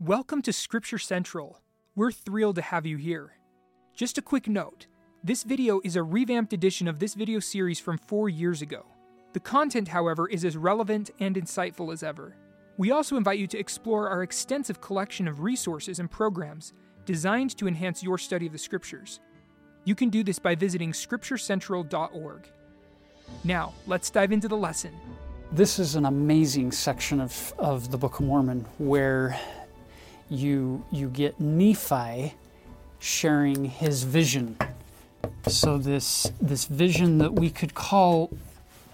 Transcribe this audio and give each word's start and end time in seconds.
Welcome 0.00 0.42
to 0.42 0.52
Scripture 0.52 0.98
Central. 0.98 1.58
We're 1.94 2.12
thrilled 2.12 2.56
to 2.56 2.62
have 2.62 2.84
you 2.84 2.98
here. 2.98 3.38
Just 3.94 4.18
a 4.18 4.22
quick 4.22 4.46
note 4.46 4.88
this 5.24 5.42
video 5.42 5.80
is 5.84 5.96
a 5.96 6.02
revamped 6.02 6.52
edition 6.52 6.86
of 6.86 6.98
this 6.98 7.14
video 7.14 7.40
series 7.40 7.80
from 7.80 7.96
four 7.96 8.28
years 8.28 8.60
ago. 8.60 8.84
The 9.32 9.40
content, 9.40 9.88
however, 9.88 10.28
is 10.28 10.44
as 10.44 10.54
relevant 10.54 11.12
and 11.18 11.34
insightful 11.34 11.94
as 11.94 12.02
ever. 12.02 12.36
We 12.76 12.90
also 12.90 13.16
invite 13.16 13.38
you 13.38 13.46
to 13.46 13.58
explore 13.58 14.10
our 14.10 14.22
extensive 14.22 14.82
collection 14.82 15.26
of 15.26 15.40
resources 15.40 15.98
and 15.98 16.10
programs 16.10 16.74
designed 17.06 17.56
to 17.56 17.66
enhance 17.66 18.02
your 18.02 18.18
study 18.18 18.44
of 18.44 18.52
the 18.52 18.58
Scriptures. 18.58 19.20
You 19.84 19.94
can 19.94 20.10
do 20.10 20.22
this 20.22 20.38
by 20.38 20.56
visiting 20.56 20.92
scripturecentral.org. 20.92 22.46
Now, 23.44 23.72
let's 23.86 24.10
dive 24.10 24.32
into 24.32 24.46
the 24.46 24.58
lesson. 24.58 24.92
This 25.52 25.78
is 25.78 25.94
an 25.94 26.04
amazing 26.04 26.72
section 26.72 27.18
of, 27.18 27.54
of 27.58 27.90
the 27.90 27.96
Book 27.96 28.20
of 28.20 28.26
Mormon 28.26 28.66
where 28.76 29.40
you, 30.28 30.84
you 30.90 31.08
get 31.08 31.40
Nephi 31.40 32.34
sharing 32.98 33.64
his 33.64 34.02
vision. 34.02 34.56
So, 35.48 35.78
this, 35.78 36.32
this 36.40 36.64
vision 36.64 37.18
that 37.18 37.34
we 37.34 37.50
could 37.50 37.74
call 37.74 38.32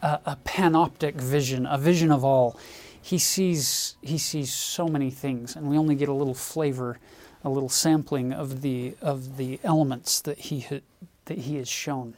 a, 0.03 0.21
a 0.27 0.39
panoptic 0.45 1.15
vision, 1.15 1.67
a 1.67 1.79
vision 1.79 2.11
of 2.11 2.25
all. 2.25 2.59
He 3.01 3.19
sees, 3.19 3.97
he 4.03 4.19
sees 4.19 4.53
so 4.53 4.87
many 4.87 5.11
things, 5.11 5.57
and 5.57 5.69
we 5.69 5.79
only 5.79 5.95
get 5.95 6.09
a 6.09 6.13
little 6.13 6.35
flavor, 6.35 6.99
a 7.43 7.49
little 7.49 7.69
sampling 7.69 8.33
of 8.33 8.61
the, 8.63 8.95
of 9.01 9.37
the 9.37 9.59
elements 9.65 10.21
that 10.21 10.39
he, 10.39 10.61
ha, 10.61 10.81
that 11.25 11.39
he 11.39 11.57
has 11.57 11.69
shown. 11.69 12.17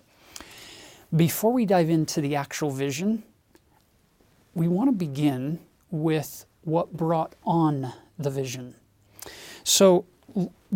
Before 1.15 1.53
we 1.53 1.65
dive 1.65 1.91
into 1.91 2.21
the 2.21 2.35
actual 2.35 2.71
vision, 2.71 3.23
we 4.55 4.69
want 4.69 4.89
to 4.89 4.93
begin 4.93 5.61
with 5.91 6.45
what 6.63 6.93
brought 6.93 7.35
on 7.45 7.93
the 8.19 8.31
vision. 8.31 8.75
So 9.65 10.05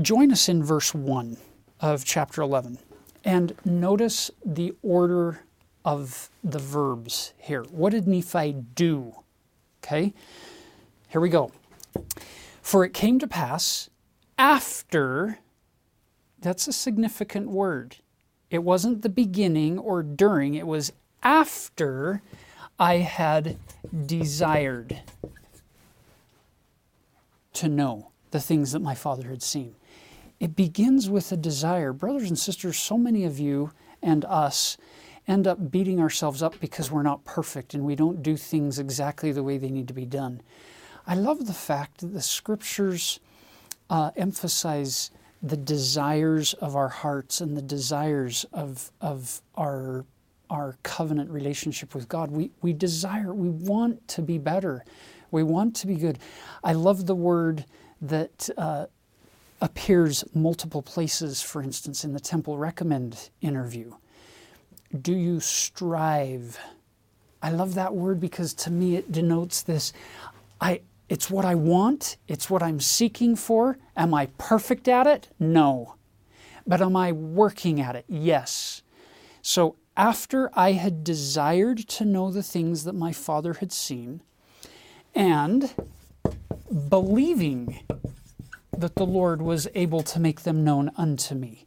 join 0.01 0.33
us 0.33 0.49
in 0.49 0.65
verse 0.65 0.95
1 0.95 1.37
of 1.81 2.05
chapter 2.05 2.41
11 2.41 2.79
and 3.25 3.55
notice 3.65 4.31
the 4.45 4.75
order 4.83 5.41
of 5.85 6.31
the 6.43 6.59
verbs 6.59 7.35
here. 7.39 7.63
What 7.65 7.93
did 7.93 8.09
Nephi 8.09 8.53
do? 8.75 9.15
Okay, 9.85 10.15
here 11.09 11.21
we 11.21 11.29
go. 11.29 11.53
For 12.63 12.85
it 12.85 12.95
came 12.95 13.19
to 13.19 13.27
pass 13.27 13.91
after, 14.39 15.39
that's 16.41 16.67
a 16.67 16.73
significant 16.73 17.51
word. 17.51 17.97
It 18.51 18.65
wasn't 18.65 19.03
the 19.03 19.09
beginning 19.09 19.79
or 19.79 20.03
during, 20.03 20.55
it 20.55 20.67
was 20.67 20.93
after 21.23 22.23
I 22.79 22.97
had 22.97 23.59
desired 24.07 25.01
to 27.55 27.69
know 27.69 28.08
the 28.31 28.41
things 28.41 28.73
that 28.73 28.81
my 28.81 28.95
father 28.95 29.29
had 29.29 29.43
seen. 29.43 29.75
It 30.41 30.55
begins 30.55 31.11
with 31.11 31.33
a 31.33 31.37
desire. 31.37 31.93
Brothers 31.93 32.29
and 32.29 32.39
sisters, 32.39 32.79
so 32.79 32.97
many 32.97 33.25
of 33.25 33.39
you 33.39 33.73
and 34.03 34.25
us 34.25 34.77
end 35.27 35.47
up 35.47 35.71
beating 35.71 36.01
ourselves 36.01 36.43
up 36.43 36.59
because 36.61 36.91
we're 36.91 37.03
not 37.03 37.25
perfect 37.25 37.75
and 37.75 37.85
we 37.85 37.95
don't 37.95 38.23
do 38.23 38.37
things 38.37 38.79
exactly 38.79 39.33
the 39.33 39.43
way 39.43 39.59
they 39.59 39.71
need 39.71 39.89
to 39.89 39.95
be 39.95 40.07
done. 40.07 40.41
I 41.07 41.15
love 41.15 41.47
the 41.47 41.55
fact 41.55 41.99
that 41.99 42.13
the 42.13 42.23
scriptures 42.23 43.21
uh, 43.91 44.11
emphasize 44.17 45.11
the 45.43 45.57
desires 45.57 46.55
of 46.55 46.77
our 46.77 46.89
hearts 46.89 47.41
and 47.41 47.57
the 47.57 47.63
desires 47.63 48.45
of, 48.53 48.91
of 49.01 49.41
our, 49.55 50.05
our 50.51 50.77
covenant 50.83 51.31
relationship 51.31 51.95
with 51.95 52.09
God. 52.09 52.31
We, 52.31 52.51
we 52.63 52.73
desire, 52.73 53.33
we 53.35 53.51
want 53.51 54.07
to 54.09 54.23
be 54.23 54.39
better, 54.39 54.85
we 55.31 55.43
want 55.43 55.77
to 55.77 55.87
be 55.87 55.97
good. 55.97 56.19
I 56.65 56.73
love 56.73 57.07
the 57.07 57.15
word 57.15 57.65
that 58.01 58.49
uh, 58.57 58.87
appears 59.61 60.25
multiple 60.35 60.83
places, 60.83 61.43
for 61.43 61.63
instance, 61.63 62.05
in 62.05 62.13
the 62.13 62.21
Temple 62.21 62.59
Recommend 62.59 63.31
interview. 63.41 63.93
Do 65.03 65.13
you 65.13 65.41
strive? 65.41 66.59
I 67.43 67.51
love 67.51 67.75
that 67.75 67.95
word 67.95 68.21
because 68.21 68.55
to 68.55 68.71
me 68.71 68.97
it 68.97 69.13
denotes 69.13 69.63
this. 69.63 69.93
I, 70.61 70.81
it's 71.09 71.31
what 71.31 71.45
I 71.45 71.55
want, 71.55 72.17
it's 72.27 72.51
what 72.51 72.63
I'm 72.63 72.81
seeking 72.81 73.37
for. 73.37 73.79
Am 73.97 74.15
I 74.15 74.27
perfect 74.39 74.89
at 74.89 75.07
it? 75.07 75.29
No. 75.39 75.95
But 76.67 76.81
am 76.83 76.97
I 76.97 77.13
working 77.13 77.81
at 77.81 77.97
it? 77.97 78.05
Yes. 78.09 78.83
So 79.43 79.77
after 79.97 80.51
I 80.55 80.73
had 80.73 81.03
desired 81.03 81.79
to 81.89 82.05
know 82.05 82.31
the 82.31 82.43
things 82.43 82.85
that 82.85 82.95
my 82.95 83.13
father 83.13 83.55
had 83.55 83.73
seen, 83.73 84.21
and 85.15 85.75
believing 86.89 87.81
that 88.77 88.95
the 88.95 89.07
Lord 89.07 89.43
was 89.43 89.69
able 89.75 90.03
to 90.03 90.21
make 90.21 90.43
them 90.43 90.65
known 90.65 90.91
unto 90.97 91.35
me. 91.35 91.67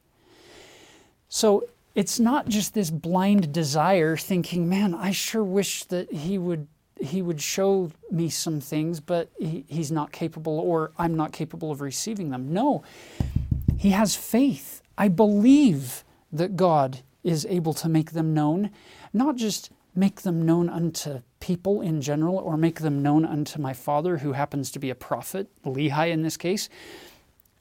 So 1.28 1.66
it's 1.96 2.20
not 2.20 2.48
just 2.48 2.74
this 2.74 2.90
blind 2.90 3.52
desire 3.52 4.16
thinking, 4.16 4.70
man, 4.70 4.94
I 4.94 5.12
sure 5.12 5.44
wish 5.44 5.84
that 5.86 6.12
he 6.12 6.38
would 6.38 6.68
he 7.00 7.24
would 7.24 7.42
show 7.42 7.90
me 8.12 8.30
some 8.30 8.62
things, 8.62 9.00
but 9.00 9.30
he, 9.40 9.66
he's 9.68 9.92
not 9.92 10.12
capable 10.12 10.60
or 10.60 10.92
I'm 11.00 11.16
not 11.16 11.32
capable 11.32 11.72
of 11.72 11.82
receiving 11.82 12.30
them. 12.30 12.54
No. 12.54 12.84
He 13.76 13.90
has 13.90 14.16
faith. 14.16 14.84
I 15.00 15.08
believe 15.08 16.04
that 16.32 16.56
God 16.56 17.00
is 17.24 17.48
able 17.50 17.74
to 17.74 17.90
make 17.90 18.12
them 18.12 18.36
known, 18.36 18.70
not 19.14 19.36
just 19.36 19.72
make 19.96 20.22
them 20.22 20.46
known 20.46 20.70
unto 20.70 21.22
people 21.42 21.82
in 21.82 22.02
general 22.02 22.38
or 22.38 22.56
make 22.56 22.80
them 22.80 23.04
known 23.04 23.26
unto 23.26 23.60
my 23.60 23.74
father, 23.74 24.20
who 24.20 24.32
happens 24.32 24.72
to 24.72 24.80
be 24.80 24.90
a 24.90 24.96
prophet, 24.96 25.50
Lehi 25.66 26.10
in 26.10 26.22
this 26.22 26.38
case. 26.38 26.70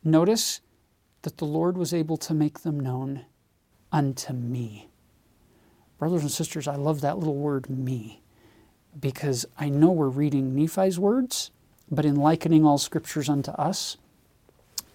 Notice 0.05 0.61
that 1.23 1.39
the 1.39 1.45
Lord 1.45 1.77
was 1.77 1.93
able 1.93 2.17
to 2.19 2.33
make 2.33 2.61
them 2.61 2.79
known 2.79 3.27
unto 3.91 4.33
me. 4.33 4.89
Brothers 5.99 6.23
and 6.23 6.31
sisters, 6.31 6.69
I 6.69 6.77
love 6.77 7.01
that 7.01 7.19
little 7.19 7.37
word, 7.37 7.69
me, 7.69 8.23
because 8.99 9.45
I 9.59 9.69
know 9.69 9.91
we're 9.91 10.09
reading 10.09 10.55
Nephi's 10.55 10.99
words, 10.99 11.51
but 11.91 12.05
in 12.05 12.17
likening 12.17 12.65
all 12.65 12.79
scriptures 12.79 13.29
unto 13.29 13.51
us, 13.53 13.97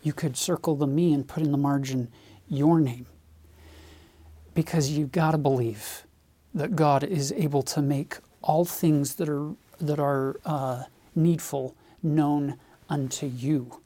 you 0.01 0.13
could 0.13 0.37
circle 0.37 0.75
the 0.75 0.87
me 0.87 1.13
and 1.13 1.27
put 1.27 1.43
in 1.43 1.51
the 1.51 1.57
margin 1.57 2.11
your 2.47 2.79
name. 2.79 3.07
Because 4.53 4.91
you've 4.91 5.11
got 5.11 5.31
to 5.31 5.37
believe 5.37 6.05
that 6.53 6.75
God 6.75 7.03
is 7.03 7.33
able 7.33 7.61
to 7.63 7.81
make 7.81 8.17
all 8.45 8.63
things 8.63 9.15
that 9.15 9.27
are, 9.27 9.51
that 9.81 9.99
are 9.99 10.37
uh, 10.45 10.83
needful 11.15 11.75
known 12.01 12.57
unto 12.87 13.25
you 13.25 13.81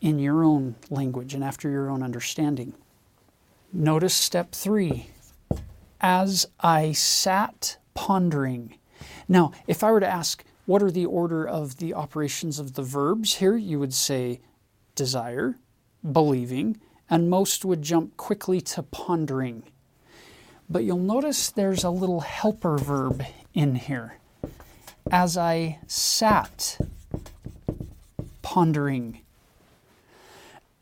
in 0.00 0.18
your 0.18 0.44
own 0.44 0.76
language 0.88 1.34
and 1.34 1.42
after 1.42 1.68
your 1.68 1.90
own 1.90 2.02
understanding. 2.02 2.72
Notice 3.72 4.14
step 4.14 4.52
three 4.52 5.10
as 6.00 6.46
I 6.60 6.92
sat 6.92 7.76
pondering. 7.94 8.76
Now, 9.28 9.52
if 9.66 9.82
I 9.82 9.90
were 9.90 10.00
to 10.00 10.06
ask, 10.06 10.44
what 10.66 10.82
are 10.82 10.90
the 10.90 11.06
order 11.06 11.46
of 11.46 11.78
the 11.78 11.94
operations 11.94 12.58
of 12.58 12.74
the 12.74 12.82
verbs 12.82 13.36
here? 13.36 13.56
You 13.56 13.80
would 13.80 13.94
say 13.94 14.40
desire, 14.94 15.56
believing, 16.12 16.80
and 17.10 17.28
most 17.28 17.64
would 17.64 17.82
jump 17.82 18.16
quickly 18.16 18.60
to 18.60 18.82
pondering. 18.82 19.64
But 20.70 20.84
you'll 20.84 20.98
notice 20.98 21.50
there's 21.50 21.84
a 21.84 21.90
little 21.90 22.20
helper 22.20 22.76
verb 22.76 23.24
in 23.54 23.74
here. 23.74 24.18
As 25.10 25.36
I 25.36 25.78
sat 25.86 26.78
pondering. 28.48 29.20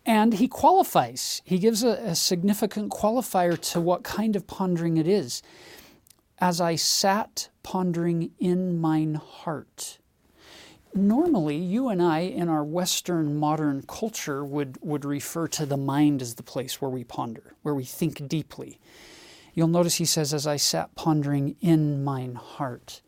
And 0.05 0.35
he 0.35 0.47
qualifies. 0.47 1.43
He 1.45 1.59
gives 1.59 1.83
a, 1.83 1.99
a, 1.99 2.15
significant 2.15 2.93
qualifier 2.93 3.61
to 3.73 3.81
what 3.81 4.05
kind 4.05 4.37
of 4.37 4.47
pondering 4.47 4.99
it 4.99 5.09
is. 5.09 5.43
As 6.39 6.61
I 6.61 6.77
sat 6.77 7.49
pondering 7.65 8.31
in 8.39 8.81
mine 8.81 9.17
heart. 9.17 9.99
Normally, 10.95 11.57
you 11.57 11.89
and 11.89 12.01
I, 12.01 12.21
in 12.21 12.49
our 12.49 12.63
Western 12.63 13.37
modern 13.37 13.83
culture, 13.83 14.45
would, 14.45 14.79
would 14.81 15.05
refer 15.05 15.49
to 15.49 15.67
the 15.67 15.77
mind 15.77 16.23
as 16.23 16.37
the 16.37 16.45
place 16.45 16.81
where 16.81 16.91
we 16.91 17.03
ponder, 17.03 17.55
where 17.63 17.75
we 17.75 17.85
think 17.85 18.29
deeply. 18.29 18.79
You'll 19.57 19.69
notice 19.69 19.95
he 19.97 20.05
says, 20.05 20.35
As 20.35 20.47
I 20.47 20.57
sat 20.57 20.95
pondering 20.95 21.57
in 21.63 22.05
mine 22.05 22.35
heart. 22.35 23.01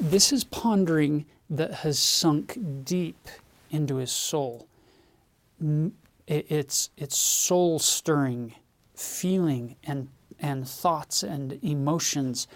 This 0.00 0.32
is 0.32 0.42
pondering 0.42 1.26
that 1.50 1.72
has 1.74 1.98
sunk 1.98 2.58
deep 2.82 3.28
into 3.70 3.96
his 3.96 4.10
soul. 4.10 4.66
It's, 6.26 6.90
it's 6.96 7.18
soul 7.18 7.78
stirring 7.78 8.54
feeling 8.94 9.76
and, 9.84 10.08
and 10.40 10.66
thoughts 10.66 11.22
and 11.22 11.58
emotions 11.62 12.48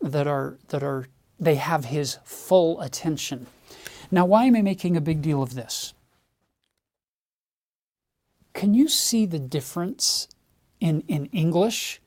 that 0.00 0.26
are, 0.26 0.58
that 0.68 0.82
are, 0.82 1.06
they 1.40 1.54
have 1.54 1.86
his 1.86 2.18
full 2.24 2.80
attention. 2.82 3.46
Now, 4.10 4.26
why 4.26 4.44
am 4.44 4.54
I 4.54 4.62
making 4.62 4.96
a 4.96 5.00
big 5.00 5.22
deal 5.22 5.42
of 5.42 5.54
this? 5.54 5.94
Can 8.52 8.74
you 8.74 8.88
see 8.88 9.24
the 9.24 9.38
difference 9.38 10.28
in, 10.78 11.02
in 11.08 11.26
English 11.26 12.00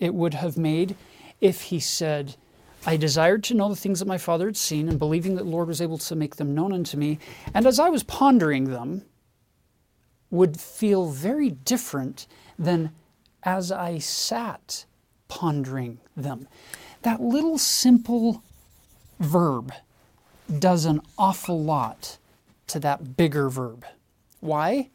it 0.00 0.14
would 0.14 0.34
have 0.34 0.56
made 0.56 0.96
if 1.40 1.62
he 1.62 1.78
said, 1.78 2.34
I 2.86 2.96
desired 2.96 3.44
to 3.44 3.54
know 3.54 3.68
the 3.68 3.76
things 3.76 3.98
that 3.98 4.08
my 4.08 4.18
father 4.18 4.46
had 4.46 4.56
seen, 4.56 4.88
and 4.88 4.98
believing 4.98 5.34
that 5.34 5.44
the 5.44 5.50
Lord 5.50 5.68
was 5.68 5.82
able 5.82 5.98
to 5.98 6.16
make 6.16 6.36
them 6.36 6.54
known 6.54 6.72
unto 6.72 6.96
me. 6.96 7.18
And 7.52 7.66
as 7.66 7.78
I 7.78 7.90
was 7.90 8.02
pondering 8.02 8.64
them, 8.64 9.04
would 10.30 10.58
feel 10.58 11.10
very 11.10 11.50
different 11.50 12.26
than 12.58 12.92
as 13.42 13.70
I 13.70 13.98
sat 13.98 14.86
pondering 15.28 15.98
them. 16.16 16.48
That 17.02 17.20
little 17.20 17.58
simple 17.58 18.42
verb 19.18 19.72
does 20.58 20.84
an 20.84 21.00
awful 21.18 21.62
lot 21.62 22.18
to 22.68 22.80
that 22.80 23.16
bigger 23.16 23.48
verb. 23.48 23.84
Why? 24.40 24.90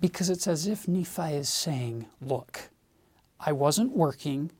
Because 0.00 0.28
it's 0.28 0.46
as 0.46 0.66
if 0.66 0.86
Nephi 0.86 1.34
is 1.34 1.48
saying, 1.48 2.06
Look, 2.20 2.68
I 3.38 3.52
wasn't 3.52 3.96
working 3.96 4.50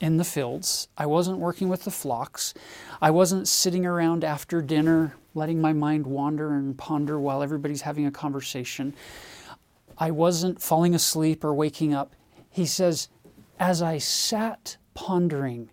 in 0.00 0.16
the 0.16 0.24
fields, 0.24 0.88
I 0.98 1.06
wasn't 1.06 1.38
working 1.38 1.68
with 1.68 1.84
the 1.84 1.90
flocks, 1.90 2.52
I 3.00 3.10
wasn't 3.10 3.48
sitting 3.48 3.86
around 3.86 4.24
after 4.24 4.60
dinner 4.60 5.14
letting 5.34 5.60
my 5.60 5.72
mind 5.72 6.06
wander 6.06 6.54
and 6.54 6.76
ponder 6.78 7.18
while 7.18 7.42
everybody's 7.42 7.82
having 7.82 8.06
a 8.06 8.10
conversation. 8.10 8.94
I 9.98 10.10
wasn't 10.10 10.62
falling 10.62 10.94
asleep 10.94 11.44
or 11.44 11.54
waking 11.54 11.92
up. 11.92 12.12
He 12.50 12.66
says, 12.66 13.08
as 13.58 13.82
I 13.82 13.98
sat 13.98 14.76
pondering, 14.94 15.70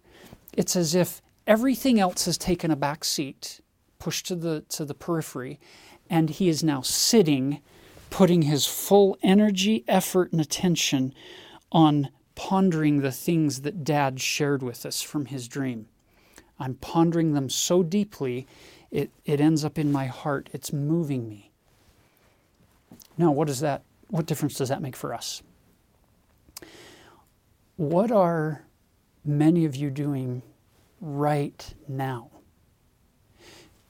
it's 0.53 0.75
as 0.75 0.95
if 0.95 1.21
everything 1.47 1.99
else 1.99 2.25
has 2.25 2.37
taken 2.37 2.71
a 2.71 2.75
back 2.75 3.03
seat, 3.03 3.61
pushed 3.99 4.27
to 4.27 4.35
the, 4.35 4.61
to 4.69 4.85
the 4.85 4.93
periphery, 4.93 5.59
and 6.09 6.29
he 6.29 6.49
is 6.49 6.63
now 6.63 6.81
sitting, 6.81 7.61
putting 8.09 8.43
his 8.43 8.65
full 8.65 9.17
energy, 9.23 9.83
effort, 9.87 10.31
and 10.31 10.41
attention 10.41 11.13
on 11.71 12.09
pondering 12.35 13.01
the 13.01 13.11
things 13.11 13.61
that 13.61 13.83
Dad 13.83 14.19
shared 14.19 14.63
with 14.63 14.85
us 14.85 15.01
from 15.01 15.25
his 15.25 15.47
dream. 15.47 15.87
I'm 16.59 16.75
pondering 16.75 17.33
them 17.33 17.49
so 17.49 17.81
deeply, 17.81 18.47
it, 18.91 19.11
it 19.25 19.41
ends 19.41 19.65
up 19.65 19.79
in 19.79 19.91
my 19.91 20.05
heart. 20.05 20.49
It's 20.53 20.71
moving 20.71 21.27
me. 21.27 21.51
Now, 23.17 23.31
what 23.31 23.47
does 23.47 23.61
that 23.61 23.83
what 24.11 24.25
difference 24.25 24.55
does 24.55 24.69
that 24.69 24.81
make 24.81 24.95
for 24.95 25.13
us? 25.13 25.41
What 27.77 28.11
are 28.11 28.65
many 29.23 29.63
of 29.65 29.75
you 29.75 29.89
doing 29.89 30.41
right 30.99 31.73
now? 31.87 32.29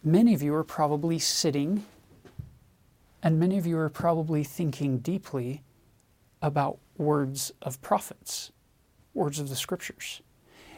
Many 0.03 0.33
of 0.35 0.43
you 0.43 0.53
are 0.53 0.63
probably 0.63 1.17
sitting, 1.17 1.85
and 3.23 3.39
many 3.39 3.57
of 3.57 3.65
you 3.65 3.77
are 3.79 3.89
probably 3.89 4.43
thinking 4.43 4.99
deeply 4.99 5.63
about 6.41 6.77
words 6.97 7.51
of 7.61 7.81
prophets, 7.81 8.51
words 9.13 9.39
of 9.39 9.49
the 9.49 9.55
scriptures. 9.55 10.21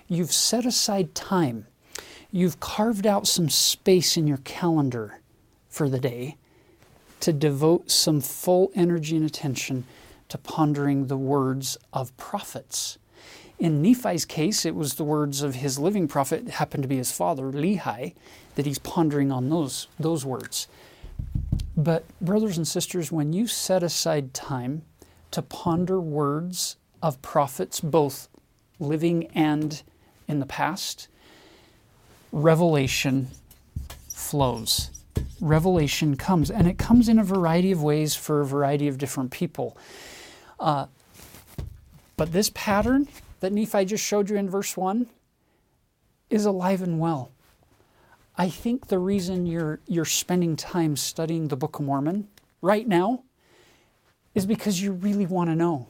You've 0.07 0.31
set 0.31 0.65
aside 0.65 1.15
time, 1.15 1.67
you've 2.31 2.59
carved 2.59 3.07
out 3.07 3.27
some 3.27 3.49
space 3.49 4.17
in 4.17 4.27
your 4.27 4.37
calendar 4.37 5.19
for 5.69 5.89
the 5.89 5.99
day 5.99 6.37
to 7.19 7.31
devote 7.31 7.89
some 7.89 8.19
full 8.19 8.71
energy 8.75 9.15
and 9.15 9.25
attention 9.25 9.85
to 10.29 10.37
pondering 10.37 11.07
the 11.07 11.17
words 11.17 11.77
of 11.93 12.15
prophets. 12.17 12.97
In 13.59 13.81
Nephi's 13.81 14.25
case, 14.25 14.65
it 14.65 14.75
was 14.75 14.95
the 14.95 15.03
words 15.03 15.41
of 15.41 15.55
his 15.55 15.79
living 15.79 16.07
prophet, 16.07 16.49
happened 16.49 16.83
to 16.83 16.89
be 16.89 16.97
his 16.97 17.11
father, 17.11 17.51
Lehi, 17.51 18.13
that 18.55 18.65
he's 18.65 18.79
pondering 18.79 19.31
on 19.31 19.49
those, 19.49 19.87
those 19.99 20.25
words. 20.25 20.67
But, 21.77 22.03
brothers 22.19 22.57
and 22.57 22.67
sisters, 22.67 23.11
when 23.11 23.31
you 23.31 23.47
set 23.47 23.83
aside 23.83 24.33
time 24.33 24.81
to 25.33 25.41
ponder 25.41 25.99
words 25.99 26.77
of 27.01 27.21
prophets, 27.21 27.79
both 27.79 28.27
living 28.79 29.27
and 29.35 29.83
in 30.27 30.39
the 30.39 30.45
past, 30.45 31.07
revelation 32.31 33.27
flows 34.09 34.89
revelation 35.43 36.15
comes, 36.15 36.49
and 36.49 36.67
it 36.67 36.77
comes 36.77 37.09
in 37.09 37.19
a 37.19 37.23
variety 37.23 37.71
of 37.71 37.83
ways 37.83 38.15
for 38.15 38.41
a 38.41 38.45
variety 38.45 38.87
of 38.87 38.97
different 38.97 39.29
people. 39.31 39.77
Uh, 40.59 40.87
but 42.15 42.31
this 42.31 42.49
pattern 42.53 43.07
that 43.41 43.51
Nephi 43.51 43.85
just 43.85 44.03
showed 44.03 44.29
you 44.29 44.37
in 44.37 44.49
verse 44.49 44.77
1 44.77 45.07
is 46.29 46.45
alive 46.45 46.81
and 46.81 46.99
well. 46.99 47.31
I 48.37 48.49
think 48.49 48.87
the 48.87 48.99
reason 48.99 49.45
you're, 49.45 49.79
you're 49.85 50.05
spending 50.05 50.55
time 50.55 50.95
studying 50.95 51.49
the 51.49 51.57
Book 51.57 51.77
of 51.79 51.85
Mormon 51.85 52.29
right 52.61 52.87
now 52.87 53.23
is 54.35 54.45
because 54.45 54.81
you 54.81 54.91
really 54.91 55.25
want 55.25 55.49
to 55.49 55.55
know. 55.55 55.87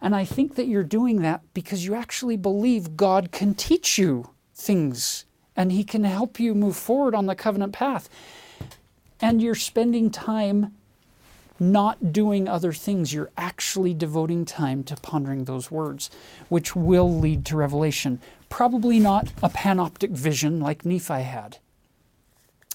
And 0.00 0.16
I 0.16 0.24
think 0.24 0.56
that 0.56 0.66
you're 0.66 0.82
doing 0.82 1.22
that 1.22 1.42
because 1.54 1.84
you 1.86 1.94
actually 1.94 2.36
believe 2.36 2.96
God 2.96 3.30
can 3.30 3.54
teach 3.54 3.98
you 3.98 4.30
things 4.54 5.24
and 5.56 5.70
He 5.70 5.84
can 5.84 6.04
help 6.04 6.40
you 6.40 6.54
move 6.54 6.76
forward 6.76 7.14
on 7.14 7.26
the 7.26 7.34
covenant 7.34 7.72
path 7.72 8.08
and 9.20 9.40
you're 9.40 9.54
spending 9.54 10.10
time 10.10 10.74
not 11.60 12.12
doing 12.12 12.48
other 12.48 12.72
things. 12.72 13.14
You're 13.14 13.30
actually 13.36 13.94
devoting 13.94 14.44
time 14.44 14.82
to 14.84 14.96
pondering 14.96 15.44
those 15.44 15.70
words, 15.70 16.10
which 16.48 16.74
will 16.74 17.18
lead 17.18 17.46
to 17.46 17.56
revelation. 17.56 18.20
Probably 18.48 18.98
not 18.98 19.32
a 19.42 19.48
panoptic 19.48 20.10
vision 20.10 20.60
like 20.60 20.84
Nephi 20.84 21.22
had, 21.22 21.58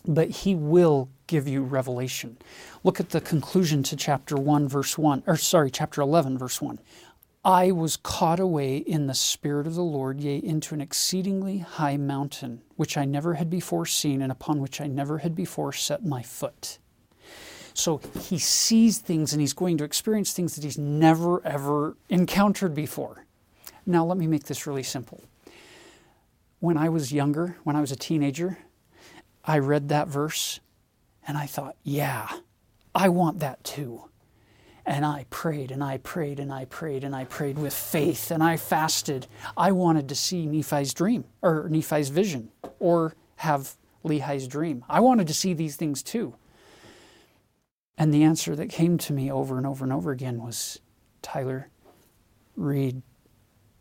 but 0.07 0.29
he 0.29 0.55
will 0.55 1.09
give 1.27 1.47
you 1.47 1.61
revelation. 1.61 2.37
Look 2.83 2.99
at 2.99 3.09
the 3.09 3.21
conclusion 3.21 3.83
to 3.83 3.95
chapter 3.95 4.35
1, 4.35 4.67
verse 4.67 4.97
1, 4.97 5.23
or 5.27 5.35
sorry, 5.35 5.69
chapter 5.69 6.01
11, 6.01 6.37
verse 6.37 6.61
1. 6.61 6.79
I 7.43 7.71
was 7.71 7.97
caught 7.97 8.39
away 8.39 8.77
in 8.77 9.07
the 9.07 9.13
Spirit 9.13 9.67
of 9.67 9.75
the 9.75 9.83
Lord, 9.83 10.19
yea, 10.19 10.37
into 10.37 10.73
an 10.73 10.81
exceedingly 10.81 11.59
high 11.59 11.97
mountain, 11.97 12.61
which 12.75 12.97
I 12.97 13.05
never 13.05 13.35
had 13.35 13.49
before 13.49 13.85
seen, 13.85 14.21
and 14.21 14.31
upon 14.31 14.59
which 14.59 14.81
I 14.81 14.87
never 14.87 15.19
had 15.19 15.35
before 15.35 15.71
set 15.71 16.05
my 16.05 16.23
foot. 16.23 16.77
So 17.73 18.01
he 18.19 18.39
sees 18.39 18.97
things 18.97 19.33
and 19.33 19.39
he's 19.39 19.53
going 19.53 19.77
to 19.77 19.83
experience 19.83 20.33
things 20.33 20.55
that 20.55 20.63
he's 20.63 20.79
never, 20.79 21.45
ever 21.45 21.95
encountered 22.09 22.73
before. 22.73 23.23
Now, 23.85 24.03
let 24.03 24.17
me 24.17 24.27
make 24.27 24.45
this 24.45 24.65
really 24.65 24.83
simple. 24.83 25.21
When 26.59 26.75
I 26.75 26.89
was 26.89 27.13
younger, 27.13 27.57
when 27.63 27.75
I 27.75 27.81
was 27.81 27.91
a 27.91 27.95
teenager, 27.95 28.57
I 29.47 29.59
read 29.59 29.87
that 29.89 30.09
verse 30.09 30.59
and 31.25 31.37
I 31.37 31.45
thought, 31.45 31.77
yeah, 31.81 32.29
I 32.93 33.07
want 33.07 33.39
that 33.39 33.63
too. 33.63 34.09
And 34.85 35.05
I 35.05 35.25
prayed 35.29 35.71
and 35.71 35.83
I 35.83 35.97
prayed 35.97 36.39
and 36.39 36.51
I 36.51 36.65
prayed 36.65 37.03
and 37.03 37.15
I 37.15 37.23
prayed 37.25 37.57
with 37.57 37.73
faith 37.73 38.29
and 38.29 38.43
I 38.43 38.57
fasted. 38.57 39.27
I 39.55 39.71
wanted 39.71 40.09
to 40.09 40.15
see 40.15 40.45
Nephi's 40.45 40.93
dream 40.93 41.25
or 41.41 41.67
Nephi's 41.69 42.09
vision 42.09 42.51
or 42.79 43.15
have 43.37 43.75
Lehi's 44.03 44.47
dream. 44.47 44.83
I 44.89 44.99
wanted 44.99 45.27
to 45.27 45.33
see 45.33 45.53
these 45.53 45.77
things 45.77 46.03
too. 46.03 46.35
And 47.97 48.13
the 48.13 48.23
answer 48.23 48.55
that 48.55 48.69
came 48.69 48.97
to 48.99 49.13
me 49.13 49.31
over 49.31 49.57
and 49.57 49.65
over 49.65 49.83
and 49.83 49.91
over 49.91 50.11
again 50.11 50.41
was 50.41 50.79
Tyler, 51.21 51.69
read 52.55 53.01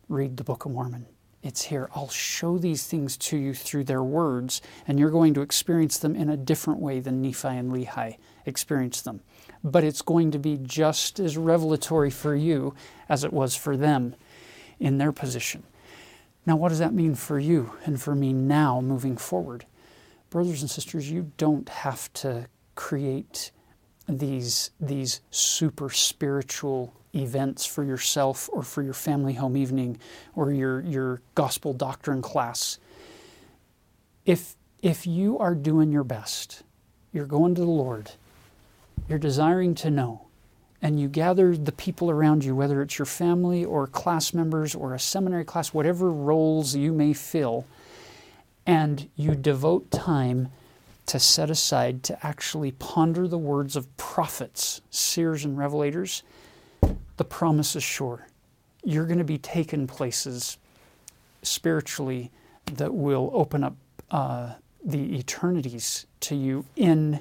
read 0.08 0.36
the 0.36 0.44
Book 0.44 0.64
of 0.64 0.72
Mormon. 0.72 1.06
It's 1.46 1.62
here. 1.62 1.88
I'll 1.94 2.08
show 2.08 2.58
these 2.58 2.86
things 2.86 3.16
to 3.18 3.36
you 3.36 3.54
through 3.54 3.84
their 3.84 4.02
words, 4.02 4.60
and 4.86 4.98
you're 4.98 5.10
going 5.10 5.34
to 5.34 5.42
experience 5.42 5.96
them 5.98 6.16
in 6.16 6.28
a 6.28 6.36
different 6.36 6.80
way 6.80 7.00
than 7.00 7.22
Nephi 7.22 7.48
and 7.48 7.72
Lehi 7.72 8.18
experienced 8.44 9.04
them 9.04 9.20
but 9.66 9.82
it's 9.82 10.02
going 10.02 10.30
to 10.30 10.38
be 10.38 10.58
just 10.62 11.18
as 11.18 11.36
revelatory 11.36 12.10
for 12.10 12.36
you 12.36 12.74
as 13.08 13.24
it 13.24 13.32
was 13.32 13.56
for 13.56 13.76
them 13.76 14.14
in 14.78 14.98
their 14.98 15.12
position. 15.12 15.64
Now, 16.46 16.54
what 16.56 16.68
does 16.68 16.78
that 16.78 16.94
mean 16.94 17.16
for 17.16 17.38
you 17.40 17.72
and 17.84 18.00
for 18.00 18.14
me 18.14 18.32
now 18.32 18.80
moving 18.80 19.16
forward? 19.16 19.66
Brothers 20.30 20.60
and 20.60 20.70
sisters, 20.70 21.10
you 21.10 21.32
don't 21.36 21.68
have 21.68 22.12
to 22.14 22.46
create 22.76 23.50
these, 24.08 24.70
these 24.80 25.20
super 25.32 25.90
spiritual 25.90 26.94
events 27.16 27.66
for 27.66 27.82
yourself 27.82 28.48
or 28.52 28.62
for 28.62 28.82
your 28.82 28.92
family 28.92 29.34
home 29.34 29.56
evening 29.56 29.98
or 30.34 30.52
your, 30.52 30.80
your 30.80 31.20
gospel 31.34 31.72
doctrine 31.72 32.22
class. 32.22 32.78
If, 34.24 34.56
if 34.82 35.06
you 35.06 35.38
are 35.38 35.54
doing 35.54 35.92
your 35.92 36.04
best, 36.04 36.62
you're 37.12 37.26
going 37.26 37.54
to 37.54 37.62
the 37.62 37.66
Lord, 37.66 38.12
you're 39.08 39.18
desiring 39.18 39.74
to 39.76 39.90
know, 39.90 40.26
and 40.82 41.00
you 41.00 41.08
gather 41.08 41.56
the 41.56 41.72
people 41.72 42.10
around 42.10 42.44
you, 42.44 42.54
whether 42.54 42.82
it's 42.82 42.98
your 42.98 43.06
family 43.06 43.64
or 43.64 43.86
class 43.86 44.34
members 44.34 44.74
or 44.74 44.94
a 44.94 44.98
seminary 44.98 45.44
class, 45.44 45.72
whatever 45.72 46.10
roles 46.10 46.76
you 46.76 46.92
may 46.92 47.12
fill, 47.12 47.64
and 48.66 49.08
you 49.16 49.34
devote 49.34 49.90
time 49.90 50.48
to 51.06 51.20
set 51.20 51.50
aside 51.50 52.02
to 52.02 52.26
actually 52.26 52.72
ponder 52.72 53.28
the 53.28 53.38
words 53.38 53.76
of 53.76 53.96
prophets, 53.96 54.80
seers, 54.90 55.44
and 55.44 55.56
revelators, 55.56 56.22
the 57.16 57.24
promise 57.24 57.76
is 57.76 57.82
sure. 57.82 58.26
You're 58.84 59.06
going 59.06 59.18
to 59.18 59.24
be 59.24 59.38
taken 59.38 59.86
places 59.86 60.58
spiritually 61.42 62.30
that 62.74 62.94
will 62.94 63.30
open 63.32 63.64
up 63.64 63.76
uh, 64.10 64.54
the 64.84 65.18
eternities 65.18 66.06
to 66.20 66.34
you 66.34 66.64
in 66.76 67.20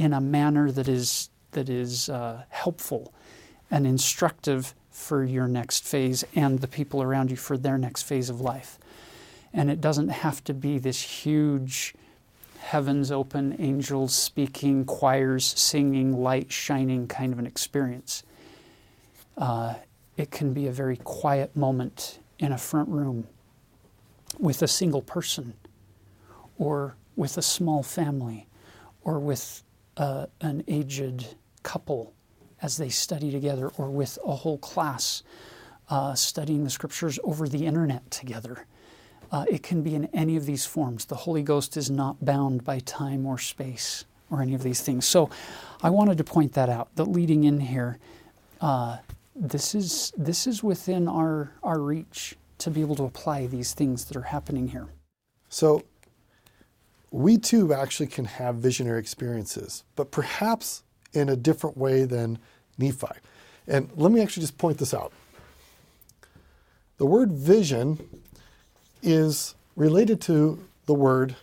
in 0.00 0.14
a 0.14 0.20
manner 0.20 0.70
that 0.70 0.88
is, 0.88 1.28
that 1.50 1.68
is 1.68 2.08
uh, 2.08 2.42
helpful 2.48 3.12
and 3.70 3.86
instructive 3.86 4.74
for 4.90 5.22
your 5.22 5.46
next 5.46 5.84
phase 5.84 6.24
and 6.34 6.60
the 6.60 6.66
people 6.66 7.02
around 7.02 7.30
you 7.30 7.36
for 7.36 7.58
their 7.58 7.76
next 7.76 8.04
phase 8.04 8.30
of 8.30 8.40
life. 8.40 8.78
And 9.52 9.70
it 9.70 9.78
doesn't 9.78 10.08
have 10.08 10.42
to 10.44 10.54
be 10.54 10.78
this 10.78 11.02
huge, 11.02 11.94
heavens 12.60 13.12
open, 13.12 13.56
angels 13.58 14.14
speaking, 14.14 14.86
choirs 14.86 15.44
singing, 15.44 16.22
light 16.22 16.50
shining 16.50 17.06
kind 17.06 17.34
of 17.34 17.38
an 17.38 17.46
experience. 17.46 18.22
Uh, 19.36 19.74
it 20.16 20.30
can 20.30 20.52
be 20.52 20.66
a 20.66 20.72
very 20.72 20.96
quiet 20.96 21.56
moment 21.56 22.18
in 22.38 22.52
a 22.52 22.58
front 22.58 22.88
room 22.88 23.26
with 24.38 24.62
a 24.62 24.68
single 24.68 25.02
person 25.02 25.54
or 26.58 26.96
with 27.16 27.38
a 27.38 27.42
small 27.42 27.82
family 27.82 28.46
or 29.02 29.18
with 29.18 29.62
uh, 29.96 30.26
an 30.40 30.62
aged 30.68 31.34
couple 31.62 32.12
as 32.62 32.76
they 32.76 32.88
study 32.88 33.30
together 33.30 33.68
or 33.78 33.90
with 33.90 34.18
a 34.24 34.34
whole 34.34 34.58
class 34.58 35.22
uh, 35.88 36.14
studying 36.14 36.64
the 36.64 36.70
scriptures 36.70 37.18
over 37.24 37.48
the 37.48 37.66
internet 37.66 38.08
together. 38.10 38.66
Uh, 39.32 39.44
it 39.48 39.62
can 39.62 39.82
be 39.82 39.94
in 39.94 40.06
any 40.06 40.36
of 40.36 40.46
these 40.46 40.66
forms. 40.66 41.04
The 41.04 41.14
Holy 41.14 41.42
Ghost 41.42 41.76
is 41.76 41.90
not 41.90 42.24
bound 42.24 42.64
by 42.64 42.80
time 42.80 43.26
or 43.26 43.38
space 43.38 44.04
or 44.30 44.42
any 44.42 44.54
of 44.54 44.62
these 44.62 44.80
things. 44.80 45.04
So 45.04 45.30
I 45.82 45.90
wanted 45.90 46.18
to 46.18 46.24
point 46.24 46.52
that 46.54 46.68
out, 46.68 46.94
that 46.96 47.04
leading 47.04 47.44
in 47.44 47.60
here, 47.60 47.98
uh, 48.60 48.98
this, 49.40 49.74
is, 49.74 50.12
this 50.16 50.46
is 50.46 50.62
within 50.62 51.08
our, 51.08 51.52
our 51.62 51.80
reach 51.80 52.36
to 52.58 52.70
be 52.70 52.82
able 52.82 52.94
to 52.96 53.04
apply 53.04 53.46
these 53.46 53.72
things 53.72 54.04
that 54.04 54.16
are 54.16 54.22
happening 54.22 54.68
here. 54.68 54.88
So 55.48 55.82
we 57.10 57.38
too 57.38 57.72
actually 57.72 58.06
can 58.06 58.26
have 58.26 58.56
visionary 58.56 59.00
experiences, 59.00 59.84
but 59.96 60.10
perhaps 60.10 60.82
in 61.12 61.28
a 61.28 61.36
different 61.36 61.76
way 61.76 62.04
than 62.04 62.38
Nephi. 62.78 63.06
And 63.66 63.90
let 63.96 64.12
me 64.12 64.20
actually 64.20 64.42
just 64.42 64.58
point 64.58 64.78
this 64.78 64.94
out. 64.94 65.12
The 66.98 67.06
word 67.06 67.32
vision 67.32 67.98
is 69.02 69.54
related 69.74 70.20
to 70.22 70.62
the 70.86 70.94
word 70.94 71.34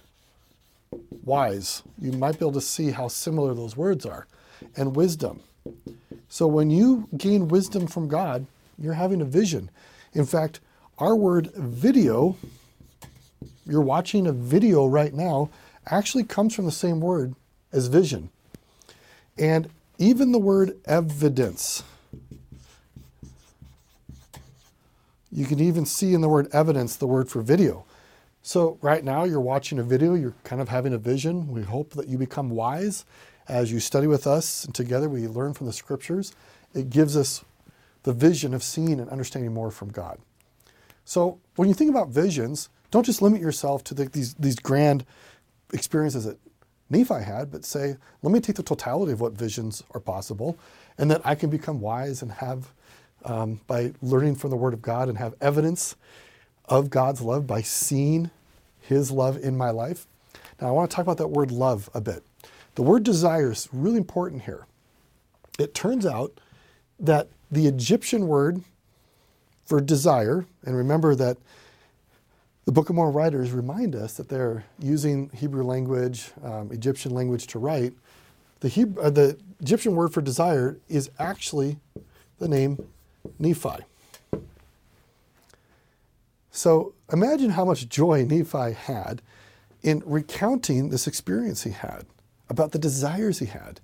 wise. 1.24 1.82
You 2.00 2.12
might 2.12 2.34
be 2.34 2.46
able 2.46 2.54
to 2.54 2.62
see 2.62 2.92
how 2.92 3.08
similar 3.08 3.54
those 3.54 3.76
words 3.76 4.06
are, 4.06 4.28
and 4.76 4.96
wisdom. 4.96 5.42
So 6.30 6.48
when 6.48 6.70
you 6.70 7.08
gain 7.16 7.48
wisdom 7.48 7.88
from 7.88 8.08
God, 8.08 8.46
you're 8.78 8.94
having 8.94 9.22
a 9.22 9.26
vision. 9.26 9.70
In 10.14 10.26
fact, 10.26 10.60
our 10.98 11.16
word 11.16 11.52
video, 11.54 12.36
you're 13.66 13.82
watching 13.82 14.28
a 14.28 14.32
video 14.32 14.86
right 14.86 15.14
now, 15.14 15.50
actually 15.86 16.24
comes 16.24 16.54
from 16.54 16.66
the 16.66 16.72
same 16.72 17.00
word 17.00 17.36
as 17.72 17.88
vision. 17.88 18.30
And 19.38 19.70
even 19.98 20.32
the 20.32 20.40
word 20.40 20.78
evidence, 20.86 21.84
you 25.32 25.46
can 25.46 25.60
even 25.60 25.86
see 25.86 26.14
in 26.14 26.22
the 26.22 26.30
word 26.30 26.48
evidence 26.52 26.96
the 26.96 27.08
word 27.08 27.30
for 27.30 27.42
video. 27.42 27.86
So, 28.42 28.78
right 28.82 29.04
now, 29.04 29.26
you're 29.26 29.42
watching 29.42 29.78
a 29.78 29.84
video, 29.84 30.14
you're 30.14 30.34
kind 30.46 30.62
of 30.62 30.70
having 30.70 30.94
a 30.94 30.98
vision. 30.98 31.52
We 31.52 31.64
hope 31.64 31.92
that 31.92 32.08
you 32.08 32.18
become 32.18 32.50
wise 32.50 33.04
as 33.48 33.72
you 33.72 33.80
study 33.80 34.08
with 34.08 34.28
us, 34.28 34.66
and 34.66 34.76
together 34.76 35.10
we 35.10 35.28
learn 35.28 35.54
from 35.54 35.68
the 35.68 35.74
scriptures. 35.74 36.34
It 36.74 36.90
gives 36.90 37.16
us 37.16 37.44
the 38.04 38.14
vision 38.14 38.54
of 38.54 38.64
seeing 38.64 39.00
and 39.00 39.10
understanding 39.10 39.54
more 39.54 39.72
from 39.72 39.90
God. 39.90 40.20
So, 41.06 41.40
when 41.56 41.68
you 41.68 41.74
think 41.74 41.90
about 41.90 42.10
visions, 42.10 42.70
don't 42.92 43.06
just 43.06 43.22
limit 43.22 43.42
yourself 43.42 43.84
to 43.86 43.94
the, 43.94 44.06
these, 44.06 44.34
these 44.36 44.56
grand 44.58 45.06
experiences 45.74 46.26
that 46.26 46.38
Nephi 46.90 47.24
had, 47.24 47.52
but 47.52 47.66
say, 47.66 47.98
let 48.22 48.32
me 48.32 48.40
take 48.40 48.56
the 48.56 48.64
totality 48.64 49.12
of 49.12 49.22
what 49.22 49.34
visions 49.34 49.84
are 49.92 50.00
possible, 50.00 50.58
and 50.98 51.10
that 51.12 51.22
I 51.26 51.36
can 51.36 51.50
become 51.50 51.82
wise 51.82 52.22
and 52.22 52.32
have, 52.34 52.72
um, 53.26 53.62
by 53.68 53.94
learning 54.02 54.36
from 54.36 54.52
the 54.52 54.58
Word 54.58 54.74
of 54.74 54.82
God, 54.82 55.10
and 55.10 55.18
have 55.18 55.34
evidence 55.42 55.96
of 56.66 56.90
God's 56.90 57.22
love 57.22 57.48
by 57.48 57.62
seeing 57.62 58.32
His 58.80 59.12
love 59.12 59.38
in 59.38 59.58
my 59.58 59.70
life. 59.70 60.08
Now, 60.62 60.68
I 60.70 60.72
want 60.72 60.90
to 60.90 60.96
talk 60.96 61.04
about 61.04 61.18
that 61.18 61.28
word 61.28 61.52
love 61.52 61.90
a 61.94 62.02
bit. 62.02 62.24
The 62.78 62.84
word 62.84 63.02
desire 63.02 63.54
is 63.54 63.68
really 63.74 63.98
important 63.98 64.44
here. 64.44 64.68
It 65.58 65.74
turns 65.74 66.06
out 66.06 66.40
that 67.00 67.28
the 67.50 67.66
Egyptian 67.66 68.28
word 68.28 68.62
for 69.66 69.82
desire, 69.82 70.46
and 70.64 70.78
remember 70.78 71.16
that 71.16 71.38
the 72.66 72.72
Book 72.72 72.92
of 72.92 72.96
Mormon 72.96 73.16
writers 73.16 73.52
remind 73.52 73.96
us 73.96 74.14
that 74.18 74.30
they're 74.30 74.64
using 74.78 75.32
Hebrew 75.34 75.64
language, 75.64 76.30
um, 76.44 76.72
Egyptian 76.72 77.16
language 77.16 77.48
to 77.48 77.58
write. 77.58 77.94
The, 78.60 78.68
Hebrew, 78.68 79.02
uh, 79.02 79.10
the 79.10 79.40
Egyptian 79.60 79.96
word 79.96 80.14
for 80.14 80.22
desire 80.22 80.78
is 80.88 81.10
actually 81.18 81.78
the 82.38 82.48
name 82.48 82.88
Nephi. 83.40 83.86
So 86.52 86.94
imagine 87.12 87.50
how 87.50 87.66
much 87.66 87.90
joy 87.90 88.24
Nephi 88.24 88.74
had 88.74 89.24
in 89.82 90.04
recounting 90.06 90.90
this 90.90 91.08
experience 91.08 91.64
he 91.64 91.72
had 91.72 92.06
about 92.50 92.72
the 92.72 92.80
desires 92.80 93.40
he 93.40 93.46
had. 93.46 93.82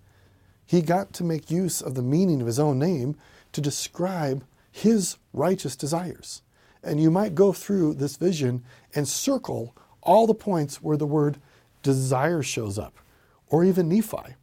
He 0.66 0.82
got 0.82 1.14
to 1.14 1.24
make 1.24 1.52
use 1.52 1.82
of 1.82 1.96
the 1.96 2.02
meaning 2.02 2.42
of 2.42 2.48
his 2.48 2.60
own 2.60 2.80
name 2.80 3.16
to 3.52 3.62
describe 3.62 4.44
his 4.72 5.18
righteous 5.34 5.76
desires. 5.76 6.42
And 6.84 7.02
you 7.02 7.12
might 7.12 7.36
go 7.36 7.54
through 7.54 7.96
this 7.96 8.18
vision 8.18 8.64
and 8.96 9.08
circle 9.08 9.76
all 10.02 10.28
the 10.28 10.34
points 10.34 10.82
where 10.82 10.98
the 10.98 11.06
word 11.06 11.38
desire 11.82 12.42
shows 12.42 12.78
up, 12.78 12.94
or 13.48 13.64
even 13.64 13.90
Nephi, 13.90 14.36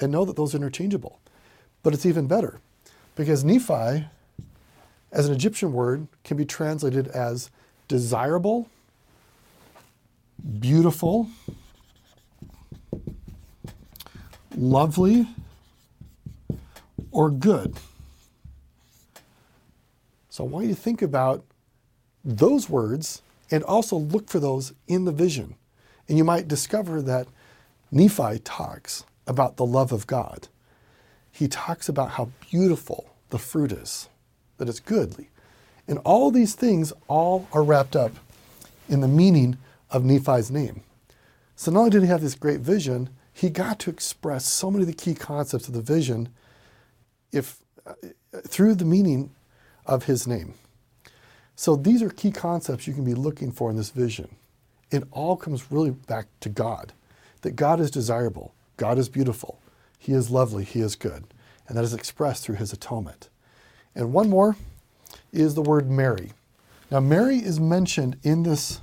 and 0.00 0.12
know 0.12 0.24
that 0.24 0.36
those 0.36 0.54
are 0.54 0.58
interchangeable. 0.58 1.20
But 1.82 1.94
it's 1.94 2.06
even 2.06 2.26
better 2.26 2.60
because 3.14 3.44
Nephi, 3.44 4.06
as 5.10 5.26
an 5.26 5.34
Egyptian 5.34 5.72
word, 5.72 6.06
can 6.24 6.36
be 6.36 6.44
translated 6.44 7.08
as 7.08 7.50
desirable, 7.88 8.68
beautiful, 10.60 11.28
lovely, 14.62 15.26
or 17.10 17.30
good. 17.30 17.74
So 20.30 20.44
I 20.44 20.46
want 20.46 20.66
you 20.66 20.74
to 20.74 20.80
think 20.80 21.02
about 21.02 21.44
those 22.24 22.68
words 22.68 23.22
and 23.50 23.64
also 23.64 23.96
look 23.96 24.30
for 24.30 24.38
those 24.38 24.72
in 24.86 25.04
the 25.04 25.12
vision. 25.12 25.56
And 26.08 26.16
you 26.16 26.24
might 26.24 26.48
discover 26.48 27.02
that 27.02 27.26
Nephi 27.90 28.38
talks 28.38 29.04
about 29.26 29.56
the 29.56 29.66
love 29.66 29.92
of 29.92 30.06
God. 30.06 30.48
He 31.30 31.48
talks 31.48 31.88
about 31.88 32.12
how 32.12 32.30
beautiful 32.50 33.10
the 33.30 33.38
fruit 33.38 33.72
is, 33.72 34.08
that 34.58 34.68
it's 34.68 34.80
goodly. 34.80 35.28
And 35.88 35.98
all 35.98 36.30
these 36.30 36.54
things 36.54 36.92
all 37.08 37.48
are 37.52 37.62
wrapped 37.62 37.96
up 37.96 38.12
in 38.88 39.00
the 39.00 39.08
meaning 39.08 39.58
of 39.90 40.04
Nephi's 40.04 40.50
name. 40.50 40.82
So 41.56 41.70
not 41.70 41.80
only 41.80 41.90
did 41.90 42.02
he 42.02 42.08
have 42.08 42.22
this 42.22 42.34
great 42.34 42.60
vision, 42.60 43.10
he 43.32 43.50
got 43.50 43.78
to 43.80 43.90
express 43.90 44.46
so 44.46 44.70
many 44.70 44.82
of 44.82 44.88
the 44.88 44.94
key 44.94 45.14
concepts 45.14 45.68
of 45.68 45.74
the 45.74 45.80
vision 45.80 46.28
if, 47.32 47.58
uh, 47.86 47.94
through 48.46 48.74
the 48.74 48.84
meaning 48.84 49.30
of 49.86 50.04
his 50.04 50.26
name. 50.26 50.54
So 51.56 51.76
these 51.76 52.02
are 52.02 52.10
key 52.10 52.30
concepts 52.30 52.86
you 52.86 52.94
can 52.94 53.04
be 53.04 53.14
looking 53.14 53.52
for 53.52 53.70
in 53.70 53.76
this 53.76 53.90
vision. 53.90 54.34
It 54.90 55.04
all 55.10 55.36
comes 55.36 55.70
really 55.70 55.90
back 55.90 56.26
to 56.40 56.48
God 56.48 56.92
that 57.42 57.56
God 57.56 57.80
is 57.80 57.90
desirable, 57.90 58.54
God 58.76 58.98
is 58.98 59.08
beautiful, 59.08 59.58
He 59.98 60.12
is 60.12 60.30
lovely, 60.30 60.64
He 60.64 60.80
is 60.80 60.96
good. 60.96 61.24
And 61.66 61.76
that 61.76 61.84
is 61.84 61.94
expressed 61.94 62.44
through 62.44 62.56
His 62.56 62.72
atonement. 62.72 63.28
And 63.94 64.12
one 64.12 64.28
more 64.28 64.56
is 65.32 65.54
the 65.54 65.62
word 65.62 65.90
Mary. 65.90 66.32
Now, 66.90 67.00
Mary 67.00 67.38
is 67.38 67.58
mentioned 67.58 68.16
in 68.22 68.42
this 68.42 68.80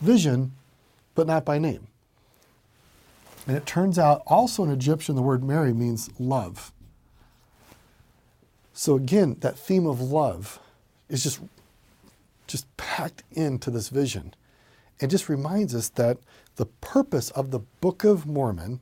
vision, 0.00 0.52
but 1.14 1.26
not 1.26 1.44
by 1.44 1.58
name. 1.58 1.86
And 3.46 3.56
it 3.56 3.66
turns 3.66 3.98
out 3.98 4.22
also 4.26 4.62
in 4.62 4.70
Egyptian, 4.70 5.16
the 5.16 5.22
word 5.22 5.42
Mary 5.42 5.72
means 5.72 6.10
love. 6.18 6.72
So 8.72 8.96
again, 8.96 9.36
that 9.40 9.58
theme 9.58 9.86
of 9.86 10.00
love 10.00 10.60
is 11.08 11.22
just, 11.22 11.40
just 12.46 12.74
packed 12.76 13.24
into 13.32 13.70
this 13.70 13.88
vision. 13.88 14.34
It 15.00 15.08
just 15.08 15.28
reminds 15.28 15.74
us 15.74 15.88
that 15.90 16.18
the 16.56 16.66
purpose 16.66 17.30
of 17.30 17.50
the 17.50 17.58
Book 17.58 18.04
of 18.04 18.26
Mormon 18.26 18.80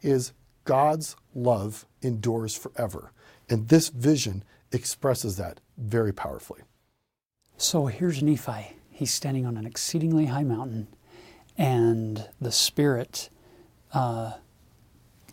is 0.00 0.32
God's 0.64 1.16
love 1.34 1.84
endures 2.00 2.54
forever. 2.54 3.10
And 3.48 3.68
this 3.68 3.88
vision 3.88 4.44
expresses 4.70 5.36
that 5.36 5.60
very 5.76 6.12
powerfully. 6.12 6.60
So 7.56 7.86
here's 7.86 8.22
Nephi. 8.22 8.76
He's 8.90 9.12
standing 9.12 9.46
on 9.46 9.56
an 9.56 9.66
exceedingly 9.66 10.26
high 10.26 10.44
mountain, 10.44 10.88
and 11.56 12.28
the 12.40 12.52
Spirit 12.52 13.30
uh, 13.92 14.32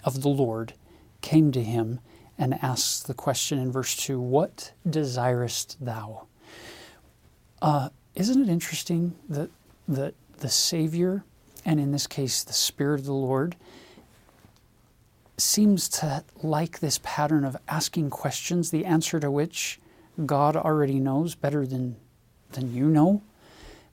of 0.04 0.22
the 0.22 0.30
Lord 0.30 0.74
came 1.22 1.52
to 1.52 1.64
him 1.64 2.00
and 2.38 2.54
asks 2.62 3.02
the 3.02 3.14
question 3.14 3.60
in 3.60 3.72
verse 3.72 3.96
2 3.96 4.20
What 4.20 4.74
desirest 4.90 5.78
thou? 5.84 6.28
Uh, 7.62 7.90
isn't 8.14 8.44
it 8.44 8.50
interesting 8.50 9.16
that, 9.30 9.50
that 9.88 10.14
the 10.38 10.50
Savior, 10.50 11.24
and 11.66 11.80
in 11.80 11.92
this 11.92 12.08
case 12.08 12.44
the 12.44 12.54
Spirit 12.54 13.00
of 13.02 13.06
the 13.06 13.14
Lord, 13.14 13.56
seems 15.38 15.90
to 15.90 16.24
like 16.42 16.80
this 16.80 17.00
pattern 17.04 17.44
of 17.44 17.58
asking 17.68 18.10
questions, 18.10 18.72
the 18.72 18.86
answer 18.86 19.20
to 19.20 19.30
which 19.30 19.80
God 20.26 20.56
already 20.56 21.00
knows 21.00 21.36
better 21.36 21.66
than, 21.66 21.98
than 22.52 22.74
you 22.74 22.86
know? 22.88 23.22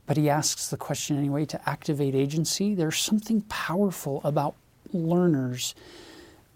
But 0.06 0.16
he 0.16 0.28
asks 0.28 0.68
the 0.68 0.76
question 0.76 1.16
anyway 1.16 1.44
to 1.47 1.68
activate 1.68 2.14
agency. 2.14 2.75
There's 2.75 2.99
something 2.99 3.42
powerful 3.42 4.21
about 4.25 4.54
learners 4.92 5.75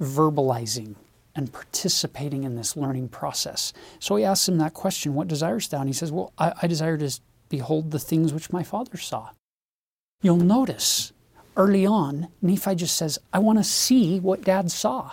verbalizing 0.00 0.96
and 1.34 1.52
participating 1.52 2.44
in 2.44 2.56
this 2.56 2.76
learning 2.76 3.08
process. 3.08 3.72
So 3.98 4.16
he 4.16 4.24
asks 4.24 4.48
him 4.48 4.58
that 4.58 4.74
question, 4.74 5.14
What 5.14 5.28
desirest 5.28 5.70
thou? 5.70 5.80
And 5.80 5.88
he 5.88 5.92
says, 5.92 6.10
Well, 6.10 6.32
I, 6.38 6.52
I 6.62 6.66
desire 6.66 6.96
to 6.98 7.20
behold 7.48 7.90
the 7.90 7.98
things 7.98 8.32
which 8.32 8.52
my 8.52 8.62
father 8.62 8.96
saw. 8.96 9.30
You'll 10.22 10.36
notice 10.36 11.12
early 11.56 11.86
on, 11.86 12.28
Nephi 12.42 12.74
just 12.74 12.96
says, 12.96 13.18
I 13.32 13.38
want 13.38 13.58
to 13.58 13.64
see 13.64 14.18
what 14.18 14.42
dad 14.42 14.70
saw. 14.70 15.12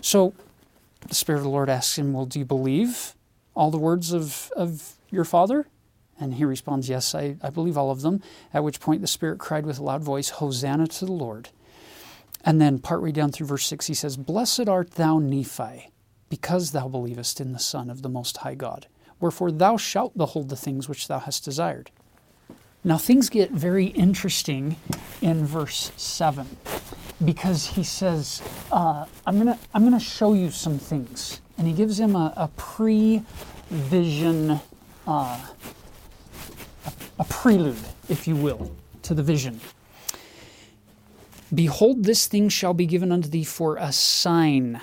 So 0.00 0.34
the 1.08 1.14
Spirit 1.14 1.38
of 1.38 1.44
the 1.44 1.50
Lord 1.50 1.68
asks 1.68 1.98
him, 1.98 2.12
Well, 2.12 2.26
do 2.26 2.38
you 2.38 2.44
believe 2.44 3.14
all 3.54 3.70
the 3.70 3.78
words 3.78 4.12
of, 4.12 4.52
of 4.56 4.94
your 5.10 5.24
father? 5.24 5.66
And 6.20 6.34
he 6.34 6.44
responds, 6.44 6.88
Yes, 6.88 7.14
I, 7.14 7.36
I 7.42 7.50
believe 7.50 7.78
all 7.78 7.90
of 7.90 8.02
them. 8.02 8.22
At 8.52 8.64
which 8.64 8.80
point 8.80 9.00
the 9.00 9.06
Spirit 9.06 9.38
cried 9.38 9.66
with 9.66 9.78
a 9.78 9.82
loud 9.82 10.02
voice, 10.02 10.30
Hosanna 10.30 10.86
to 10.88 11.04
the 11.04 11.12
Lord. 11.12 11.50
And 12.44 12.60
then 12.60 12.78
partway 12.78 13.12
down 13.12 13.32
through 13.32 13.48
verse 13.48 13.66
6, 13.66 13.86
he 13.86 13.94
says, 13.94 14.16
Blessed 14.16 14.68
art 14.68 14.92
thou, 14.92 15.18
Nephi, 15.18 15.90
because 16.28 16.70
thou 16.72 16.88
believest 16.88 17.40
in 17.40 17.52
the 17.52 17.58
Son 17.58 17.90
of 17.90 18.02
the 18.02 18.08
Most 18.08 18.38
High 18.38 18.54
God. 18.54 18.86
Wherefore 19.20 19.50
thou 19.50 19.76
shalt 19.76 20.16
behold 20.16 20.48
the 20.48 20.56
things 20.56 20.88
which 20.88 21.08
thou 21.08 21.18
hast 21.18 21.44
desired. 21.44 21.90
Now 22.84 22.96
things 22.96 23.28
get 23.28 23.50
very 23.50 23.86
interesting 23.86 24.76
in 25.20 25.44
verse 25.44 25.90
7 25.96 26.46
because 27.24 27.66
he 27.66 27.82
says, 27.82 28.40
uh, 28.70 29.04
I'm 29.26 29.34
going 29.34 29.46
to 29.46 29.58
I'm 29.74 29.82
gonna 29.82 29.98
show 29.98 30.34
you 30.34 30.50
some 30.50 30.78
things. 30.78 31.40
And 31.56 31.66
he 31.66 31.72
gives 31.72 31.98
him 31.98 32.14
a, 32.14 32.32
a 32.36 32.48
pre 32.56 33.22
vision, 33.68 34.60
uh, 35.06 35.46
a, 36.88 37.22
a 37.22 37.24
prelude, 37.24 37.76
if 38.08 38.26
you 38.26 38.36
will, 38.36 38.70
to 39.02 39.14
the 39.14 39.22
vision. 39.22 39.60
Behold, 41.54 42.04
this 42.04 42.26
thing 42.26 42.48
shall 42.48 42.74
be 42.74 42.86
given 42.86 43.10
unto 43.10 43.28
thee 43.28 43.44
for 43.44 43.76
a 43.76 43.92
sign. 43.92 44.80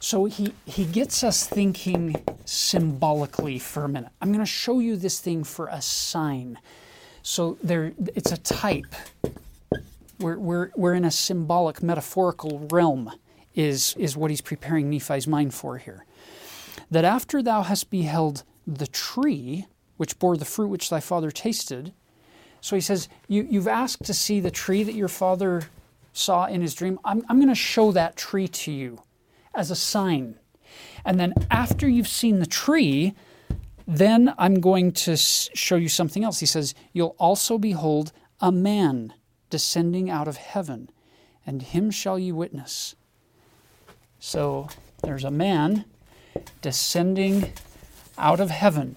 So 0.00 0.24
he, 0.24 0.52
he 0.66 0.84
gets 0.84 1.22
us 1.22 1.46
thinking 1.46 2.16
symbolically 2.44 3.58
for 3.58 3.84
a 3.84 3.88
minute. 3.88 4.10
I'm 4.20 4.32
going 4.32 4.44
to 4.44 4.46
show 4.46 4.80
you 4.80 4.96
this 4.96 5.20
thing 5.20 5.44
for 5.44 5.68
a 5.68 5.82
sign. 5.82 6.58
So 7.22 7.58
there, 7.62 7.92
it's 8.14 8.32
a 8.32 8.36
type. 8.38 8.94
We're, 10.18 10.38
we're, 10.38 10.70
we're 10.74 10.94
in 10.94 11.04
a 11.04 11.10
symbolic, 11.10 11.82
metaphorical 11.82 12.66
realm, 12.70 13.12
is, 13.54 13.94
is 13.98 14.16
what 14.16 14.30
he's 14.30 14.40
preparing 14.40 14.90
Nephi's 14.90 15.28
mind 15.28 15.52
for 15.54 15.78
here. 15.78 16.04
That 16.90 17.04
after 17.04 17.42
thou 17.42 17.62
hast 17.62 17.90
beheld 17.90 18.44
the 18.66 18.86
tree 18.86 19.66
which 20.02 20.18
bore 20.18 20.36
the 20.36 20.44
fruit 20.44 20.66
which 20.66 20.90
thy 20.90 20.98
father 20.98 21.30
tasted, 21.30 21.92
so 22.60 22.74
he 22.74 22.80
says, 22.80 23.08
you, 23.28 23.46
You've 23.48 23.68
asked 23.68 24.02
to 24.06 24.12
see 24.12 24.40
the 24.40 24.50
tree 24.50 24.82
that 24.82 24.96
your 24.96 25.06
father 25.06 25.62
saw 26.12 26.46
in 26.46 26.60
his 26.60 26.74
dream. 26.74 26.98
I'm, 27.04 27.22
I'm 27.28 27.36
going 27.36 27.48
to 27.48 27.54
show 27.54 27.92
that 27.92 28.16
tree 28.16 28.48
to 28.48 28.72
you 28.72 29.00
as 29.54 29.70
a 29.70 29.76
sign. 29.76 30.34
And 31.04 31.20
then 31.20 31.34
after 31.52 31.88
you've 31.88 32.08
seen 32.08 32.40
the 32.40 32.46
tree, 32.46 33.14
then 33.86 34.34
I'm 34.38 34.60
going 34.60 34.90
to 34.90 35.16
show 35.16 35.76
you 35.76 35.88
something 35.88 36.24
else. 36.24 36.40
He 36.40 36.46
says, 36.46 36.74
You'll 36.92 37.14
also 37.20 37.58
behold 37.58 38.10
a 38.40 38.50
man 38.50 39.14
descending 39.48 40.10
out 40.10 40.26
of 40.26 40.36
heaven, 40.36 40.90
and 41.46 41.62
him 41.62 41.92
shall 41.92 42.18
ye 42.18 42.32
witness. 42.32 42.96
So 44.18 44.66
there's 45.04 45.22
a 45.22 45.30
man 45.30 45.84
descending 46.60 47.52
out 48.16 48.40
of 48.40 48.50
heaven. 48.50 48.96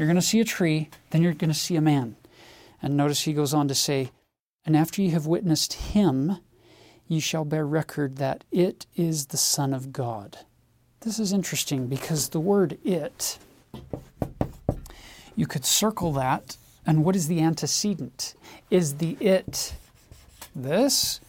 You're 0.00 0.06
going 0.06 0.16
to 0.16 0.22
see 0.22 0.40
a 0.40 0.46
tree, 0.46 0.88
then 1.10 1.20
you're 1.20 1.34
going 1.34 1.50
to 1.50 1.54
see 1.54 1.76
a 1.76 1.82
man. 1.82 2.16
And 2.80 2.96
notice 2.96 3.20
he 3.20 3.34
goes 3.34 3.52
on 3.52 3.68
to 3.68 3.74
say, 3.74 4.12
And 4.64 4.74
after 4.74 5.02
you 5.02 5.10
have 5.10 5.26
witnessed 5.26 5.74
him, 5.74 6.38
ye 7.06 7.20
shall 7.20 7.44
bear 7.44 7.66
record 7.66 8.16
that 8.16 8.42
it 8.50 8.86
is 8.96 9.26
the 9.26 9.36
Son 9.36 9.74
of 9.74 9.92
God. 9.92 10.38
This 11.00 11.18
is 11.18 11.34
interesting 11.34 11.86
because 11.86 12.30
the 12.30 12.40
word 12.40 12.78
it, 12.82 13.38
you 15.36 15.46
could 15.46 15.66
circle 15.66 16.14
that, 16.14 16.56
and 16.86 17.04
what 17.04 17.14
is 17.14 17.28
the 17.28 17.42
antecedent? 17.42 18.34
Is 18.70 18.94
the 18.94 19.18
it 19.20 19.74
this, 20.56 21.20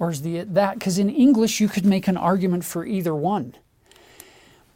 or 0.00 0.10
is 0.10 0.22
the 0.22 0.38
it 0.38 0.54
that? 0.54 0.80
Because 0.80 0.98
in 0.98 1.08
English, 1.08 1.60
you 1.60 1.68
could 1.68 1.86
make 1.86 2.08
an 2.08 2.16
argument 2.16 2.64
for 2.64 2.84
either 2.84 3.14
one. 3.14 3.54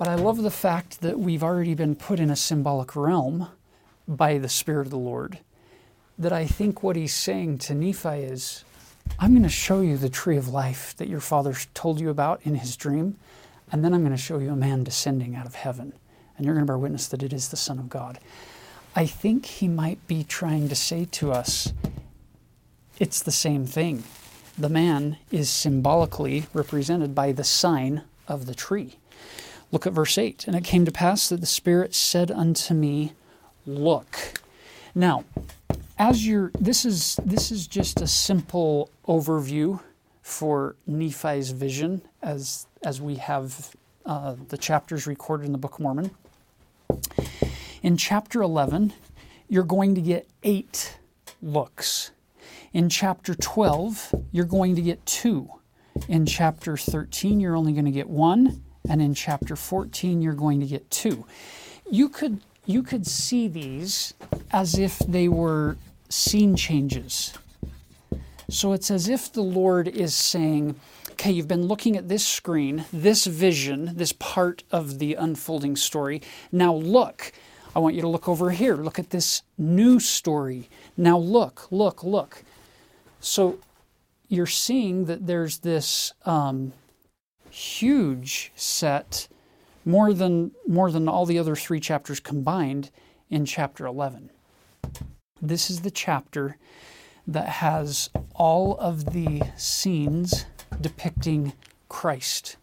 But 0.01 0.09
I 0.09 0.15
love 0.15 0.39
the 0.39 0.51
fact 0.51 1.03
that 1.03 1.19
we've 1.19 1.43
already 1.43 1.75
been 1.75 1.95
put 1.95 2.21
in 2.21 2.31
a 2.31 2.35
symbolic 2.35 2.97
realm 2.97 3.49
by 4.09 4.39
the 4.39 4.49
Spirit 4.49 4.87
of 4.87 4.91
the 4.91 4.97
Lord. 4.97 5.41
That 6.19 6.33
I 6.33 6.47
think 6.47 6.83
what 6.83 6.97
he's 6.97 7.13
saying 7.13 7.59
to 7.59 7.75
Nephi 7.75 8.09
is 8.09 8.65
I'm 9.19 9.33
going 9.33 9.43
to 9.43 9.51
show 9.51 9.83
you 9.83 9.99
the 9.99 10.09
tree 10.09 10.39
of 10.39 10.49
life 10.49 10.97
that 10.97 11.11
your 11.11 11.21
father 11.21 11.55
told 11.75 12.01
you 12.01 12.09
about 12.09 12.41
in 12.45 12.55
his 12.55 12.77
dream, 12.77 13.19
and 13.71 13.85
then 13.85 13.93
I'm 13.93 14.01
going 14.01 14.17
to 14.17 14.17
show 14.17 14.39
you 14.39 14.53
a 14.53 14.57
man 14.57 14.85
descending 14.85 15.35
out 15.35 15.45
of 15.45 15.57
heaven, 15.57 15.93
and 16.35 16.47
you're 16.47 16.55
going 16.55 16.65
to 16.65 16.71
bear 16.71 16.79
witness 16.79 17.07
that 17.09 17.23
it 17.23 17.35
is 17.35 17.51
the 17.51 17.59
Son 17.59 17.79
of 17.79 17.91
God. 17.91 18.19
I 18.97 19.05
think 19.05 19.45
he 19.45 19.69
might 19.69 20.07
be 20.07 20.25
trying 20.25 20.71
to 20.71 20.75
say 20.75 21.05
to 21.11 21.31
us 21.31 21.75
it's 22.99 23.23
the 23.23 23.31
same 23.31 23.67
thing. 23.67 24.05
The 24.57 24.71
man 24.71 25.19
is 25.31 25.51
symbolically 25.51 26.47
represented 26.55 27.15
by 27.15 27.33
the 27.33 27.45
sign 27.45 28.05
of 28.27 28.47
the 28.47 28.55
tree. 28.55 28.97
Look 29.73 29.87
at 29.87 29.93
verse 29.93 30.19
8. 30.19 30.47
And 30.47 30.57
it 30.57 30.65
came 30.65 30.85
to 30.85 30.93
pass 30.93 31.29
that 31.29 31.41
the 31.41 31.47
Spirit 31.47 31.95
said 31.95 32.31
unto 32.31 32.75
me, 32.75 33.13
Look. 33.67 34.41
Now, 34.95 35.25
as 35.99 36.27
you're 36.27 36.51
this 36.59 36.85
is 36.85 37.21
this 37.25 37.53
is 37.53 37.67
just 37.67 38.01
a 38.01 38.07
simple 38.07 38.91
overview 39.07 39.81
for 40.23 40.75
Nephi's 40.87 41.51
vision 41.51 42.03
as 42.23 42.67
as 42.83 43.01
we 43.01 43.17
have 43.17 43.77
uh, 44.07 44.35
the 44.49 44.57
chapters 44.57 45.07
recorded 45.07 45.45
in 45.45 45.53
the 45.53 45.59
Book 45.59 45.75
of 45.75 45.81
Mormon. 45.81 46.11
In 47.83 47.97
chapter 47.97 48.43
11, 48.43 48.93
you're 49.49 49.63
going 49.63 49.95
to 49.95 50.01
get 50.01 50.27
eight 50.43 50.99
looks. 51.43 52.11
In 52.73 52.89
chapter 52.89 53.35
12, 53.35 54.15
you're 54.33 54.45
going 54.45 54.75
to 54.77 54.83
get 54.83 55.05
two. 55.05 55.51
In 56.09 56.25
chapter 56.25 56.77
13, 56.77 57.41
you're 57.41 57.57
only 57.57 57.73
going 57.73 57.85
to 57.85 57.91
get 57.91 58.09
one. 58.09 58.63
And 58.89 59.01
in 59.01 59.15
chapter 59.15 59.57
14, 59.57 60.23
you're 60.23 60.33
going 60.33 60.61
to 60.61 60.67
get 60.67 60.91
two. 60.91 61.27
You 61.91 62.09
could, 62.09 62.41
you 62.67 62.83
could 62.83 63.07
see 63.07 63.49
these 63.49 64.15
as 64.53 64.79
if 64.79 64.99
they 65.01 65.29
were 65.29 65.77
scene 66.09 66.57
changes. 66.57 67.35
So 68.49 68.73
it's 68.73 68.91
as 68.91 69.09
if 69.09 69.33
the 69.33 69.43
Lord 69.43 69.87
is 69.87 70.15
saying, 70.15 70.75
okay, 71.13 71.31
you've 71.31 71.49
been 71.49 71.67
looking 71.67 71.97
at 71.97 72.09
this 72.09 72.27
screen, 72.27 72.85
this 72.93 73.27
vision, 73.27 73.93
this 73.95 74.13
part 74.13 74.65
of 74.73 74.99
the 74.99 75.15
unfolding 75.15 75.77
story. 75.77 76.23
Now 76.51 76.75
look. 76.75 77.33
I 77.75 77.79
want 77.79 77.95
you 77.95 78.01
to 78.01 78.09
look 78.09 78.29
over 78.29 78.51
here. 78.51 78.75
Look 78.75 78.99
at 78.99 79.11
this 79.11 79.43
new 79.57 80.01
story. 80.01 80.69
Now 80.97 81.19
look, 81.19 81.71
look, 81.71 82.03
look. 82.03 82.43
So 83.21 83.61
you're 84.29 84.47
seeing 84.47 85.05
that 85.05 85.27
there's 85.27 85.59
this 85.59 86.13
um, 86.25 86.73
huge 87.51 88.53
set, 88.55 89.29
more 89.85 90.13
than 90.13 90.53
more 90.67 90.91
than 90.91 91.09
all 91.09 91.27
the 91.27 91.39
other 91.39 91.57
three 91.57 91.81
chapters 91.81 92.21
combined, 92.21 92.91
in 93.31 93.47
chapter 93.47 93.87
11. 93.87 94.31
This 95.41 95.71
is 95.71 95.81
the 95.81 95.91
chapter 95.91 96.59
that 97.27 97.49
has 97.49 98.11
all 98.35 98.77
of 98.79 99.13
the 99.13 99.43
scenes 99.57 100.45
depicting 100.81 101.53
Christ, 101.89 102.57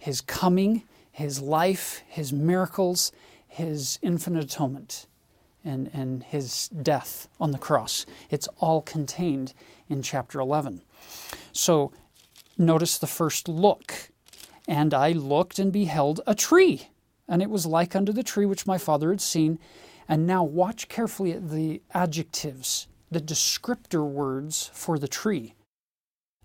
his 0.00 0.20
coming, 0.20 0.82
his 1.12 1.40
life, 1.40 2.02
his 2.08 2.32
miracles, 2.32 3.12
his 3.46 3.98
infinite 4.02 4.44
atonement, 4.44 5.06
and, 5.64 5.90
and 5.92 6.22
his 6.22 6.68
death 6.68 7.28
on 7.38 7.50
the 7.50 7.58
cross. 7.58 8.06
It's 8.30 8.48
all 8.58 8.82
contained 8.82 9.52
in 9.88 10.02
chapter 10.02 10.40
11. 10.40 10.82
So 11.52 11.92
notice 12.56 12.98
the 12.98 13.06
first 13.06 13.48
look. 13.48 14.10
And 14.68 14.94
I 14.94 15.10
looked 15.10 15.58
and 15.58 15.72
beheld 15.72 16.20
a 16.28 16.36
tree, 16.36 16.90
and 17.26 17.42
it 17.42 17.50
was 17.50 17.66
like 17.66 17.96
unto 17.96 18.12
the 18.12 18.22
tree 18.22 18.46
which 18.46 18.68
my 18.68 18.78
father 18.78 19.10
had 19.10 19.20
seen 19.20 19.58
and 20.08 20.26
now 20.26 20.42
watch 20.42 20.88
carefully 20.88 21.32
at 21.32 21.50
the 21.50 21.82
adjectives, 21.92 22.88
the 23.10 23.20
descriptor 23.20 24.06
words 24.06 24.70
for 24.72 24.98
the 24.98 25.06
tree. 25.08 25.54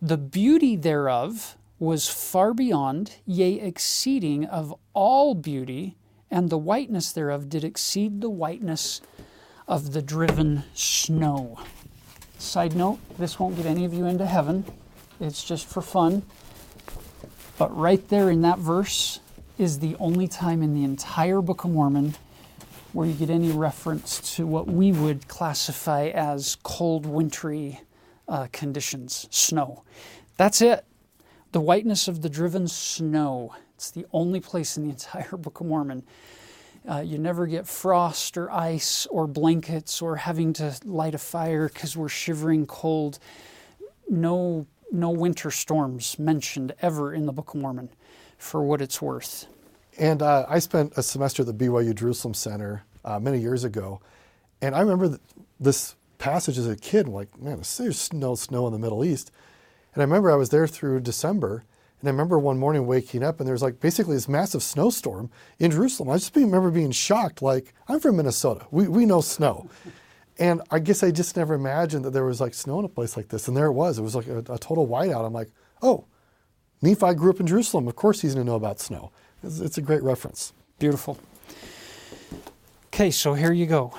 The 0.01 0.17
beauty 0.17 0.75
thereof 0.75 1.57
was 1.79 2.09
far 2.09 2.53
beyond, 2.53 3.15
yea, 3.25 3.59
exceeding 3.59 4.45
of 4.45 4.75
all 4.93 5.33
beauty, 5.33 5.95
and 6.29 6.49
the 6.49 6.57
whiteness 6.57 7.11
thereof 7.11 7.47
did 7.47 7.63
exceed 7.63 8.19
the 8.19 8.29
whiteness 8.29 9.01
of 9.67 9.93
the 9.93 10.01
driven 10.01 10.63
snow. 10.73 11.57
Side 12.37 12.75
note, 12.75 12.99
this 13.17 13.39
won't 13.39 13.55
get 13.55 13.65
any 13.65 13.85
of 13.85 13.93
you 13.93 14.05
into 14.05 14.25
heaven. 14.25 14.65
It's 15.21 15.43
just 15.43 15.65
for 15.65 15.81
fun. 15.81 16.23
But 17.57 17.75
right 17.77 18.07
there 18.09 18.29
in 18.29 18.41
that 18.41 18.59
verse 18.59 19.19
is 19.57 19.79
the 19.79 19.95
only 19.99 20.27
time 20.27 20.63
in 20.63 20.73
the 20.73 20.83
entire 20.83 21.41
Book 21.41 21.63
of 21.63 21.71
Mormon 21.71 22.15
where 22.93 23.07
you 23.07 23.13
get 23.13 23.29
any 23.29 23.51
reference 23.51 24.35
to 24.35 24.45
what 24.45 24.67
we 24.67 24.91
would 24.91 25.27
classify 25.27 26.07
as 26.07 26.57
cold, 26.63 27.05
wintry 27.05 27.81
uh, 28.27 28.47
conditions, 28.51 29.27
snow. 29.31 29.83
That's 30.37 30.61
it. 30.61 30.85
The 31.51 31.59
whiteness 31.59 32.07
of 32.07 32.21
the 32.21 32.29
driven 32.29 32.67
snow. 32.67 33.55
It's 33.75 33.91
the 33.91 34.05
only 34.13 34.39
place 34.39 34.77
in 34.77 34.83
the 34.83 34.89
entire 34.91 35.37
Book 35.37 35.59
of 35.59 35.67
Mormon. 35.67 36.03
Uh, 36.89 36.99
you 36.99 37.17
never 37.17 37.47
get 37.47 37.65
frost 37.65 38.37
or 38.37 38.51
ice 38.51 39.05
or 39.07 39.25
blankets 39.25 40.01
or 40.01 40.17
having 40.17 40.53
to 40.53 40.75
light 40.83 41.15
a 41.15 41.17
fire 41.17 41.69
because 41.69 41.95
we're 41.95 42.09
shivering 42.09 42.65
cold. 42.65 43.19
No, 44.09 44.67
no 44.93 45.09
winter 45.09 45.51
storms 45.51 46.17
mentioned 46.19 46.73
ever 46.81 47.13
in 47.13 47.25
the 47.25 47.33
Book 47.33 47.53
of 47.53 47.61
Mormon, 47.61 47.89
for 48.37 48.63
what 48.63 48.81
it's 48.81 49.01
worth. 49.01 49.47
And 49.97 50.21
uh, 50.21 50.45
I 50.47 50.59
spent 50.59 50.93
a 50.95 51.03
semester 51.03 51.43
at 51.43 51.47
the 51.47 51.65
BYU 51.65 51.93
Jerusalem 51.93 52.33
Center 52.33 52.83
uh, 53.03 53.19
many 53.19 53.39
years 53.39 53.63
ago, 53.63 53.99
and 54.61 54.75
I 54.75 54.79
remember 54.79 55.19
this 55.59 55.95
passage 56.17 56.57
as 56.57 56.67
a 56.67 56.75
kid. 56.75 57.07
Like, 57.07 57.39
man, 57.41 57.61
there's 57.77 58.13
no 58.13 58.35
snow 58.35 58.67
in 58.67 58.73
the 58.73 58.79
Middle 58.79 59.03
East, 59.03 59.31
and 59.93 60.01
I 60.01 60.05
remember 60.05 60.31
I 60.31 60.35
was 60.35 60.49
there 60.49 60.67
through 60.67 61.01
December, 61.01 61.63
and 62.03 62.09
I 62.09 62.11
remember 62.11 62.37
one 62.37 62.59
morning 62.59 62.85
waking 62.85 63.23
up 63.23 63.39
and 63.39 63.47
there 63.47 63.53
was 63.53 63.61
like 63.61 63.79
basically 63.79 64.15
this 64.15 64.27
massive 64.27 64.61
snowstorm 64.61 65.31
in 65.57 65.71
Jerusalem. 65.71 66.09
I 66.09 66.17
just 66.17 66.35
remember 66.35 66.69
being 66.69 66.91
shocked. 66.91 67.41
Like, 67.41 67.73
I'm 67.87 68.01
from 68.01 68.17
Minnesota. 68.17 68.65
We, 68.71 68.89
we 68.89 69.05
know 69.05 69.21
snow. 69.21 69.69
And 70.39 70.61
I 70.71 70.79
guess 70.79 71.03
I 71.03 71.11
just 71.11 71.37
never 71.37 71.53
imagined 71.53 72.05
that 72.05 72.11
there 72.11 72.25
was 72.25 72.41
like 72.41 72.53
snow 72.53 72.79
in 72.79 72.85
a 72.85 72.89
place 72.89 73.15
like 73.15 73.27
this. 73.27 73.47
And 73.47 73.55
there 73.55 73.67
it 73.67 73.73
was. 73.73 73.99
It 73.99 74.01
was 74.01 74.15
like 74.15 74.27
a, 74.27 74.39
a 74.39 74.57
total 74.57 74.87
whiteout. 74.87 75.25
I'm 75.25 75.33
like, 75.33 75.49
oh, 75.81 76.05
Nephi 76.81 77.13
grew 77.13 77.29
up 77.29 77.39
in 77.39 77.47
Jerusalem. 77.47 77.87
Of 77.87 77.95
course 77.95 78.21
he's 78.21 78.33
going 78.33 78.45
to 78.45 78.51
know 78.51 78.57
about 78.57 78.79
snow. 78.79 79.11
It's, 79.43 79.59
it's 79.59 79.77
a 79.77 79.81
great 79.81 80.03
reference. 80.03 80.53
Beautiful. 80.79 81.19
Okay, 82.87 83.11
so 83.11 83.35
here 83.35 83.53
you 83.53 83.65
go. 83.65 83.93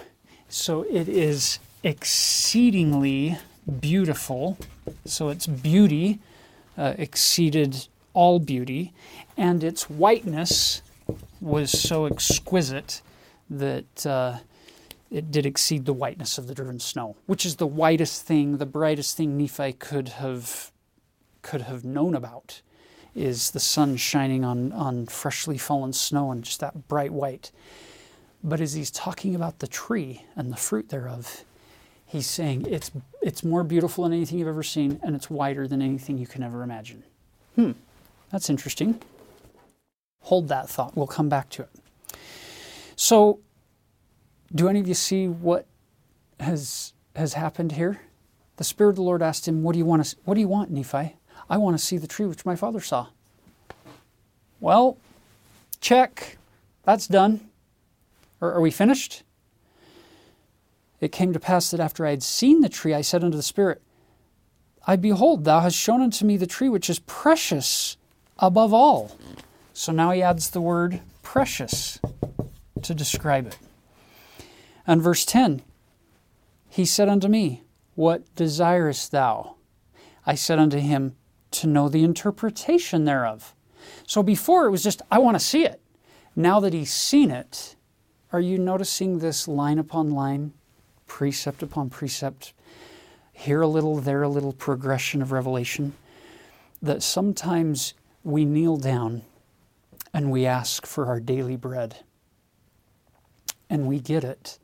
So 0.49 0.83
it 0.83 1.09
is 1.09 1.59
exceedingly 1.83 3.39
beautiful. 3.81 4.59
So 5.05 5.29
its 5.29 5.47
beauty 5.47 6.21
uh, 6.77 6.95
exceeded 6.99 7.89
all 8.13 8.39
beauty, 8.39 8.93
and 9.37 9.65
its 9.65 9.91
whiteness 9.91 10.83
was 11.41 11.71
so 11.71 12.07
exquisite 12.07 13.03
that 13.51 14.07
uh, 14.07 14.39
it 15.11 15.31
did 15.31 15.47
exceed 15.47 15.85
the 15.85 15.93
whiteness 15.93 16.39
of 16.39 16.47
the 16.47 16.55
driven 16.55 16.81
snow, 16.81 17.17
which 17.27 17.47
is 17.47 17.57
the 17.57 17.67
whitest 17.67 18.27
thing, 18.27 18.59
the 18.59 18.67
brightest 18.67 19.17
thing 19.17 19.37
Nephi 19.37 19.75
could 19.75 20.09
have 20.09 20.73
could 21.43 21.63
have 21.63 21.85
known 21.85 22.15
about, 22.15 22.63
is 23.15 23.51
the 23.51 23.61
sun 23.61 23.97
shining 23.97 24.45
on 24.45 24.73
on 24.73 25.07
freshly 25.07 25.59
fallen 25.59 25.93
snow 25.93 26.31
and 26.31 26.45
just 26.45 26.61
that 26.61 26.89
bright 26.89 27.13
white. 27.13 27.53
But 28.43 28.61
as 28.61 28.75
he's 28.75 28.91
talking 28.91 29.35
about 29.35 29.61
the 29.61 29.67
tree 29.67 30.25
and 30.37 30.53
the 30.53 30.57
fruit 30.57 30.91
thereof, 30.91 31.45
he's 32.07 32.27
saying 32.27 32.67
it's 32.69 32.91
it's 33.23 33.43
more 33.45 33.65
beautiful 33.65 34.05
than 34.05 34.13
anything 34.13 34.39
you've 34.39 34.49
ever 34.49 34.63
seen, 34.63 35.01
and 35.03 35.15
it's 35.15 35.31
wider 35.31 35.67
than 35.67 35.81
anything 35.81 36.19
you 36.19 36.27
can 36.27 36.43
ever 36.43 36.63
imagine. 36.63 37.03
Hmm. 37.55 37.73
That's 38.31 38.51
interesting. 38.51 39.01
Hold 40.23 40.49
that 40.49 40.69
thought. 40.69 40.97
We'll 40.97 41.07
come 41.07 41.29
back 41.29 41.51
to 41.51 41.63
it. 41.63 41.69
So, 42.97 43.41
do 44.55 44.69
any 44.69 44.81
of 44.81 44.89
you 44.89 44.95
see 44.95 45.29
what 45.29 45.67
has 46.41 46.93
has 47.17 47.35
happened 47.35 47.73
here? 47.73 48.01
The 48.57 48.65
Spirit 48.65 48.91
of 48.91 48.97
the 48.97 49.03
Lord 49.03 49.23
asked 49.23 49.49
him, 49.49 49.63
"What 49.63 49.73
do 49.73 49.79
you 49.79 49.85
want 49.85 50.05
to? 50.05 50.17
What 50.25 50.35
do 50.35 50.41
you 50.41 50.49
want, 50.49 50.71
Nephi? 50.71 51.17
I 51.51 51.57
want 51.57 51.79
to 51.79 51.85
see 51.85 51.99
the 51.99 52.07
tree 52.07 52.27
which 52.27 52.47
my 52.47 52.57
father 52.57 52.81
saw." 52.81 53.09
Well, 54.61 54.97
check. 55.81 56.39
That's 56.85 57.07
done. 57.07 57.49
Are, 58.41 58.53
are 58.53 58.61
we 58.61 58.71
finished? 58.71 59.23
It 61.01 61.13
came 61.13 61.33
to 61.33 61.41
pass 61.41 61.71
that 61.71 61.81
after 61.81 62.07
I 62.07 62.11
had 62.11 62.23
seen 62.23 62.61
the 62.61 62.69
tree, 62.69 62.95
I 62.95 63.03
said 63.03 63.25
unto 63.25 63.37
the 63.37 63.43
Spirit, 63.43 63.83
I 64.87 64.97
behold, 64.97 65.45
thou 65.45 65.61
hast 65.61 65.77
shown 65.77 66.01
unto 66.01 66.25
me 66.25 66.37
the 66.37 66.47
tree 66.47 66.69
which 66.69 66.89
is 66.89 66.99
precious 67.01 67.97
above 68.39 68.73
all. 68.73 69.17
So 69.73 69.93
now 69.93 70.13
he 70.13 70.23
adds 70.23 70.51
the 70.51 70.61
word 70.61 71.01
precious 71.23 71.99
to 72.83 72.95
describe 72.95 73.47
it. 73.47 73.59
And 74.87 75.03
verse 75.03 75.25
10 75.25 75.63
He 76.69 76.85
said 76.85 77.09
unto 77.09 77.29
me, 77.29 77.63
What 77.95 78.35
desirest 78.35 79.11
thou? 79.11 79.57
I 80.27 80.35
said 80.35 80.59
unto 80.59 80.79
him, 80.79 81.17
To 81.53 81.67
know 81.67 81.89
the 81.89 82.05
interpretation 82.05 83.05
thereof. 83.05 83.55
So 84.07 84.23
before 84.23 84.67
it 84.67 84.71
was 84.71 84.83
just, 84.83 85.03
I 85.11 85.19
want 85.19 85.37
to 85.37 85.45
see 85.45 85.65
it. 85.65 85.81
Now 86.37 86.61
that 86.61 86.73
he's 86.73 86.93
seen 86.93 87.31
it, 87.31 87.77
are 88.33 88.41
you 88.41 88.59
noticing 88.59 89.19
this 89.19 89.47
line 89.47 89.79
upon 89.79 90.11
line, 90.11 90.53
precept 91.07 91.63
upon 91.63 91.91
precept, 91.91 92.53
here 93.33 93.61
a 93.61 93.69
little, 93.69 93.97
there 93.97 94.23
a 94.23 94.29
little 94.29 94.53
progression 94.53 95.23
of 95.23 95.31
revelation? 95.31 95.95
That 96.83 97.03
sometimes 97.03 97.95
we 98.25 98.45
kneel 98.45 98.77
down 98.77 99.23
and 100.13 100.31
we 100.31 100.47
ask 100.47 100.87
for 100.87 101.07
our 101.07 101.21
daily 101.21 101.57
bread. 101.57 101.99
And 103.71 103.87
we 103.87 103.99
get 104.01 104.25
it, 104.25 104.59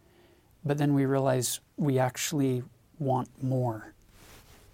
but 0.64 0.78
then 0.78 0.94
we 0.94 1.04
realize 1.04 1.60
we 1.76 1.98
actually 1.98 2.62
want 2.98 3.28
more 3.42 3.94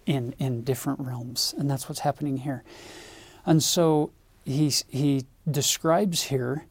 in, 0.05 0.33
in 0.39 0.63
different 0.63 0.99
realms. 0.99 1.53
And 1.57 1.69
that's 1.69 1.87
what's 1.87 2.01
happening 2.01 2.37
here. 2.37 2.63
And 3.45 3.63
so 3.63 4.11
he, 4.45 4.71
he 4.87 5.25
describes 5.49 6.23
here 6.23 6.65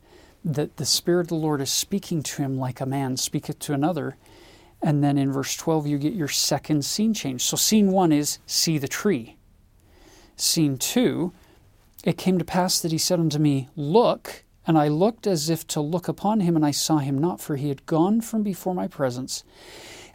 that 0.44 0.76
the 0.76 0.86
Spirit 0.86 1.22
of 1.22 1.28
the 1.28 1.34
Lord 1.34 1.60
is 1.60 1.72
speaking 1.72 2.22
to 2.22 2.42
him 2.42 2.58
like 2.58 2.80
a 2.80 2.86
man 2.86 3.16
speaketh 3.16 3.58
to 3.60 3.72
another. 3.72 4.16
And 4.82 5.02
then 5.02 5.18
in 5.18 5.32
verse 5.32 5.56
12, 5.56 5.86
you 5.86 5.98
get 5.98 6.12
your 6.12 6.28
second 6.28 6.84
scene 6.84 7.14
change. 7.14 7.42
So, 7.42 7.56
scene 7.56 7.90
one 7.90 8.12
is 8.12 8.38
see 8.46 8.78
the 8.78 8.88
tree. 8.88 9.36
Scene 10.36 10.76
two 10.76 11.32
it 12.06 12.16
came 12.16 12.38
to 12.38 12.44
pass 12.44 12.78
that 12.80 12.92
he 12.92 12.98
said 12.98 13.18
unto 13.18 13.38
me, 13.38 13.68
Look. 13.74 14.44
And 14.66 14.76
I 14.76 14.88
looked 14.88 15.26
as 15.26 15.48
if 15.48 15.66
to 15.68 15.80
look 15.80 16.08
upon 16.08 16.40
him, 16.40 16.56
and 16.56 16.64
I 16.64 16.72
saw 16.72 16.98
him 16.98 17.18
not, 17.18 17.40
for 17.40 17.56
he 17.56 17.68
had 17.68 17.86
gone 17.86 18.20
from 18.20 18.42
before 18.42 18.74
my 18.74 18.88
presence. 18.88 19.44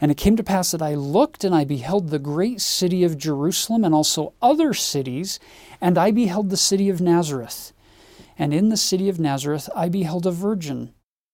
And 0.00 0.10
it 0.10 0.16
came 0.16 0.36
to 0.36 0.42
pass 0.42 0.72
that 0.72 0.82
I 0.82 0.94
looked, 0.94 1.42
and 1.42 1.54
I 1.54 1.64
beheld 1.64 2.10
the 2.10 2.18
great 2.18 2.60
city 2.60 3.02
of 3.02 3.16
Jerusalem, 3.16 3.84
and 3.84 3.94
also 3.94 4.34
other 4.42 4.74
cities, 4.74 5.40
and 5.80 5.96
I 5.96 6.10
beheld 6.10 6.50
the 6.50 6.56
city 6.56 6.90
of 6.90 7.00
Nazareth. 7.00 7.72
And 8.38 8.52
in 8.52 8.68
the 8.68 8.76
city 8.76 9.08
of 9.08 9.20
Nazareth 9.20 9.70
I 9.74 9.88
beheld 9.88 10.26
a 10.26 10.30
virgin, 10.30 10.92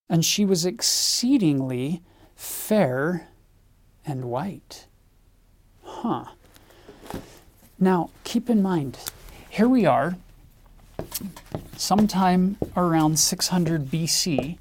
and 0.08 0.24
she 0.24 0.44
was 0.44 0.64
exceedingly 0.64 2.02
fair 2.36 3.28
and 4.06 4.26
white. 4.26 4.86
Huh. 5.82 6.26
Now, 7.80 8.10
keep 8.24 8.48
in 8.50 8.62
mind, 8.62 8.98
here 9.48 9.68
we 9.68 9.86
are 9.86 10.16
sometime 11.76 12.56
around 12.76 13.18
600 13.18 13.86
BC, 13.86 14.58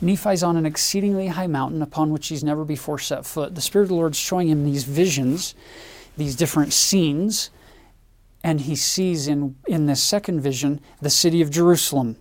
Nephi's 0.00 0.42
on 0.42 0.56
an 0.56 0.66
exceedingly 0.66 1.28
high 1.28 1.46
mountain 1.46 1.82
upon 1.82 2.10
which 2.10 2.28
he's 2.28 2.44
never 2.44 2.64
before 2.64 2.98
set 2.98 3.24
foot. 3.24 3.54
The 3.54 3.60
Spirit 3.60 3.84
of 3.84 3.88
the 3.88 3.94
Lord's 3.94 4.18
showing 4.18 4.48
him 4.48 4.64
these 4.64 4.84
visions, 4.84 5.54
these 6.16 6.36
different 6.36 6.72
scenes, 6.72 7.50
and 8.42 8.60
he 8.62 8.76
sees 8.76 9.26
in, 9.28 9.56
in 9.66 9.86
this 9.86 10.02
second 10.02 10.40
vision 10.40 10.80
the 11.00 11.10
city 11.10 11.42
of 11.42 11.50
Jerusalem. 11.50 12.16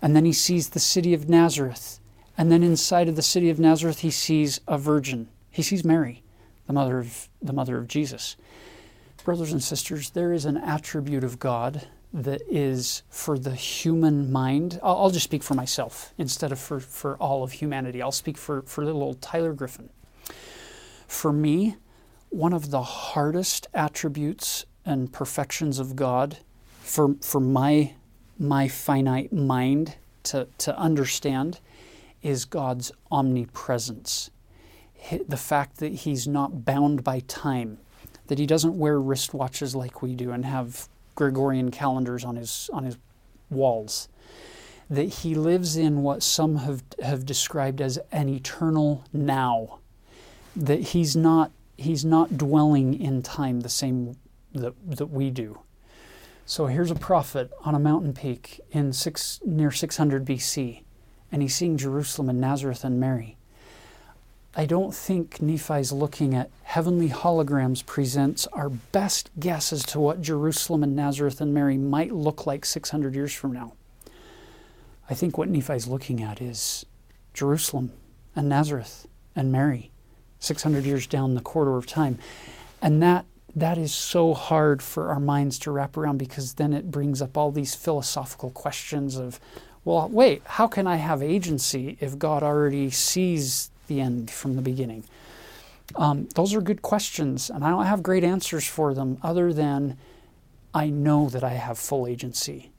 And 0.00 0.16
then 0.16 0.24
he 0.24 0.32
sees 0.32 0.70
the 0.70 0.80
city 0.80 1.12
of 1.12 1.28
Nazareth. 1.28 2.00
And 2.38 2.50
then 2.50 2.62
inside 2.62 3.08
of 3.08 3.16
the 3.16 3.22
city 3.22 3.50
of 3.50 3.58
Nazareth, 3.58 4.00
he 4.00 4.10
sees 4.10 4.60
a 4.66 4.78
virgin. 4.78 5.28
He 5.50 5.62
sees 5.62 5.84
Mary, 5.84 6.22
the 6.66 6.72
mother 6.72 6.98
of, 6.98 7.28
the 7.42 7.52
mother 7.52 7.76
of 7.76 7.86
Jesus. 7.86 8.36
Brothers 9.24 9.52
and 9.52 9.62
sisters, 9.62 10.10
there 10.10 10.32
is 10.32 10.46
an 10.46 10.56
attribute 10.56 11.24
of 11.24 11.38
God 11.38 11.86
that 12.12 12.42
is 12.48 13.02
for 13.08 13.38
the 13.38 13.54
human 13.54 14.32
mind. 14.32 14.80
I'll, 14.82 14.96
I'll, 14.96 15.10
just 15.10 15.24
speak 15.24 15.42
for 15.42 15.54
myself 15.54 16.12
instead 16.18 16.50
of 16.50 16.58
for, 16.58 16.80
for 16.80 17.16
all 17.16 17.42
of 17.42 17.52
humanity. 17.52 18.02
I'll 18.02 18.10
speak 18.10 18.36
for, 18.36 18.62
for 18.62 18.84
little 18.84 19.02
old 19.02 19.22
Tyler 19.22 19.52
Griffin. 19.52 19.90
For 21.06 21.32
me, 21.32 21.76
one 22.30 22.52
of 22.52 22.70
the 22.70 22.82
hardest 22.82 23.68
attributes 23.74 24.64
and 24.84 25.12
perfections 25.12 25.78
of 25.78 25.94
God 25.94 26.38
for, 26.80 27.14
for 27.20 27.40
my, 27.40 27.94
my 28.38 28.66
finite 28.66 29.32
mind 29.32 29.96
to, 30.24 30.48
to 30.58 30.76
understand 30.76 31.60
is 32.22 32.44
God's 32.44 32.90
omnipresence. 33.10 34.30
The 35.28 35.36
fact 35.36 35.78
that 35.78 35.92
He's 35.92 36.26
not 36.26 36.64
bound 36.64 37.04
by 37.04 37.20
time, 37.20 37.78
that 38.26 38.38
He 38.38 38.46
doesn't 38.46 38.78
wear 38.78 38.98
wristwatches 38.98 39.74
like 39.74 40.02
we 40.02 40.14
do 40.14 40.32
and 40.32 40.44
have 40.44 40.88
Gregorian 41.14 41.70
calendars 41.70 42.24
on 42.24 42.36
his 42.36 42.70
on 42.72 42.84
his 42.84 42.96
walls. 43.50 44.08
That 44.88 45.04
he 45.04 45.34
lives 45.34 45.76
in 45.76 46.02
what 46.02 46.22
some 46.22 46.56
have 46.56 46.82
have 47.02 47.24
described 47.24 47.80
as 47.80 47.98
an 48.10 48.28
eternal 48.28 49.04
now. 49.12 49.78
That 50.56 50.80
he's 50.80 51.14
not 51.16 51.52
he's 51.76 52.04
not 52.04 52.36
dwelling 52.36 53.00
in 53.00 53.22
time 53.22 53.60
the 53.60 53.68
same 53.68 54.16
that, 54.52 54.74
that 54.84 55.06
we 55.06 55.30
do. 55.30 55.60
So 56.44 56.66
here's 56.66 56.90
a 56.90 56.96
prophet 56.96 57.52
on 57.64 57.74
a 57.74 57.78
mountain 57.78 58.12
peak 58.12 58.60
in 58.72 58.92
six, 58.92 59.40
near 59.46 59.70
600 59.70 60.24
BC, 60.24 60.82
and 61.30 61.42
he's 61.42 61.54
seeing 61.54 61.76
Jerusalem 61.76 62.28
and 62.28 62.40
Nazareth 62.40 62.82
and 62.82 62.98
Mary. 62.98 63.36
I 64.56 64.66
don't 64.66 64.92
think 64.92 65.40
Nephi's 65.40 65.92
looking 65.92 66.34
at 66.34 66.50
heavenly 66.64 67.08
holograms 67.08 67.86
presents 67.86 68.48
our 68.48 68.68
best 68.68 69.30
guess 69.38 69.72
as 69.72 69.84
to 69.86 70.00
what 70.00 70.22
Jerusalem 70.22 70.82
and 70.82 70.96
Nazareth 70.96 71.40
and 71.40 71.54
Mary 71.54 71.76
might 71.76 72.12
look 72.12 72.46
like 72.46 72.64
600 72.64 73.14
years 73.14 73.32
from 73.32 73.52
now. 73.52 73.74
I 75.08 75.14
think 75.14 75.38
what 75.38 75.48
Nephi's 75.48 75.86
looking 75.86 76.20
at 76.20 76.42
is 76.42 76.84
Jerusalem 77.32 77.92
and 78.34 78.48
Nazareth 78.48 79.06
and 79.36 79.52
Mary 79.52 79.92
600 80.40 80.84
years 80.84 81.06
down 81.06 81.34
the 81.34 81.40
corridor 81.40 81.76
of 81.76 81.86
time. 81.86 82.18
And 82.82 83.02
that 83.02 83.26
that 83.54 83.78
is 83.78 83.92
so 83.92 84.32
hard 84.32 84.80
for 84.80 85.10
our 85.10 85.18
minds 85.18 85.58
to 85.58 85.72
wrap 85.72 85.96
around 85.96 86.18
because 86.18 86.54
then 86.54 86.72
it 86.72 86.90
brings 86.90 87.20
up 87.20 87.36
all 87.36 87.50
these 87.50 87.74
philosophical 87.74 88.50
questions 88.50 89.16
of 89.16 89.40
well, 89.84 90.08
wait, 90.08 90.42
how 90.44 90.66
can 90.66 90.86
I 90.86 90.96
have 90.96 91.22
agency 91.22 91.96
if 92.00 92.18
God 92.18 92.42
already 92.42 92.90
sees 92.90 93.69
the 93.90 94.00
end 94.00 94.30
from 94.30 94.56
the 94.56 94.62
beginning? 94.62 95.04
Um, 95.96 96.28
those 96.34 96.54
are 96.54 96.62
good 96.62 96.80
questions, 96.80 97.50
and 97.50 97.62
I 97.62 97.68
don't 97.68 97.84
have 97.84 98.02
great 98.02 98.24
answers 98.24 98.66
for 98.66 98.94
them 98.94 99.18
other 99.22 99.52
than 99.52 99.98
I 100.72 100.88
know 100.88 101.28
that 101.28 101.44
I 101.44 101.50
have 101.50 101.78
full 101.78 102.06
agency. 102.06 102.70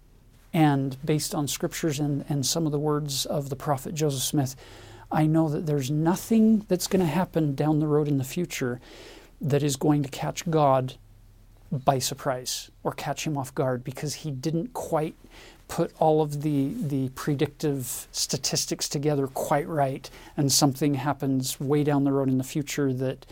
And 0.54 0.98
based 1.06 1.36
on 1.36 1.48
scriptures 1.48 2.00
and, 2.00 2.26
and 2.28 2.46
some 2.46 2.66
of 2.66 2.72
the 2.72 2.80
words 2.80 3.26
of 3.26 3.50
the 3.50 3.56
prophet 3.56 3.94
Joseph 3.94 4.24
Smith, 4.24 4.56
I 5.12 5.28
know 5.28 5.50
that 5.50 5.66
there's 5.66 5.92
nothing 5.92 6.66
that's 6.68 6.88
going 6.88 7.02
to 7.02 7.12
happen 7.12 7.54
down 7.54 7.80
the 7.80 7.88
road 7.88 8.08
in 8.08 8.18
the 8.18 8.24
future 8.24 8.80
that 9.42 9.62
is 9.62 9.76
going 9.76 10.04
to 10.04 10.10
catch 10.10 10.50
God 10.50 10.96
by 11.72 12.00
surprise 12.00 12.70
or 12.84 12.92
catch 12.94 13.26
him 13.26 13.38
off 13.38 13.54
guard 13.56 13.84
because 13.84 14.16
he 14.16 14.32
didn't 14.32 14.74
quite 14.74 15.16
put 15.72 15.94
all 16.00 16.22
of 16.22 16.42
the, 16.42 16.74
the 16.76 17.08
predictive 17.16 18.06
statistics 18.12 18.90
together 18.90 19.26
quite 19.26 19.66
right, 19.70 20.10
and 20.36 20.52
something 20.52 20.96
happens 20.96 21.62
way 21.62 21.82
down 21.82 22.04
the 22.04 22.12
road 22.12 22.28
in 22.28 22.38
the 22.38 22.44
future 22.44 22.92
that 22.92 23.26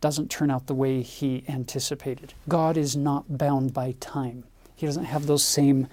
doesn't 0.00 0.30
turn 0.30 0.52
out 0.52 0.68
the 0.68 0.74
way 0.74 1.02
he 1.02 1.44
anticipated. 1.48 2.32
God 2.48 2.76
is 2.76 2.94
not 2.94 3.38
bound 3.38 3.74
by 3.74 3.96
time, 3.98 4.44
He 4.76 4.86
doesn't 4.86 5.06
have 5.06 5.26
those 5.26 5.42
same 5.42 5.88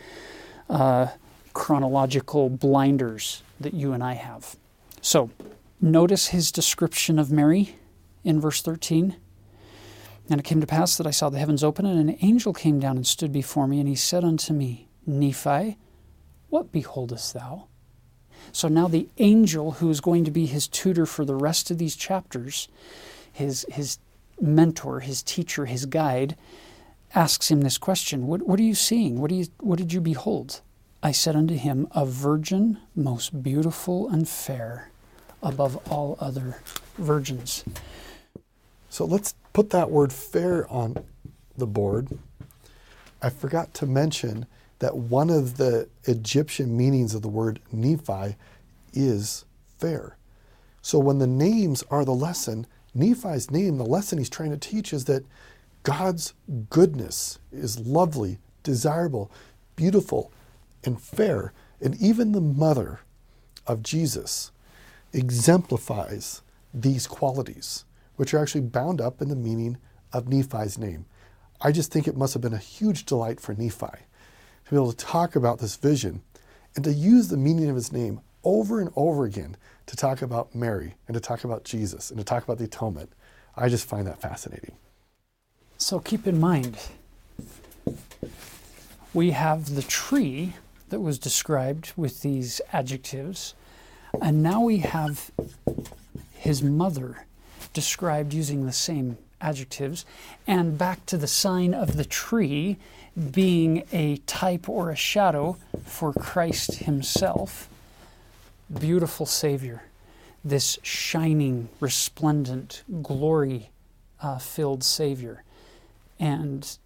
uh, 0.69 1.07
chronological 1.53 2.51
blinders 2.51 3.41
that 3.59 3.73
you 3.73 3.91
and 3.91 4.03
I 4.03 4.13
have. 4.13 4.55
So, 5.01 5.31
notice 5.81 6.27
his 6.27 6.51
description 6.51 7.17
of 7.17 7.31
Mary 7.31 7.77
in 8.23 8.39
verse 8.39 8.61
13. 8.61 9.15
And 10.29 10.39
it 10.39 10.43
came 10.43 10.61
to 10.61 10.67
pass 10.67 10.95
that 10.97 11.07
I 11.07 11.11
saw 11.11 11.29
the 11.29 11.39
heavens 11.39 11.63
open, 11.63 11.87
and 11.87 11.99
an 11.99 12.17
angel 12.21 12.53
came 12.53 12.79
down 12.79 12.97
and 12.97 13.07
stood 13.07 13.33
before 13.33 13.67
me, 13.67 13.79
and 13.79 13.89
he 13.89 13.95
said 13.95 14.23
unto 14.23 14.53
me, 14.53 14.87
Nephi, 15.05 15.77
what 16.49 16.71
beholdest 16.71 17.33
thou? 17.33 17.67
So 18.51 18.67
now 18.67 18.87
the 18.87 19.07
angel 19.17 19.73
who 19.73 19.89
is 19.89 20.01
going 20.01 20.25
to 20.25 20.31
be 20.31 20.45
his 20.45 20.67
tutor 20.67 21.05
for 21.05 21.25
the 21.25 21.35
rest 21.35 21.71
of 21.71 21.77
these 21.77 21.95
chapters, 21.95 22.67
his, 23.31 23.65
his 23.69 23.99
mentor, 24.39 24.99
his 24.99 25.23
teacher, 25.23 25.65
his 25.65 25.85
guide, 25.85 26.35
asks 27.13 27.51
him 27.51 27.61
this 27.61 27.77
question 27.77 28.27
What, 28.27 28.47
what 28.47 28.59
are 28.59 28.63
you 28.63 28.75
seeing? 28.75 29.19
What, 29.19 29.29
do 29.29 29.35
you, 29.35 29.47
what 29.59 29.77
did 29.77 29.93
you 29.93 30.01
behold? 30.01 30.61
I 31.03 31.11
said 31.11 31.35
unto 31.35 31.55
him, 31.55 31.87
A 31.91 32.05
virgin 32.05 32.77
most 32.95 33.41
beautiful 33.41 34.09
and 34.09 34.27
fair 34.27 34.91
above 35.41 35.77
all 35.89 36.17
other 36.19 36.61
virgins. 36.97 37.63
So 38.89 39.05
let's 39.05 39.33
put 39.53 39.69
that 39.71 39.89
word 39.89 40.13
fair 40.13 40.67
on 40.71 40.97
the 41.57 41.65
board. 41.65 42.09
I 43.21 43.29
forgot 43.29 43.73
to 43.75 43.85
mention 43.85 44.45
that 44.81 44.97
one 44.97 45.29
of 45.29 45.57
the 45.57 45.87
Egyptian 46.05 46.75
meanings 46.75 47.13
of 47.13 47.21
the 47.21 47.27
word 47.29 47.59
Nephi 47.71 48.35
is 48.93 49.45
fair. 49.77 50.17
So 50.81 50.97
when 50.97 51.19
the 51.19 51.27
names 51.27 51.83
are 51.91 52.03
the 52.03 52.15
lesson, 52.15 52.65
Nephi's 52.95 53.51
name, 53.51 53.77
the 53.77 53.85
lesson 53.85 54.17
he's 54.17 54.29
trying 54.29 54.49
to 54.49 54.57
teach 54.57 54.91
is 54.91 55.05
that 55.05 55.23
God's 55.83 56.33
goodness 56.71 57.37
is 57.51 57.79
lovely, 57.79 58.39
desirable, 58.63 59.31
beautiful, 59.75 60.31
and 60.83 60.99
fair. 60.99 61.53
And 61.79 61.95
even 62.01 62.31
the 62.31 62.41
mother 62.41 63.01
of 63.67 63.83
Jesus 63.83 64.51
exemplifies 65.13 66.41
these 66.73 67.05
qualities, 67.05 67.85
which 68.15 68.33
are 68.33 68.39
actually 68.39 68.61
bound 68.61 68.99
up 68.99 69.21
in 69.21 69.29
the 69.29 69.35
meaning 69.35 69.77
of 70.11 70.27
Nephi's 70.27 70.79
name. 70.79 71.05
I 71.61 71.71
just 71.71 71.91
think 71.91 72.07
it 72.07 72.17
must 72.17 72.33
have 72.33 72.41
been 72.41 72.51
a 72.51 72.57
huge 72.57 73.05
delight 73.05 73.39
for 73.39 73.53
Nephi 73.53 74.07
to 74.71 74.75
be 74.75 74.81
able 74.81 74.93
to 74.93 75.05
talk 75.05 75.35
about 75.35 75.59
this 75.59 75.75
vision 75.75 76.21
and 76.77 76.85
to 76.85 76.93
use 76.93 77.27
the 77.27 77.35
meaning 77.35 77.69
of 77.69 77.75
his 77.75 77.91
name 77.91 78.21
over 78.45 78.79
and 78.79 78.89
over 78.95 79.25
again 79.25 79.57
to 79.85 79.97
talk 79.97 80.21
about 80.21 80.55
Mary 80.55 80.95
and 81.09 81.13
to 81.13 81.19
talk 81.19 81.43
about 81.43 81.65
Jesus 81.65 82.09
and 82.09 82.17
to 82.17 82.23
talk 82.23 82.45
about 82.45 82.57
the 82.57 82.63
atonement. 82.63 83.11
I 83.57 83.67
just 83.67 83.85
find 83.85 84.07
that 84.07 84.21
fascinating. 84.21 84.71
So 85.77 85.99
keep 85.99 86.25
in 86.25 86.39
mind, 86.39 86.77
we 89.13 89.31
have 89.31 89.75
the 89.75 89.81
tree 89.81 90.53
that 90.87 91.01
was 91.01 91.19
described 91.19 91.91
with 91.97 92.21
these 92.21 92.61
adjectives, 92.71 93.55
and 94.21 94.41
now 94.41 94.61
we 94.61 94.77
have 94.77 95.31
his 96.33 96.63
mother 96.63 97.25
described 97.73 98.33
using 98.33 98.65
the 98.65 98.71
same 98.71 99.17
adjectives, 99.41 100.05
and 100.47 100.77
back 100.77 101.05
to 101.07 101.17
the 101.17 101.27
sign 101.27 101.73
of 101.73 101.97
the 101.97 102.05
tree 102.05 102.77
being 103.31 103.83
a 103.91 104.17
type 104.27 104.69
or 104.69 104.89
a 104.89 104.95
shadow 104.95 105.57
for 105.85 106.13
Christ 106.13 106.75
Himself. 106.75 107.67
Beautiful 108.79 109.25
Savior, 109.25 109.83
this 110.45 110.79
shining, 110.81 111.69
resplendent, 111.79 112.83
glory 113.01 113.69
uh, 114.21 114.37
filled 114.37 114.83
Savior. 114.83 115.43
And 116.19 116.77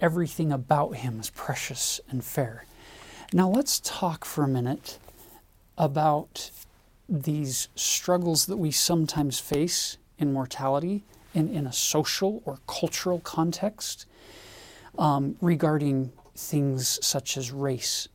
everything 0.00 0.52
about 0.52 0.96
Him 0.96 1.18
is 1.18 1.30
precious 1.30 2.00
and 2.08 2.22
fair. 2.22 2.64
Now, 3.32 3.48
let's 3.48 3.80
talk 3.80 4.24
for 4.24 4.44
a 4.44 4.48
minute 4.48 4.98
about 5.78 6.50
these 7.08 7.68
struggles 7.74 8.46
that 8.46 8.56
we 8.56 8.70
sometimes 8.70 9.40
face 9.40 9.96
in 10.18 10.32
mortality 10.32 11.02
in, 11.34 11.48
in 11.48 11.66
a 11.66 11.72
social 11.72 12.42
or 12.44 12.58
cultural 12.66 13.20
context 13.20 14.06
um, 14.98 15.36
regarding 15.40 16.12
things 16.34 16.98
such 17.04 17.36
as 17.36 17.50
race. 17.50 18.08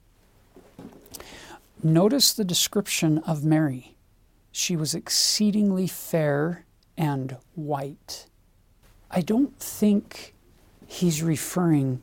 Notice 1.83 2.33
the 2.33 2.45
description 2.45 3.19
of 3.19 3.43
Mary. 3.43 3.95
She 4.51 4.75
was 4.75 4.95
exceedingly 4.95 5.87
fair 5.87 6.65
and 6.97 7.37
white. 7.53 8.25
I 9.11 9.21
don't 9.21 9.57
think 9.59 10.33
he's 10.87 11.21
referring 11.21 12.01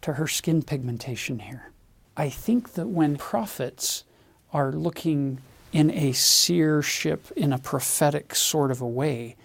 to 0.00 0.14
her 0.14 0.26
skin 0.26 0.62
pigmentation 0.62 1.38
here. 1.38 1.70
I 2.16 2.28
think 2.28 2.74
that 2.74 2.88
when 2.88 3.16
prophets 3.16 4.04
are 4.52 4.72
looking 4.72 5.38
in 5.72 5.90
a 5.90 6.12
seership, 6.12 7.30
in 7.36 7.52
a 7.52 7.58
prophetic 7.58 8.34
sort 8.34 8.70
of 8.70 8.80
a 8.80 8.86
way, 8.86 9.36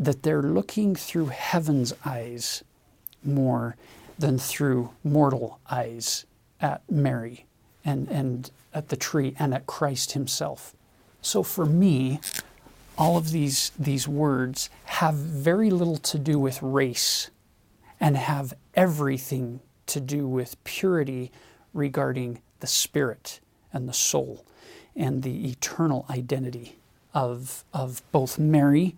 that 0.00 0.22
they're 0.22 0.42
looking 0.42 0.96
through 0.96 1.26
heaven's 1.26 1.92
eyes 2.06 2.64
more 3.22 3.76
than 4.18 4.38
through 4.38 4.90
mortal 5.04 5.60
eyes 5.70 6.24
at 6.58 6.82
Mary 6.90 7.44
and, 7.84 8.08
and 8.08 8.50
at 8.72 8.88
the 8.88 8.96
tree 8.96 9.36
and 9.38 9.52
at 9.52 9.66
Christ 9.66 10.12
himself. 10.12 10.74
So 11.20 11.42
for 11.42 11.66
me, 11.66 12.18
all 12.96 13.18
of 13.18 13.30
these, 13.30 13.72
these 13.78 14.08
words 14.08 14.70
have 14.86 15.14
very 15.14 15.70
little 15.70 15.98
to 15.98 16.18
do 16.18 16.38
with 16.38 16.62
race 16.62 17.30
and 18.00 18.16
have 18.16 18.54
everything 18.74 19.60
to 19.86 20.00
do 20.00 20.26
with 20.26 20.62
purity 20.64 21.30
regarding 21.74 22.40
the 22.60 22.66
spirit 22.66 23.40
and 23.70 23.86
the 23.86 23.92
soul 23.92 24.46
and 24.96 25.22
the 25.22 25.50
eternal 25.50 26.06
identity 26.08 26.76
of, 27.12 27.64
of 27.74 28.02
both 28.12 28.38
Mary 28.38 28.94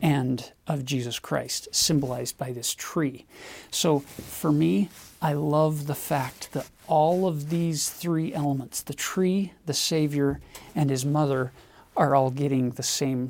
and 0.00 0.52
of 0.66 0.84
Jesus 0.84 1.18
Christ, 1.18 1.68
symbolized 1.72 2.38
by 2.38 2.52
this 2.52 2.74
tree. 2.74 3.26
So 3.70 4.00
for 4.00 4.50
me, 4.50 4.88
I 5.20 5.34
love 5.34 5.86
the 5.86 5.94
fact 5.94 6.52
that 6.52 6.68
all 6.88 7.28
of 7.28 7.50
these 7.50 7.90
three 7.90 8.32
elements 8.34 8.82
the 8.82 8.94
tree, 8.94 9.52
the 9.66 9.74
Savior, 9.74 10.40
and 10.74 10.90
his 10.90 11.04
mother 11.04 11.52
are 11.96 12.14
all 12.14 12.30
getting 12.30 12.70
the 12.70 12.82
same 12.82 13.28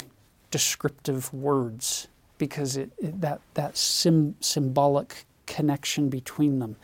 descriptive 0.51 1.33
words 1.35 2.09
because 2.38 2.77
it, 2.77 2.92
it 2.98 3.20
that, 3.20 3.40
that 3.55 3.77
sim, 3.77 4.37
symbolic 4.40 5.25
connection 5.46 6.09
between 6.09 6.59
them 6.61 6.77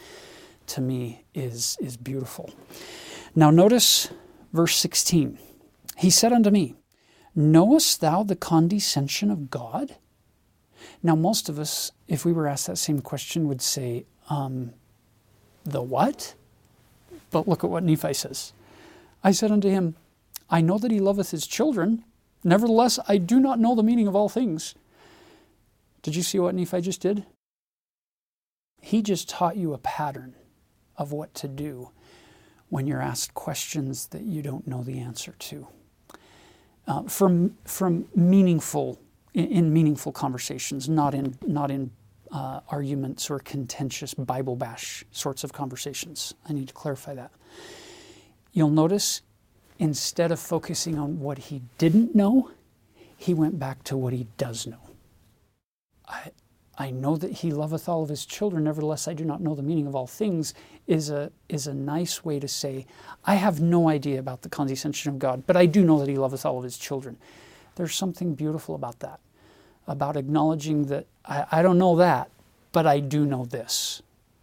to 0.67 0.81
me 0.81 1.23
is, 1.35 1.77
is 1.81 1.97
beautiful. 1.97 2.51
Now, 3.35 3.51
notice 3.51 4.11
verse 4.53 4.77
16. 4.77 5.39
He 5.97 6.11
said 6.11 6.33
unto 6.33 6.51
me, 6.51 6.75
Knowest 7.39 8.01
thou 8.01 8.25
the 8.25 8.35
condescension 8.35 9.31
of 9.31 9.49
God? 9.49 9.95
Now, 11.05 11.15
most 11.15 11.49
of 11.49 11.57
us, 11.57 11.93
if 12.09 12.25
we 12.25 12.33
were 12.33 12.49
asked 12.49 12.67
that 12.67 12.79
same 12.79 13.01
question, 13.01 13.47
would 13.47 13.63
say, 13.63 14.07
um, 14.29 14.73
The 15.65 15.81
what? 15.81 16.35
But 17.31 17.47
look 17.47 17.63
at 17.63 17.71
what 17.71 17.85
Nephi 17.85 18.13
says. 18.13 18.53
I 19.23 19.31
said 19.31 19.53
unto 19.53 19.69
him, 19.69 19.95
I 20.51 20.61
know 20.61 20.79
that 20.79 20.91
he 20.91 20.99
loveth 20.99 21.31
his 21.31 21.47
children. 21.47 22.03
Nevertheless, 22.43 22.99
I 23.07 23.19
do 23.19 23.39
not 23.39 23.61
know 23.61 23.77
the 23.77 23.85
meaning 23.85 24.09
of 24.09 24.17
all 24.17 24.29
things. 24.29 24.75
Did 26.03 26.17
you 26.17 26.25
see 26.25 26.41
what 26.41 26.57
Nephi 26.57 26.81
just 26.81 27.01
did? 27.01 27.25
He 28.81 29.01
just 29.01 29.29
taught 29.29 29.57
you 29.57 29.75
a 29.75 29.79
pattern 29.79 30.35
of 30.97 31.13
what 31.13 31.35
to 31.35 31.47
do 31.47 31.91
when 32.69 32.89
you're 32.89 33.01
asked 33.01 33.33
questions 33.33 34.09
that 34.09 34.23
you 34.23 34.43
don't 34.43 34.67
know 34.67 34.83
the 34.83 34.99
answer 34.99 35.37
to. 35.39 35.69
Uh, 36.89 37.03
from 37.03 37.55
from 37.67 38.09
meaningful 38.17 38.99
in, 39.35 39.47
in, 39.49 39.73
meaningful 39.75 40.11
conversations, 40.11 40.89
not 40.89 41.15
in 41.15 41.37
not 41.47 41.71
in 41.71 41.91
uh, 42.33 42.61
arguments 42.71 43.29
or 43.29 43.39
contentious 43.41 44.15
Bible 44.15 44.57
bash 44.57 45.05
sorts 45.11 45.45
of 45.45 45.53
conversations. 45.53 46.33
I 46.49 46.55
need 46.55 46.69
to 46.69 46.73
clarify 46.73 47.15
that. 47.15 47.31
You'll 48.53 48.71
notice 48.71 49.21
instead 49.79 50.33
of 50.33 50.41
focusing 50.41 50.99
on 50.99 51.21
what 51.21 51.37
he 51.37 51.61
didn't 51.77 52.15
know, 52.15 52.53
he 53.19 53.35
went 53.35 53.59
back 53.59 53.85
to 53.85 53.97
what 53.97 54.15
he 54.15 54.27
does 54.39 54.67
know. 54.67 54.81
I, 56.09 56.31
I 56.81 56.91
know 56.91 57.17
that 57.17 57.33
he 57.33 57.51
loveth 57.51 57.89
all 57.89 58.05
of 58.05 58.09
his 58.09 58.25
children, 58.25 58.65
nevertheless 58.65 59.09
I 59.09 59.13
do 59.13 59.25
not 59.25 59.41
know 59.41 59.57
the 59.57 59.65
meaning 59.65 59.89
of 59.89 59.97
all 59.97 60.07
things, 60.07 60.55
is 60.87 61.11
a, 61.11 61.33
is 61.49 61.67
a 61.67 61.75
nice 61.75 62.25
way 62.25 62.39
to 62.39 62.47
say, 62.47 62.87
I 63.25 63.35
have 63.35 63.61
no 63.61 63.89
idea 63.89 64.21
about 64.21 64.43
the 64.43 64.49
condescension 64.49 65.11
of 65.11 65.19
God, 65.19 65.43
but 65.45 65.57
I 65.57 65.67
do 65.67 65.85
know 65.85 65.99
that 65.99 66.09
he 66.09 66.17
loveth 66.17 66.47
all 66.47 66.57
of 66.57 66.65
his 66.65 66.79
children. 66.79 67.19
There's 67.75 67.97
something 67.97 68.35
beautiful 68.35 68.77
about 68.77 69.01
that, 69.01 69.19
about 69.89 70.17
acknowledging 70.17 70.87
that 70.87 71.07
I, 71.25 71.47
I 71.51 71.63
don't 71.63 71.79
know 71.79 71.97
that, 71.97 72.31
but 72.71 72.87
I 72.87 73.01
do 73.01 73.27
know 73.27 73.45
this. 73.45 74.01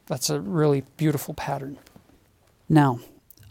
That's 0.07 0.29
a 0.29 0.41
really 0.41 0.83
beautiful 0.97 1.33
pattern. 1.33 1.77
Now, 2.67 2.99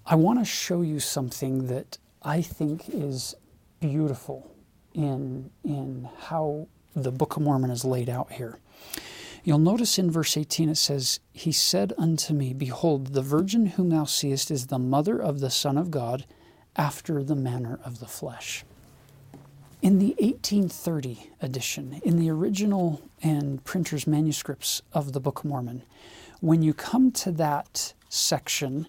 I 0.04 0.16
want 0.16 0.40
to 0.40 0.44
show 0.44 0.82
you 0.82 1.00
something 1.00 1.68
that 1.68 1.96
I 2.22 2.42
think 2.42 2.90
is 2.90 3.34
beautiful 3.80 4.54
in, 4.92 5.50
in 5.64 6.08
how 6.18 6.68
the 6.94 7.10
Book 7.10 7.36
of 7.36 7.42
Mormon 7.42 7.70
is 7.70 7.84
laid 7.84 8.10
out 8.10 8.32
here. 8.32 8.58
You'll 9.44 9.58
notice 9.58 9.98
in 9.98 10.10
verse 10.10 10.37
18 10.37 10.70
it 10.70 10.76
says, 10.76 11.20
He 11.32 11.52
said 11.52 11.92
unto 11.98 12.32
me, 12.32 12.54
Behold, 12.54 13.08
the 13.08 13.22
virgin 13.22 13.66
whom 13.66 13.90
thou 13.90 14.04
seest 14.04 14.50
is 14.50 14.66
the 14.66 14.78
mother 14.78 15.18
of 15.18 15.40
the 15.40 15.50
Son 15.50 15.76
of 15.76 15.90
God, 15.90 16.24
after 16.76 17.22
the 17.22 17.37
manner 17.37 17.78
of 17.84 18.00
the 18.00 18.06
flesh. 18.06 18.64
In 19.82 19.98
the 19.98 20.16
1830 20.18 21.30
edition, 21.42 22.00
in 22.04 22.18
the 22.18 22.30
original 22.30 23.02
and 23.22 23.62
printer's 23.64 24.06
manuscripts 24.06 24.80
of 24.92 25.12
the 25.12 25.20
Book 25.20 25.40
of 25.40 25.44
Mormon, 25.44 25.82
when 26.40 26.62
you 26.62 26.72
come 26.72 27.12
to 27.12 27.30
that 27.32 27.92
section, 28.08 28.87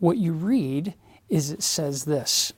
what 0.00 0.16
you 0.16 0.32
read 0.32 0.94
is 1.28 1.50
it 1.50 1.62
says 1.62 2.04
this 2.04 2.52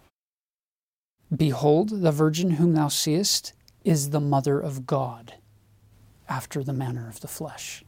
Behold, 1.34 2.02
the 2.02 2.12
virgin 2.12 2.52
whom 2.52 2.74
thou 2.74 2.88
seest 2.88 3.52
is 3.84 4.10
the 4.10 4.20
mother 4.20 4.60
of 4.60 4.86
God, 4.86 5.34
after 6.28 6.62
the 6.62 6.72
manner 6.72 7.08
of 7.08 7.20
the 7.20 7.28
flesh. 7.28 7.84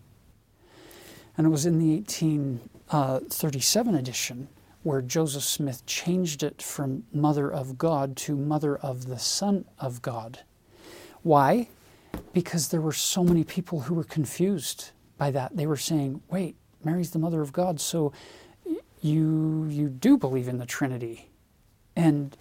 And 1.36 1.46
it 1.46 1.50
was 1.50 1.66
in 1.66 1.78
the 1.78 1.96
1837 1.96 3.94
uh, 3.94 3.98
edition 3.98 4.48
where 4.82 5.02
Joseph 5.02 5.42
Smith 5.42 5.84
changed 5.84 6.42
it 6.42 6.62
from 6.62 7.04
Mother 7.12 7.52
of 7.52 7.76
God 7.76 8.16
to 8.18 8.36
Mother 8.36 8.76
of 8.76 9.08
the 9.08 9.18
Son 9.18 9.64
of 9.80 10.00
God. 10.00 10.40
Why? 11.22 11.68
Because 12.32 12.68
there 12.68 12.80
were 12.80 12.92
so 12.92 13.24
many 13.24 13.42
people 13.42 13.80
who 13.80 13.94
were 13.94 14.04
confused 14.04 14.90
by 15.18 15.32
that. 15.32 15.56
They 15.56 15.66
were 15.66 15.76
saying, 15.76 16.22
wait, 16.30 16.54
Mary's 16.84 17.10
the 17.10 17.18
Mother 17.18 17.42
of 17.42 17.52
God, 17.52 17.80
so 17.80 18.12
you, 19.00 19.66
you 19.68 19.88
do 19.88 20.16
believe 20.16 20.46
in 20.46 20.58
the 20.58 20.66
Trinity. 20.66 21.30
And 21.96 22.36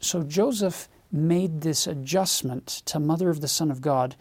so 0.00 0.22
Joseph 0.22 0.88
made 1.12 1.60
this 1.60 1.86
adjustment 1.86 2.66
to 2.86 2.98
Mother 2.98 3.28
of 3.28 3.40
the 3.40 3.48
Son 3.48 3.70
of 3.70 3.80
God 3.80 4.16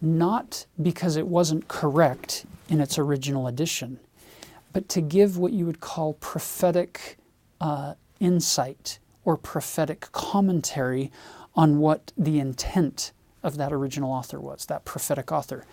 not 0.00 0.66
because 0.80 1.16
it 1.16 1.26
wasn't 1.26 1.68
correct 1.68 2.44
in 2.68 2.80
its 2.80 2.98
original 2.98 3.46
edition, 3.46 3.98
but 4.72 4.88
to 4.90 5.00
give 5.00 5.38
what 5.38 5.52
you 5.52 5.64
would 5.66 5.80
call 5.80 6.14
prophetic 6.14 7.16
uh, 7.60 7.94
insight 8.20 8.98
or 9.24 9.36
prophetic 9.36 10.08
commentary 10.12 11.10
on 11.54 11.78
what 11.78 12.12
the 12.16 12.38
intent 12.38 13.12
of 13.42 13.56
that 13.56 13.72
original 13.72 14.12
author 14.12 14.38
was, 14.38 14.66
that 14.66 14.84
prophetic 14.84 15.32
author. 15.32 15.64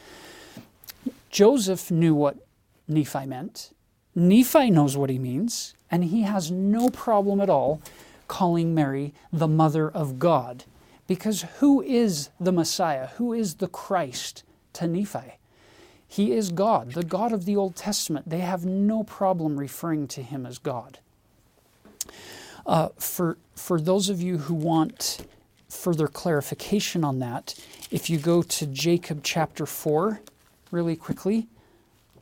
Joseph 1.29 1.91
knew 1.91 2.13
what 2.13 2.37
Nephi 2.87 3.25
meant. 3.25 3.71
Nephi 4.15 4.69
knows 4.69 4.95
what 4.95 5.09
he 5.09 5.17
means, 5.17 5.73
and 5.89 6.05
he 6.05 6.21
has 6.21 6.51
no 6.51 6.89
problem 6.89 7.41
at 7.41 7.49
all 7.49 7.81
calling 8.27 8.73
Mary 8.73 9.13
the 9.31 9.47
mother 9.47 9.89
of 9.89 10.19
God. 10.19 10.63
Because 11.13 11.43
who 11.59 11.79
is 11.83 12.31
the 12.39 12.51
Messiah? 12.51 13.05
Who 13.17 13.33
is 13.33 13.57
the 13.57 13.67
Christ 13.67 14.43
to 14.73 14.87
Nephi? 14.87 15.37
He 16.07 16.31
is 16.31 16.49
God, 16.49 16.93
the 16.93 17.03
God 17.03 17.31
of 17.31 17.45
the 17.45 17.55
Old 17.55 17.75
Testament. 17.75 18.27
They 18.27 18.39
have 18.39 18.65
no 18.65 19.03
problem 19.03 19.59
referring 19.59 20.07
to 20.07 20.23
him 20.23 20.43
as 20.43 20.57
God. 20.57 20.97
Uh, 22.65 22.89
for, 22.97 23.37
for 23.53 23.79
those 23.79 24.09
of 24.09 24.23
you 24.23 24.39
who 24.39 24.55
want 24.55 25.27
further 25.69 26.07
clarification 26.07 27.03
on 27.03 27.19
that, 27.19 27.53
if 27.91 28.09
you 28.09 28.17
go 28.17 28.41
to 28.41 28.65
Jacob 28.65 29.19
chapter 29.21 29.67
4 29.67 30.19
really 30.71 30.95
quickly, 30.95 31.45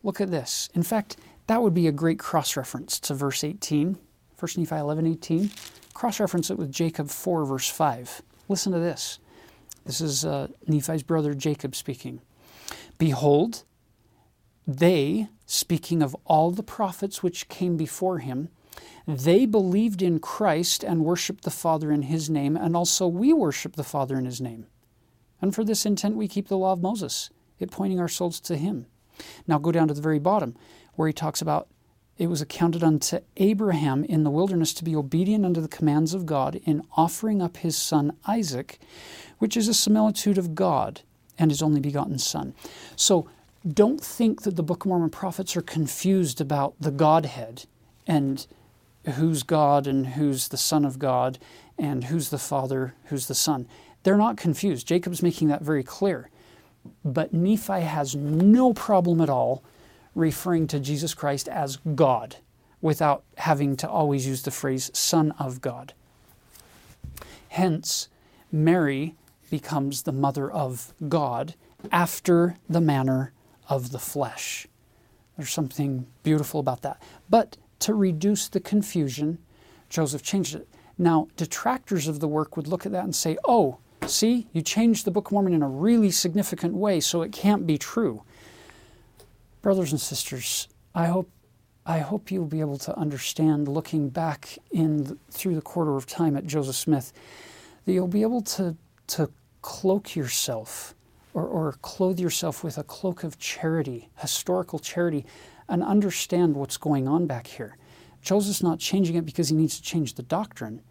look 0.04 0.20
at 0.20 0.32
this. 0.32 0.68
In 0.74 0.84
fact, 0.84 1.16
that 1.48 1.62
would 1.62 1.74
be 1.74 1.88
a 1.88 1.94
great 1.94 2.20
cross 2.20 2.58
reference 2.58 3.00
to 3.00 3.14
verse 3.14 3.46
18, 3.46 3.98
1 4.38 4.50
Nephi 4.58 4.76
11 4.76 5.08
18. 5.08 5.50
Cross 5.94 6.20
reference 6.20 6.50
it 6.50 6.58
with 6.58 6.74
Jacob 6.74 7.10
4, 7.10 7.46
verse 7.46 7.70
5. 7.70 8.22
Listen 8.48 8.72
to 8.74 8.80
this. 8.80 9.20
This 9.86 10.02
is 10.02 10.26
uh, 10.26 10.48
Nephi's 10.68 11.04
brother 11.04 11.34
Jacob 11.34 11.76
speaking. 11.76 12.22
Behold, 12.98 13.64
they, 14.68 15.28
speaking 15.46 16.02
of 16.02 16.16
all 16.26 16.52
the 16.52 16.64
prophets 16.64 17.24
which 17.24 17.50
came 17.50 17.78
before 17.78 18.20
him, 18.20 18.50
they 19.08 19.46
believed 19.46 20.02
in 20.02 20.20
Christ 20.20 20.84
and 20.84 21.04
worshiped 21.04 21.44
the 21.44 21.50
Father 21.50 21.92
in 21.92 22.04
his 22.04 22.30
name, 22.30 22.56
and 22.56 22.76
also 22.76 23.08
we 23.08 23.34
worship 23.34 23.76
the 23.76 23.84
Father 23.84 24.18
in 24.18 24.26
his 24.26 24.40
name. 24.40 24.68
And 25.42 25.56
for 25.56 25.64
this 25.64 25.86
intent 25.86 26.16
we 26.16 26.28
keep 26.28 26.48
the 26.48 26.58
law 26.58 26.74
of 26.74 26.82
Moses, 26.82 27.30
it 27.60 27.72
pointing 27.72 28.00
our 28.00 28.08
souls 28.08 28.40
to 28.42 28.56
him. 28.56 28.86
Now 29.48 29.58
go 29.58 29.72
down 29.72 29.88
to 29.88 29.94
the 29.94 30.02
very 30.02 30.20
bottom, 30.20 30.56
where 30.94 31.08
he 31.08 31.14
talks 31.14 31.42
about 31.42 31.68
it 32.22 32.30
was 32.30 32.40
accounted 32.40 32.84
unto 32.84 33.18
Abraham 33.38 34.04
in 34.04 34.24
the 34.24 34.30
wilderness 34.30 34.76
to 34.76 34.84
be 34.84 34.96
obedient 34.96 35.44
unto 35.44 35.60
the 35.60 35.68
commands 35.68 36.14
of 36.14 36.28
God 36.28 36.62
in 36.66 36.84
offering 36.96 37.42
up 37.42 37.58
his 37.58 37.76
son 37.76 38.16
Isaac, 38.28 38.78
which 39.40 39.58
is 39.58 39.68
a 39.68 39.74
similitude 39.74 40.38
of 40.38 40.54
God 40.54 41.02
and 41.40 41.50
his 41.50 41.64
only 41.64 41.80
begotten 41.80 42.20
son. 42.20 42.54
So 42.96 43.28
don't 43.68 44.00
think 44.00 44.44
that 44.44 44.56
the 44.56 44.62
Book 44.62 44.86
of 44.86 44.90
Mormon 44.90 45.10
prophets 45.10 45.58
are 45.58 45.64
confused 45.64 46.40
about 46.40 46.76
the 46.80 46.92
Godhead 46.92 47.66
and 48.06 48.46
who's 49.16 49.42
God 49.42 49.88
and 49.88 50.10
who's 50.10 50.50
the 50.50 50.58
Son 50.58 50.86
of 50.86 51.00
God 51.00 51.40
and 51.76 52.04
who's 52.04 52.30
the 52.30 52.38
Father, 52.38 52.94
who's 53.06 53.26
the 53.26 53.34
Son. 53.34 53.68
They're 54.04 54.16
not 54.16 54.38
confused. 54.38 54.86
Jacob's 54.86 55.24
making 55.24 55.48
that 55.48 55.64
very 55.64 55.84
clear. 55.84 56.30
But 57.04 57.34
Nephi 57.34 57.82
has 57.82 58.16
no 58.16 58.74
problem 58.74 59.22
at 59.22 59.30
all 59.30 59.64
referring 60.16 60.68
to 60.68 60.80
Jesus 60.80 61.14
Christ 61.14 61.48
as 61.48 61.78
God 61.96 62.38
without 62.82 63.24
having 63.38 63.76
to 63.78 63.90
always 63.90 64.28
use 64.28 64.42
the 64.42 64.52
phrase 64.52 64.90
Son 64.94 65.32
of 65.40 65.62
God. 65.62 65.94
Hence, 67.50 68.10
Mary 68.52 69.16
becomes 69.50 70.04
the 70.04 70.12
mother 70.12 70.50
of 70.50 70.94
God 71.08 71.56
after 71.92 72.56
the 72.70 72.82
manner 72.82 73.34
of 73.70 73.92
the 73.92 74.00
flesh. 74.00 74.68
There's 75.38 75.52
something 75.52 76.08
beautiful 76.24 76.60
about 76.60 76.82
that. 76.82 77.02
But 77.30 77.58
to 77.80 77.94
reduce 77.94 78.48
the 78.48 78.60
confusion, 78.60 79.40
Joseph 79.90 80.24
changed 80.24 80.56
it. 80.56 80.68
Now, 80.98 81.28
detractors 81.36 82.08
of 82.08 82.20
the 82.20 82.28
work 82.28 82.56
would 82.56 82.68
look 82.68 82.86
at 82.86 82.92
that 82.92 83.04
and 83.04 83.16
say, 83.16 83.38
oh, 83.46 83.80
see, 84.06 84.48
you 84.54 84.62
changed 84.62 85.06
the 85.06 85.12
Book 85.12 85.28
of 85.28 85.32
Mormon 85.32 85.54
in 85.54 85.64
a 85.64 85.68
really 85.68 86.12
significant 86.12 86.74
way, 86.74 87.00
so 87.00 87.22
it 87.22 87.32
can't 87.32 87.66
be 87.66 87.78
true. 87.78 88.24
Brothers 89.62 89.92
and 89.92 90.02
sisters, 90.02 90.68
I 90.96 91.06
hope, 91.06 91.30
I 91.86 92.00
hope 92.00 92.32
you'll 92.32 92.46
be 92.46 92.62
able 92.62 92.80
to 92.80 92.98
understand, 92.98 93.68
looking 93.68 94.10
back 94.10 94.58
in 94.72 95.20
through 95.30 95.56
the 95.56 95.62
quarter 95.62 95.96
of 95.96 96.08
time 96.08 96.36
at 96.36 96.48
Joseph 96.48 96.76
Smith, 96.76 97.14
that 97.86 97.94
you'll 97.94 98.08
be 98.08 98.24
able 98.24 98.42
to, 98.42 98.76
to 99.08 99.30
cloak 99.62 100.16
yourself 100.16 100.96
or, 101.34 101.46
or 101.46 101.74
clothe 101.82 102.20
yourself 102.20 102.64
with 102.64 102.78
a 102.78 102.84
cloak 102.84 103.24
of 103.24 103.38
charity, 103.38 104.10
historical 104.18 104.80
charity, 104.80 105.26
and 105.70 105.84
understand 105.84 106.56
what's 106.56 106.78
going 106.78 107.08
on 107.08 107.28
back 107.28 107.48
here. 107.48 107.78
Joseph's 108.22 108.64
not 108.64 108.80
changing 108.80 109.16
it 109.16 109.26
because 109.26 109.50
he 109.50 109.56
needs 109.56 109.78
to 109.78 109.84
change 109.84 110.16
the 110.16 110.24
doctrine. 110.24 110.82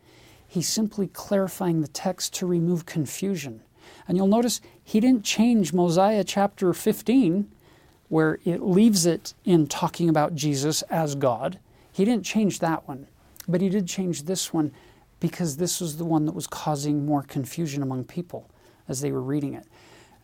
He's 0.46 0.68
simply 0.68 1.08
clarifying 1.08 1.80
the 1.80 1.88
text 1.88 2.34
to 2.34 2.46
remove 2.46 2.86
confusion. 2.86 3.62
And 4.08 4.16
you'll 4.16 4.26
notice 4.26 4.60
he 4.82 5.00
didn't 5.00 5.24
change 5.24 5.72
Mosiah 5.72 6.24
chapter 6.24 6.72
15, 6.72 7.50
where 8.11 8.40
it 8.44 8.61
leaves 8.61 9.06
it 9.06 9.32
in 9.44 9.66
talking 9.68 10.08
about 10.08 10.34
Jesus 10.34 10.82
as 10.82 11.14
God. 11.14 11.58
He 11.92 12.04
didn't 12.04 12.26
change 12.26 12.58
that 12.58 12.86
one, 12.86 13.06
but 13.48 13.61
he 13.61 13.68
did 13.68 13.86
change 13.86 14.24
this 14.24 14.52
one 14.52 14.72
because 15.20 15.56
this 15.56 15.80
was 15.80 15.96
the 15.96 16.04
one 16.04 16.26
that 16.26 16.34
was 16.34 16.48
causing 16.48 17.06
more 17.06 17.22
confusion 17.22 17.82
among 17.82 18.04
people 18.04 18.50
as 18.88 19.00
they 19.00 19.12
were 19.12 19.22
reading 19.22 19.54
it. 19.54 19.66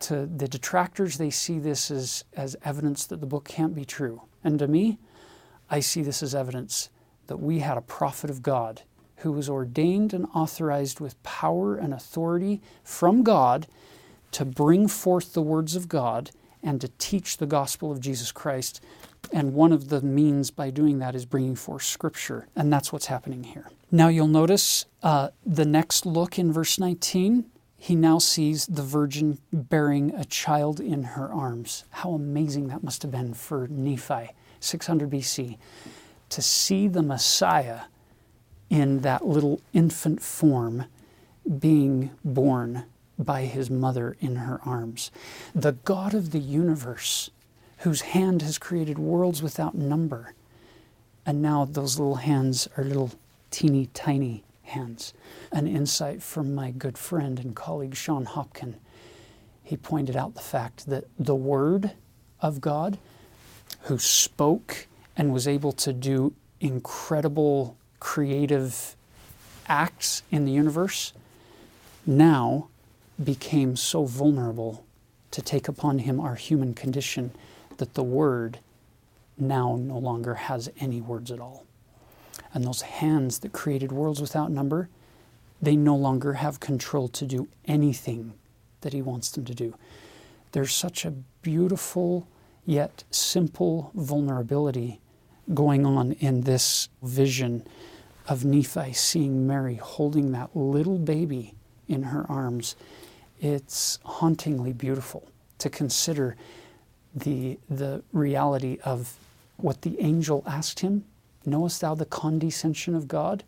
To 0.01 0.25
the 0.25 0.49
detractors, 0.49 1.17
they 1.17 1.29
see 1.29 1.59
this 1.59 1.89
as, 1.89 2.25
as 2.35 2.57
evidence 2.63 3.05
that 3.05 3.21
the 3.21 3.25
book 3.25 3.45
can't 3.45 3.73
be 3.73 3.85
true. 3.85 4.21
And 4.43 4.59
to 4.59 4.67
me, 4.67 4.99
I 5.69 5.79
see 5.79 6.01
this 6.01 6.21
as 6.21 6.35
evidence 6.35 6.89
that 7.27 7.37
we 7.37 7.59
had 7.59 7.77
a 7.77 7.81
prophet 7.81 8.29
of 8.29 8.43
God 8.43 8.81
who 9.17 9.31
was 9.31 9.49
ordained 9.49 10.13
and 10.13 10.27
authorized 10.35 10.99
with 10.99 11.21
power 11.23 11.77
and 11.77 11.93
authority 11.93 12.61
from 12.83 13.23
God 13.23 13.65
to 14.31 14.43
bring 14.43 14.89
forth 14.89 15.33
the 15.33 15.41
words 15.41 15.75
of 15.75 15.87
God 15.87 16.31
and 16.63 16.81
to 16.81 16.89
teach 16.97 17.37
the 17.37 17.45
gospel 17.45 17.91
of 17.91 17.99
Jesus 17.99 18.31
Christ. 18.31 18.83
And 19.31 19.53
one 19.53 19.71
of 19.71 19.89
the 19.89 20.01
means 20.01 20.51
by 20.51 20.69
doing 20.69 20.99
that 20.99 21.15
is 21.15 21.25
bringing 21.25 21.55
forth 21.55 21.83
scripture. 21.83 22.47
And 22.55 22.71
that's 22.71 22.91
what's 22.93 23.07
happening 23.07 23.43
here. 23.43 23.69
Now 23.91 24.07
you'll 24.07 24.27
notice 24.27 24.85
uh, 25.03 25.29
the 25.45 25.65
next 25.65 26.05
look 26.05 26.37
in 26.37 26.51
verse 26.51 26.79
19. 26.79 27.45
He 27.77 27.95
now 27.95 28.17
sees 28.17 28.65
the 28.65 28.81
virgin 28.81 29.37
bearing 29.53 30.13
a 30.15 30.25
child 30.25 30.79
in 30.79 31.03
her 31.03 31.31
arms. 31.31 31.83
How 31.91 32.11
amazing 32.11 32.67
that 32.67 32.83
must 32.83 33.01
have 33.03 33.11
been 33.11 33.33
for 33.33 33.67
Nephi, 33.67 34.31
600 34.59 35.09
BC, 35.09 35.57
to 36.29 36.41
see 36.41 36.87
the 36.87 37.03
Messiah 37.03 37.81
in 38.69 39.01
that 39.01 39.25
little 39.25 39.61
infant 39.73 40.21
form 40.21 40.85
being 41.59 42.11
born 42.25 42.85
by 43.17 43.43
his 43.43 43.69
mother 43.69 44.15
in 44.19 44.35
her 44.37 44.59
arms. 44.65 45.11
The 45.55 45.73
God 45.73 46.13
of 46.13 46.31
the 46.31 46.39
universe, 46.39 47.29
whose 47.79 48.01
hand 48.01 48.41
has 48.41 48.57
created 48.57 48.99
worlds 48.99 49.41
without 49.41 49.75
number. 49.75 50.33
And 51.25 51.41
now 51.41 51.65
those 51.65 51.99
little 51.99 52.15
hands 52.15 52.67
are 52.77 52.83
little 52.83 53.11
teeny 53.51 53.87
tiny 53.93 54.43
hands. 54.63 55.13
An 55.51 55.67
insight 55.67 56.21
from 56.21 56.53
my 56.53 56.71
good 56.71 56.97
friend 56.97 57.39
and 57.39 57.55
colleague 57.55 57.95
Shon 57.95 58.25
Hopkin. 58.25 58.75
He 59.63 59.77
pointed 59.77 60.15
out 60.15 60.35
the 60.35 60.41
fact 60.41 60.87
that 60.87 61.05
the 61.19 61.35
Word 61.35 61.91
of 62.39 62.61
God, 62.61 62.97
who 63.81 63.97
spoke 63.97 64.87
and 65.15 65.33
was 65.33 65.47
able 65.47 65.71
to 65.73 65.91
do 65.91 66.33
incredible 66.59 67.75
creative 67.99 68.95
acts 69.67 70.23
in 70.31 70.45
the 70.45 70.51
universe, 70.51 71.13
now 72.05 72.69
became 73.23 73.75
so 73.75 74.05
vulnerable 74.05 74.85
to 75.31 75.41
take 75.41 75.67
upon 75.67 75.99
him 75.99 76.19
our 76.19 76.35
human 76.35 76.73
condition 76.73 77.31
that 77.77 77.93
the 77.93 78.03
Word 78.03 78.59
now 79.37 79.75
no 79.79 79.97
longer 79.97 80.35
has 80.35 80.69
any 80.79 81.01
words 81.01 81.31
at 81.31 81.39
all. 81.39 81.65
And 82.53 82.63
those 82.63 82.81
hands 82.81 83.39
that 83.39 83.53
created 83.53 83.91
worlds 83.91 84.21
without 84.21 84.51
number, 84.51 84.89
they 85.61 85.75
no 85.75 85.95
longer 85.95 86.33
have 86.33 86.59
control 86.59 87.07
to 87.09 87.25
do 87.25 87.47
anything 87.65 88.33
that 88.81 88.93
He 88.93 89.01
wants 89.01 89.29
them 89.31 89.45
to 89.45 89.53
do. 89.53 89.75
There's 90.51 90.73
such 90.73 91.05
a 91.05 91.11
beautiful 91.41 92.27
yet 92.65 93.03
simple 93.11 93.91
vulnerability 93.95 94.99
going 95.53 95.85
on 95.85 96.11
in 96.13 96.41
this 96.41 96.89
vision 97.01 97.65
of 98.27 98.43
Nephi 98.43 98.93
seeing 98.93 99.47
Mary 99.47 99.75
holding 99.75 100.31
that 100.33 100.55
little 100.55 100.97
baby 100.97 101.53
in 101.87 102.03
her 102.03 102.25
arms. 102.29 102.75
It's 103.39 103.99
hauntingly 104.03 104.73
beautiful 104.73 105.27
to 105.59 105.69
consider 105.69 106.35
the, 107.15 107.59
the 107.69 108.03
reality 108.11 108.77
of 108.83 109.17
what 109.57 109.81
the 109.81 109.99
angel 109.99 110.43
asked 110.45 110.79
him 110.81 111.05
Knowest 111.47 111.79
thou 111.79 111.95
the 111.95 112.05
condescension 112.05 112.93
of 112.93 113.07
God? 113.07 113.41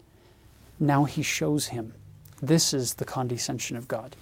Now 0.79 1.03
he 1.03 1.21
shows 1.21 1.67
him. 1.67 1.93
This 2.41 2.73
is 2.73 2.93
the 2.93 3.03
condescension 3.03 3.75
of 3.75 3.89
God. 3.89 4.15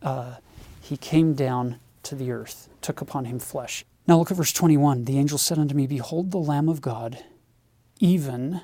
Uh, 0.00 0.36
he 0.80 0.96
came 0.96 1.34
down 1.34 1.80
to 2.04 2.14
the 2.14 2.30
earth, 2.30 2.68
took 2.80 3.00
upon 3.00 3.24
him 3.24 3.40
flesh. 3.40 3.84
Now 4.06 4.18
look 4.18 4.30
at 4.30 4.36
verse 4.36 4.52
21. 4.52 5.06
The 5.06 5.18
angel 5.18 5.38
said 5.38 5.58
unto 5.58 5.74
me, 5.74 5.88
Behold 5.88 6.30
the 6.30 6.38
Lamb 6.38 6.68
of 6.68 6.80
God, 6.80 7.24
even. 7.98 8.60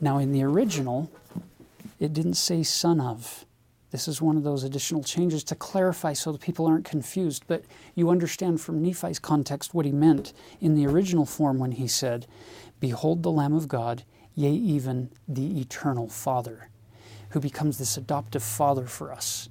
Now 0.00 0.18
in 0.18 0.30
the 0.30 0.44
original, 0.44 1.10
it 1.98 2.12
didn't 2.12 2.34
say 2.34 2.62
son 2.62 3.00
of. 3.00 3.44
This 3.96 4.08
is 4.08 4.20
one 4.20 4.36
of 4.36 4.42
those 4.42 4.62
additional 4.62 5.02
changes 5.02 5.42
to 5.44 5.54
clarify 5.54 6.12
so 6.12 6.30
that 6.30 6.42
people 6.42 6.66
aren't 6.66 6.84
confused. 6.84 7.44
But 7.46 7.64
you 7.94 8.10
understand 8.10 8.60
from 8.60 8.82
Nephi's 8.82 9.18
context 9.18 9.72
what 9.72 9.86
he 9.86 9.90
meant 9.90 10.34
in 10.60 10.74
the 10.74 10.86
original 10.86 11.24
form 11.24 11.58
when 11.58 11.72
he 11.72 11.88
said, 11.88 12.26
Behold 12.78 13.22
the 13.22 13.32
Lamb 13.32 13.54
of 13.54 13.68
God, 13.68 14.02
yea, 14.34 14.52
even 14.52 15.08
the 15.26 15.62
eternal 15.62 16.10
Father, 16.10 16.68
who 17.30 17.40
becomes 17.40 17.78
this 17.78 17.96
adoptive 17.96 18.42
Father 18.42 18.84
for 18.84 19.10
us. 19.10 19.48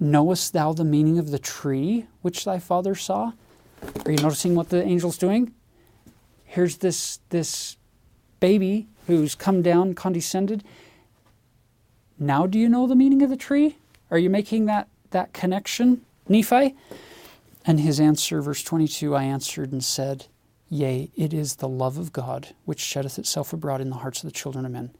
Knowest 0.00 0.52
thou 0.52 0.72
the 0.72 0.82
meaning 0.82 1.20
of 1.20 1.30
the 1.30 1.38
tree 1.38 2.08
which 2.20 2.44
thy 2.44 2.58
father 2.58 2.96
saw? 2.96 3.30
Are 4.04 4.10
you 4.10 4.18
noticing 4.18 4.56
what 4.56 4.70
the 4.70 4.82
angel's 4.82 5.18
doing? 5.18 5.54
Here's 6.46 6.78
this, 6.78 7.20
this 7.28 7.76
baby 8.40 8.88
who's 9.06 9.36
come 9.36 9.62
down, 9.62 9.94
condescended, 9.94 10.64
now 12.22 12.46
do 12.46 12.58
you 12.58 12.68
know 12.68 12.86
the 12.86 12.94
meaning 12.94 13.22
of 13.22 13.30
the 13.30 13.36
tree? 13.36 13.76
Are 14.10 14.18
you 14.18 14.30
making 14.30 14.66
that, 14.66 14.88
that 15.10 15.32
connection, 15.32 16.02
Nephi? 16.28 16.74
And 17.64 17.80
his 17.80 18.00
answer, 18.00 18.40
verse 18.40 18.62
22 18.62 19.14
I 19.14 19.24
answered 19.24 19.72
and 19.72 19.82
said, 19.84 20.26
Yea, 20.68 21.10
it 21.16 21.34
is 21.34 21.56
the 21.56 21.68
love 21.68 21.98
of 21.98 22.12
God 22.12 22.54
which 22.64 22.80
sheddeth 22.80 23.18
itself 23.18 23.52
abroad 23.52 23.80
in 23.80 23.90
the 23.90 23.96
hearts 23.96 24.22
of 24.22 24.28
the 24.28 24.34
children 24.34 24.64
of 24.64 24.72
men. 24.72 24.90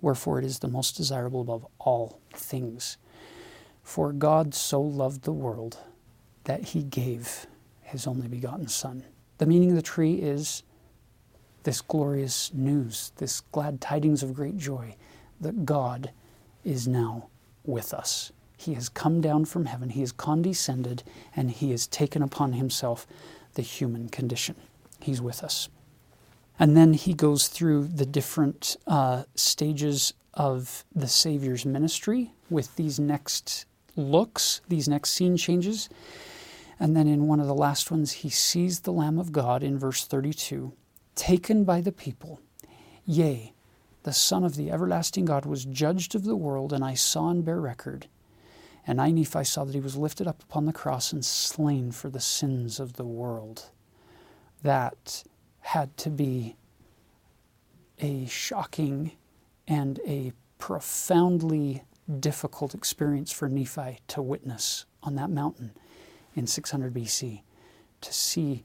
Wherefore 0.00 0.38
it 0.38 0.44
is 0.44 0.58
the 0.58 0.68
most 0.68 0.96
desirable 0.96 1.40
above 1.40 1.66
all 1.78 2.20
things. 2.32 2.98
For 3.82 4.12
God 4.12 4.54
so 4.54 4.80
loved 4.80 5.22
the 5.22 5.32
world 5.32 5.78
that 6.44 6.66
he 6.66 6.82
gave 6.82 7.46
his 7.82 8.06
only 8.06 8.28
begotten 8.28 8.68
Son. 8.68 9.04
The 9.38 9.46
meaning 9.46 9.70
of 9.70 9.76
the 9.76 9.82
tree 9.82 10.14
is 10.14 10.62
this 11.62 11.80
glorious 11.80 12.52
news, 12.52 13.12
this 13.16 13.40
glad 13.40 13.80
tidings 13.80 14.22
of 14.22 14.34
great 14.34 14.56
joy 14.56 14.96
that 15.40 15.64
God 15.64 16.10
is 16.66 16.88
now 16.88 17.28
with 17.64 17.94
us. 17.94 18.32
He 18.58 18.74
has 18.74 18.88
come 18.88 19.20
down 19.20 19.44
from 19.44 19.66
heaven, 19.66 19.90
he 19.90 20.00
has 20.00 20.12
condescended, 20.12 21.02
and 21.34 21.50
he 21.50 21.70
has 21.70 21.86
taken 21.86 22.22
upon 22.22 22.54
himself 22.54 23.06
the 23.54 23.62
human 23.62 24.08
condition. 24.08 24.56
He's 25.00 25.20
with 25.20 25.44
us. 25.44 25.68
And 26.58 26.76
then 26.76 26.94
he 26.94 27.12
goes 27.14 27.48
through 27.48 27.88
the 27.88 28.06
different 28.06 28.76
uh, 28.86 29.24
stages 29.34 30.14
of 30.34 30.84
the 30.94 31.06
Savior's 31.06 31.66
ministry 31.66 32.32
with 32.50 32.74
these 32.76 32.98
next 32.98 33.66
looks, 33.94 34.60
these 34.68 34.88
next 34.88 35.10
scene 35.10 35.36
changes. 35.36 35.88
And 36.80 36.96
then 36.96 37.06
in 37.06 37.26
one 37.26 37.40
of 37.40 37.46
the 37.46 37.54
last 37.54 37.90
ones, 37.90 38.12
he 38.12 38.30
sees 38.30 38.80
the 38.80 38.92
Lamb 38.92 39.18
of 39.18 39.32
God 39.32 39.62
in 39.62 39.78
verse 39.78 40.04
32, 40.06 40.72
taken 41.14 41.64
by 41.64 41.80
the 41.80 41.92
people. 41.92 42.40
Yea, 43.04 43.52
the 44.06 44.12
Son 44.12 44.44
of 44.44 44.54
the 44.54 44.70
everlasting 44.70 45.24
God, 45.24 45.44
was 45.44 45.64
judged 45.64 46.14
of 46.14 46.22
the 46.22 46.36
world, 46.36 46.72
and 46.72 46.84
I 46.84 46.94
saw 46.94 47.28
and 47.28 47.44
bear 47.44 47.60
record. 47.60 48.06
And 48.86 49.00
I, 49.00 49.10
Nephi, 49.10 49.42
saw 49.42 49.64
that 49.64 49.74
he 49.74 49.80
was 49.80 49.96
lifted 49.96 50.28
up 50.28 50.44
upon 50.44 50.64
the 50.64 50.72
cross 50.72 51.12
and 51.12 51.24
slain 51.24 51.90
for 51.90 52.08
the 52.08 52.20
sins 52.20 52.78
of 52.78 52.92
the 52.92 53.04
world. 53.04 53.70
That 54.62 55.24
had 55.58 55.96
to 55.96 56.10
be 56.10 56.54
a 57.98 58.26
shocking 58.26 59.10
and 59.66 59.98
a 60.06 60.32
profoundly 60.58 61.82
difficult 62.20 62.76
experience 62.76 63.32
for 63.32 63.48
Nephi 63.48 63.98
to 64.06 64.22
witness 64.22 64.86
on 65.02 65.16
that 65.16 65.30
mountain 65.30 65.72
in 66.36 66.46
600 66.46 66.94
BC. 66.94 67.42
To 68.02 68.12
see 68.12 68.62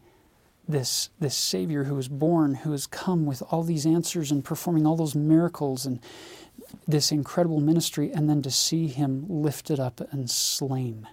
this, 0.71 1.09
this 1.19 1.35
Savior 1.35 1.85
who 1.85 1.95
was 1.95 2.07
born, 2.07 2.55
who 2.55 2.71
has 2.71 2.87
come 2.87 3.25
with 3.25 3.41
all 3.49 3.63
these 3.63 3.85
answers 3.85 4.31
and 4.31 4.43
performing 4.43 4.85
all 4.85 4.95
those 4.95 5.15
miracles 5.15 5.85
and 5.85 5.99
this 6.87 7.11
incredible 7.11 7.59
ministry, 7.59 8.11
and 8.11 8.29
then 8.29 8.41
to 8.41 8.51
see 8.51 8.87
him 8.87 9.25
lifted 9.27 9.79
up 9.79 10.01
and 10.11 10.29
slain 10.29 11.07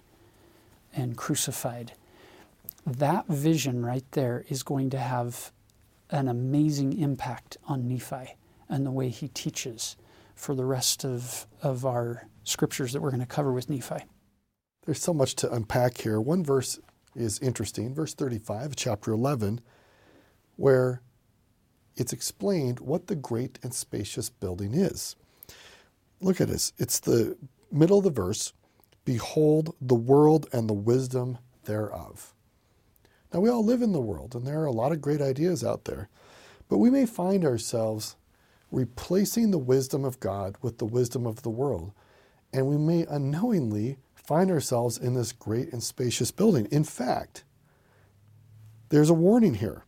and 0.95 1.17
crucified. 1.17 1.93
That 2.85 3.27
vision 3.27 3.85
right 3.85 4.05
there 4.11 4.45
is 4.49 4.63
going 4.63 4.89
to 4.91 4.99
have 4.99 5.51
an 6.09 6.27
amazing 6.27 6.97
impact 6.97 7.57
on 7.67 7.87
Nephi 7.87 8.35
and 8.67 8.85
the 8.85 8.91
way 8.91 9.09
he 9.09 9.27
teaches 9.27 9.95
for 10.35 10.55
the 10.55 10.65
rest 10.65 11.03
of, 11.03 11.45
of 11.61 11.85
our 11.85 12.27
scriptures 12.43 12.93
that 12.93 13.01
we're 13.01 13.11
going 13.11 13.19
to 13.19 13.25
cover 13.25 13.51
with 13.51 13.69
Nephi. 13.69 14.05
There's 14.85 15.01
so 15.01 15.13
much 15.13 15.35
to 15.35 15.51
unpack 15.51 15.99
here. 15.99 16.19
One 16.19 16.43
verse 16.43 16.79
is 17.15 17.39
interesting. 17.39 17.93
Verse 17.93 18.13
35, 18.13 18.75
chapter 18.75 19.11
11, 19.11 19.61
where 20.55 21.01
it's 21.95 22.13
explained 22.13 22.79
what 22.79 23.07
the 23.07 23.15
great 23.15 23.59
and 23.63 23.73
spacious 23.73 24.29
building 24.29 24.73
is. 24.73 25.15
Look 26.21 26.41
at 26.41 26.47
this. 26.47 26.73
It's 26.77 26.99
the 26.99 27.37
middle 27.71 27.99
of 27.99 28.03
the 28.03 28.11
verse 28.11 28.53
Behold 29.05 29.75
the 29.81 29.95
world 29.95 30.47
and 30.53 30.69
the 30.69 30.73
wisdom 30.73 31.39
thereof. 31.63 32.35
Now, 33.33 33.39
we 33.39 33.49
all 33.49 33.63
live 33.65 33.81
in 33.81 33.91
the 33.91 33.99
world, 33.99 34.35
and 34.35 34.45
there 34.45 34.61
are 34.61 34.65
a 34.65 34.71
lot 34.71 34.91
of 34.91 35.01
great 35.01 35.21
ideas 35.21 35.63
out 35.63 35.85
there, 35.85 36.09
but 36.67 36.77
we 36.77 36.91
may 36.91 37.07
find 37.07 37.43
ourselves 37.43 38.17
replacing 38.71 39.49
the 39.49 39.57
wisdom 39.57 40.05
of 40.05 40.19
God 40.19 40.57
with 40.61 40.77
the 40.77 40.85
wisdom 40.85 41.25
of 41.25 41.41
the 41.41 41.49
world. 41.49 41.91
And 42.53 42.67
we 42.67 42.77
may 42.77 43.05
unknowingly 43.09 43.97
find 44.29 44.51
ourselves 44.51 44.95
in 44.95 45.15
this 45.15 45.31
great 45.31 45.73
and 45.73 45.81
spacious 45.81 46.29
building. 46.29 46.67
In 46.69 46.83
fact, 46.83 47.43
there's 48.89 49.09
a 49.09 49.13
warning 49.15 49.55
here. 49.55 49.85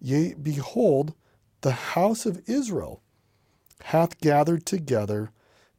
Yea, 0.00 0.32
behold, 0.32 1.12
the 1.60 1.72
house 1.72 2.24
of 2.24 2.40
Israel 2.46 3.02
hath 3.82 4.18
gathered 4.18 4.64
together 4.64 5.30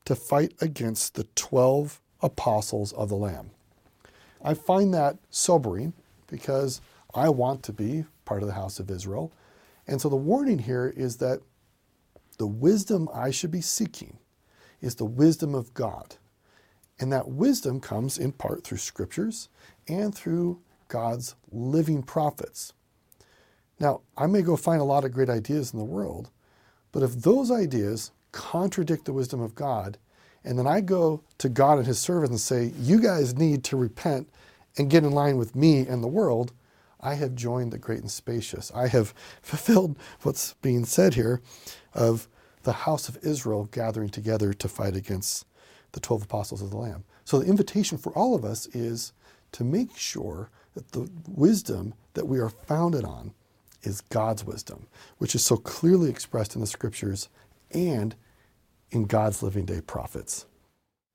to 0.05 0.13
fight 0.13 0.53
against 0.61 1.15
the 1.15 1.23
12 1.33 1.99
apostles 2.21 2.93
of 2.93 3.09
the 3.09 3.15
Lamb. 3.15 3.49
I 4.43 4.53
find 4.53 4.93
that 4.93 5.17
sobering 5.31 5.93
because 6.27 6.81
I 7.15 7.29
want 7.29 7.63
to 7.63 7.73
be 7.73 8.05
part 8.25 8.43
of 8.43 8.47
the 8.47 8.53
house 8.53 8.79
of 8.79 8.91
Israel. 8.91 9.31
And 9.87 9.99
so 9.99 10.07
the 10.07 10.15
warning 10.15 10.59
here 10.59 10.93
is 10.95 11.17
that 11.17 11.39
the 12.37 12.45
wisdom 12.45 13.09
I 13.11 13.31
should 13.31 13.49
be 13.49 13.61
seeking 13.61 14.19
is 14.81 14.93
the 14.93 15.03
wisdom 15.03 15.55
of 15.55 15.73
God. 15.73 16.17
And 16.99 17.11
that 17.11 17.27
wisdom 17.27 17.79
comes 17.79 18.17
in 18.17 18.31
part 18.31 18.63
through 18.63 18.77
scriptures 18.77 19.49
and 19.87 20.13
through 20.13 20.61
God's 20.87 21.35
living 21.51 22.03
prophets. 22.03 22.73
Now, 23.79 24.01
I 24.17 24.27
may 24.27 24.41
go 24.41 24.55
find 24.55 24.79
a 24.79 24.85
lot 24.85 25.03
of 25.03 25.11
great 25.11 25.29
ideas 25.29 25.73
in 25.73 25.79
the 25.79 25.85
world, 25.85 26.29
but 26.91 27.03
if 27.03 27.13
those 27.15 27.51
ideas 27.51 28.11
contradict 28.31 29.05
the 29.05 29.13
wisdom 29.13 29.41
of 29.41 29.55
God, 29.55 29.97
and 30.43 30.57
then 30.59 30.67
I 30.67 30.81
go 30.81 31.23
to 31.39 31.49
God 31.49 31.79
and 31.79 31.87
his 31.87 31.99
servants 31.99 32.31
and 32.31 32.39
say, 32.39 32.73
You 32.79 33.01
guys 33.01 33.35
need 33.35 33.63
to 33.65 33.77
repent 33.77 34.29
and 34.77 34.89
get 34.89 35.03
in 35.03 35.11
line 35.11 35.37
with 35.37 35.55
me 35.55 35.87
and 35.87 36.03
the 36.03 36.07
world, 36.07 36.53
I 36.99 37.15
have 37.15 37.35
joined 37.35 37.73
the 37.73 37.77
great 37.77 37.99
and 37.99 38.11
spacious. 38.11 38.71
I 38.73 38.87
have 38.87 39.13
fulfilled 39.41 39.97
what's 40.21 40.53
being 40.61 40.85
said 40.85 41.15
here 41.15 41.41
of 41.93 42.27
the 42.63 42.73
house 42.73 43.09
of 43.09 43.17
Israel 43.23 43.65
gathering 43.71 44.09
together 44.09 44.53
to 44.53 44.67
fight 44.69 44.95
against 44.95 45.45
the 45.93 45.99
12 45.99 46.23
apostles 46.23 46.61
of 46.61 46.69
the 46.69 46.77
Lamb. 46.77 47.03
So 47.23 47.39
the 47.39 47.47
invitation 47.47 47.97
for 47.97 48.11
all 48.13 48.35
of 48.35 48.43
us 48.43 48.67
is 48.67 49.13
to 49.53 49.63
make 49.63 49.97
sure 49.97 50.49
that 50.73 50.91
the 50.91 51.09
wisdom 51.27 51.93
that 52.13 52.27
we 52.27 52.39
are 52.39 52.49
founded 52.49 53.05
on 53.05 53.33
is 53.83 54.01
God's 54.01 54.43
wisdom, 54.43 54.87
which 55.17 55.35
is 55.35 55.45
so 55.45 55.57
clearly 55.57 56.09
expressed 56.09 56.55
in 56.55 56.61
the 56.61 56.67
scriptures 56.67 57.29
and 57.71 58.15
in 58.91 59.05
God's 59.05 59.41
living 59.41 59.65
day 59.65 59.81
prophets. 59.81 60.45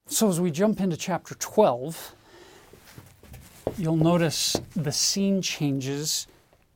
So 0.07 0.29
as 0.29 0.41
we 0.41 0.51
jump 0.51 0.81
into 0.81 0.97
chapter 0.97 1.35
12, 1.35 2.15
you'll 3.77 3.97
notice 3.97 4.57
the 4.75 4.93
scene 4.93 5.43
changes 5.43 6.27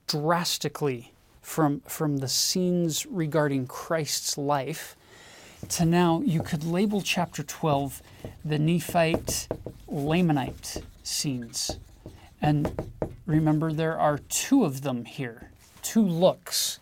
drastically 0.07 1.13
from, 1.41 1.81
from 1.81 2.19
the 2.19 2.29
scenes 2.29 3.07
regarding 3.07 3.67
Christ's 3.67 4.37
life 4.37 4.97
to 5.69 5.85
now 5.85 6.23
you 6.25 6.43
could 6.43 6.65
label 6.65 7.01
chapter 7.01 7.43
12 7.43 8.03
the 8.45 8.59
Nephite 8.59 9.49
Lamanite 9.91 10.83
scenes. 11.03 11.79
And 12.41 12.91
remember, 13.27 13.73
there 13.73 13.99
are 13.99 14.19
two 14.19 14.65
of 14.65 14.83
them 14.83 15.05
here, 15.05 15.51
two 15.83 16.03
looks. 16.03 16.81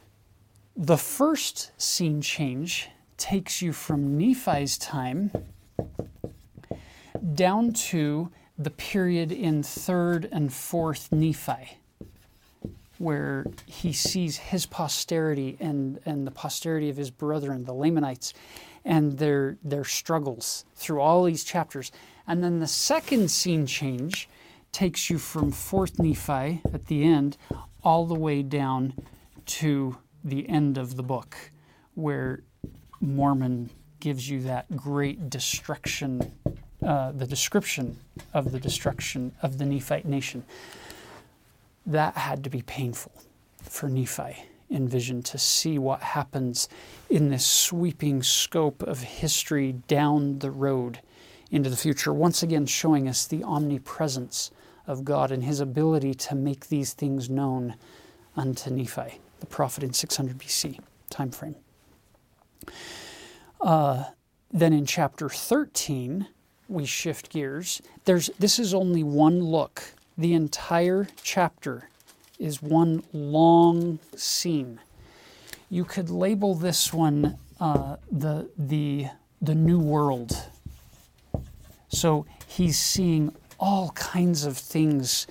The 0.77 0.97
first 0.97 1.73
scene 1.81 2.23
change 2.23 2.89
takes 3.17 3.61
you 3.61 3.73
from 3.73 4.17
Nephi's 4.17 4.79
time 4.79 5.31
down 7.35 7.73
to 7.73 8.31
the 8.59 8.71
period 8.71 9.33
in 9.33 9.63
3rd 9.63 10.29
and 10.33 10.51
4th 10.51 11.13
Nephi, 11.13 11.79
where 12.99 13.47
he 13.67 13.93
sees 13.93 14.37
his 14.37 14.67
posterity 14.67 15.57
and, 15.61 15.99
and 16.05 16.27
the 16.27 16.31
posterity 16.31 16.89
of 16.89 16.97
his 16.97 17.11
brethren, 17.11 17.65
the 17.65 17.75
Lamanites, 17.75 18.33
and 18.85 19.19
their, 19.19 19.59
their 19.63 19.85
struggles 19.85 20.65
through 20.75 21.01
all 21.01 21.25
these 21.25 21.45
chapters. 21.45 21.93
And 22.27 22.43
then 22.43 22.61
the 22.61 22.67
second 22.67 23.31
scene 23.31 23.67
change 23.67 24.29
takes 24.73 25.11
you 25.11 25.19
from 25.19 25.53
4th 25.53 25.99
Nephi 25.99 26.63
at 26.73 26.87
the 26.87 27.05
end 27.05 27.37
all 27.83 28.07
the 28.07 28.15
way 28.15 28.43
down 28.43 28.95
to 29.47 29.97
the 30.23 30.49
end 30.49 30.79
of 30.79 30.97
the 30.97 31.03
book, 31.03 31.37
where 31.95 32.43
Mormon 33.01 33.71
gives 34.01 34.29
you 34.29 34.43
that 34.43 34.77
great 34.77 35.29
destruction 35.29 36.33
uh, 36.83 37.13
the 37.13 37.27
description 37.27 37.99
of 38.33 38.53
the 38.53 38.59
destruction 38.59 39.33
of 39.43 39.59
the 39.59 39.67
Nephite 39.67 40.07
nation. 40.07 40.43
That 41.85 42.17
had 42.17 42.43
to 42.45 42.51
be 42.51 42.63
painful 42.63 43.13
for 43.63 43.91
Nephi 43.91 44.45
in 44.71 44.89
vision 44.89 45.23
to 45.23 45.37
see 45.37 45.79
what 45.79 46.01
happens 46.01 46.69
in 47.11 47.29
this 47.29 47.45
sweeping 47.45 48.23
scope 48.23 48.83
of 48.85 49.01
history 49.01 49.73
down 49.89 50.39
the 50.39 50.51
road 50.51 51.01
into 51.51 51.69
the 51.69 51.77
future, 51.77 52.15
once 52.15 52.43
again 52.43 52.65
showing 52.65 53.09
us 53.09 53.27
the 53.27 53.43
omnipresence 53.43 54.53
of 54.87 55.05
God 55.05 55.33
and 55.33 55.43
his 55.45 55.61
ability 55.61 56.15
to 56.15 56.35
make 56.35 56.69
these 56.69 56.93
things 56.93 57.29
known 57.29 57.75
unto 58.37 58.71
Nephi, 58.71 59.19
the 59.41 59.47
prophet 59.47 59.83
in 59.83 59.93
600 59.93 60.39
BC 60.39 60.79
time 61.11 61.31
frame. 61.31 61.57
Uh, 63.61 64.05
then 64.53 64.73
in 64.73 64.87
chapter 64.87 65.29
13, 65.29 66.29
we 66.69 66.87
shift 66.87 67.31
gears. 67.31 67.83
There's, 68.05 68.31
this 68.39 68.59
is 68.59 68.73
only 68.73 69.03
one 69.03 69.41
look. 69.41 69.83
The 70.17 70.35
entire 70.35 71.09
chapter 71.23 71.89
is 72.41 72.61
one 72.61 73.05
long 73.13 74.01
scene. 74.17 74.81
You 75.69 75.85
could 75.85 76.11
label 76.11 76.55
this 76.55 76.93
one 76.93 77.39
uh, 77.61 77.97
the, 78.11 78.51
the, 78.59 79.09
the 79.41 79.55
new 79.55 79.79
world. 79.79 80.33
So 81.91 82.27
he's 82.47 82.79
seeing 82.79 83.37
all 83.59 83.91
kinds 83.91 84.45
of 84.45 84.57
things 84.57 85.27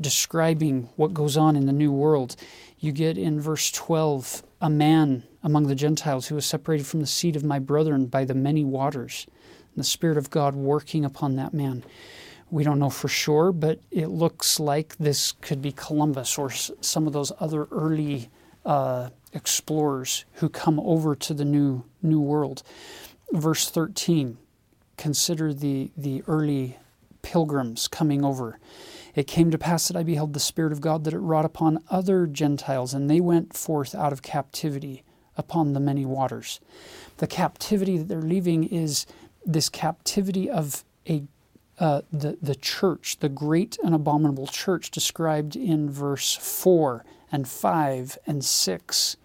describing 0.00 0.88
what 0.96 1.14
goes 1.14 1.36
on 1.36 1.56
in 1.56 1.66
the 1.66 1.72
new 1.72 1.92
world. 1.92 2.36
You 2.80 2.90
get 2.92 3.16
in 3.16 3.40
verse 3.40 3.70
12 3.70 4.42
a 4.60 4.68
man 4.68 5.22
among 5.42 5.68
the 5.68 5.74
Gentiles 5.74 6.26
who 6.26 6.34
was 6.34 6.44
separated 6.44 6.86
from 6.86 7.00
the 7.00 7.06
seed 7.06 7.36
of 7.36 7.44
my 7.44 7.58
brethren 7.58 8.06
by 8.06 8.24
the 8.24 8.34
many 8.34 8.64
waters 8.64 9.26
and 9.28 9.76
the 9.76 9.84
Spirit 9.84 10.18
of 10.18 10.30
God 10.30 10.54
working 10.54 11.04
upon 11.04 11.36
that 11.36 11.54
man. 11.54 11.84
We 12.50 12.64
don't 12.64 12.78
know 12.78 12.90
for 12.90 13.08
sure, 13.08 13.52
but 13.52 13.80
it 13.90 14.08
looks 14.08 14.58
like 14.58 14.96
this 14.96 15.32
could 15.32 15.62
be 15.62 15.72
Columbus 15.72 16.36
or 16.36 16.50
some 16.50 17.06
of 17.06 17.12
those 17.12 17.32
other 17.38 17.68
early 17.70 18.28
uh, 18.64 19.10
explorers 19.32 20.24
who 20.34 20.48
come 20.48 20.80
over 20.80 21.14
to 21.14 21.34
the 21.34 21.44
new 21.44 21.84
new 22.02 22.20
world. 22.20 22.62
Verse 23.32 23.70
13, 23.70 24.36
consider 24.96 25.54
the, 25.54 25.90
the 25.96 26.22
early 26.26 26.76
pilgrims 27.22 27.86
coming 27.86 28.24
over. 28.24 28.58
It 29.14 29.26
came 29.26 29.50
to 29.50 29.58
pass 29.58 29.88
that 29.88 29.96
I 29.96 30.02
beheld 30.02 30.34
the 30.34 30.40
Spirit 30.40 30.72
of 30.72 30.80
God 30.80 31.04
that 31.04 31.14
it 31.14 31.18
wrought 31.18 31.44
upon 31.44 31.82
other 31.90 32.26
Gentiles, 32.26 32.94
and 32.94 33.08
they 33.08 33.20
went 33.20 33.56
forth 33.56 33.94
out 33.94 34.12
of 34.12 34.22
captivity 34.22 35.02
upon 35.36 35.72
the 35.72 35.80
many 35.80 36.04
waters. 36.04 36.60
The 37.18 37.26
captivity 37.26 37.98
that 37.98 38.08
they're 38.08 38.20
leaving 38.20 38.64
is 38.64 39.06
this 39.44 39.68
captivity 39.68 40.50
of 40.50 40.84
a 41.08 41.22
uh, 41.80 42.02
the, 42.12 42.36
the 42.42 42.54
church, 42.54 43.16
the 43.20 43.28
great 43.28 43.78
and 43.82 43.94
abominable 43.94 44.46
church 44.46 44.90
described 44.90 45.56
in 45.56 45.90
verse 45.90 46.36
4 46.36 47.04
and 47.32 47.48
5 47.48 48.18
and 48.26 48.44
6. 48.44 49.16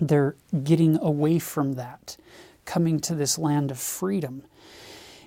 They're 0.00 0.34
getting 0.64 0.98
away 0.98 1.38
from 1.38 1.74
that, 1.74 2.16
coming 2.64 2.98
to 3.00 3.14
this 3.14 3.38
land 3.38 3.70
of 3.70 3.78
freedom. 3.78 4.42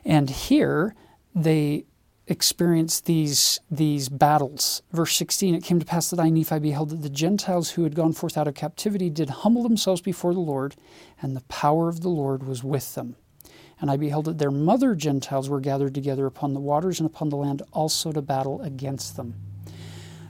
And 0.03 0.29
here 0.29 0.95
they 1.33 1.85
experience 2.27 2.99
these, 2.99 3.61
these 3.71 4.09
battles. 4.09 4.81
Verse 4.91 5.15
16 5.15 5.55
It 5.55 5.63
came 5.63 5.79
to 5.79 5.85
pass 5.85 6.09
that 6.09 6.19
I, 6.19 6.29
Nephi, 6.29 6.59
beheld 6.59 6.89
that 6.89 7.03
the 7.03 7.09
Gentiles 7.09 7.71
who 7.71 7.83
had 7.83 7.95
gone 7.95 8.11
forth 8.11 8.37
out 8.37 8.49
of 8.49 8.55
captivity 8.55 9.09
did 9.09 9.29
humble 9.29 9.63
themselves 9.63 10.01
before 10.01 10.33
the 10.33 10.41
Lord, 10.41 10.75
and 11.21 11.37
the 11.37 11.41
power 11.41 11.87
of 11.87 12.01
the 12.01 12.09
Lord 12.09 12.43
was 12.43 12.65
with 12.65 12.95
them. 12.95 13.15
And 13.79 13.91
I 13.91 13.97
beheld 13.97 14.25
that 14.25 14.39
their 14.39 14.51
mother 14.51 14.95
Gentiles 14.95 15.49
were 15.49 15.59
gathered 15.59 15.93
together 15.93 16.25
upon 16.25 16.53
the 16.53 16.59
waters 16.59 16.99
and 16.99 17.07
upon 17.07 17.29
the 17.29 17.37
land 17.37 17.61
also 17.71 18.11
to 18.11 18.21
battle 18.21 18.61
against 18.61 19.17
them. 19.17 19.35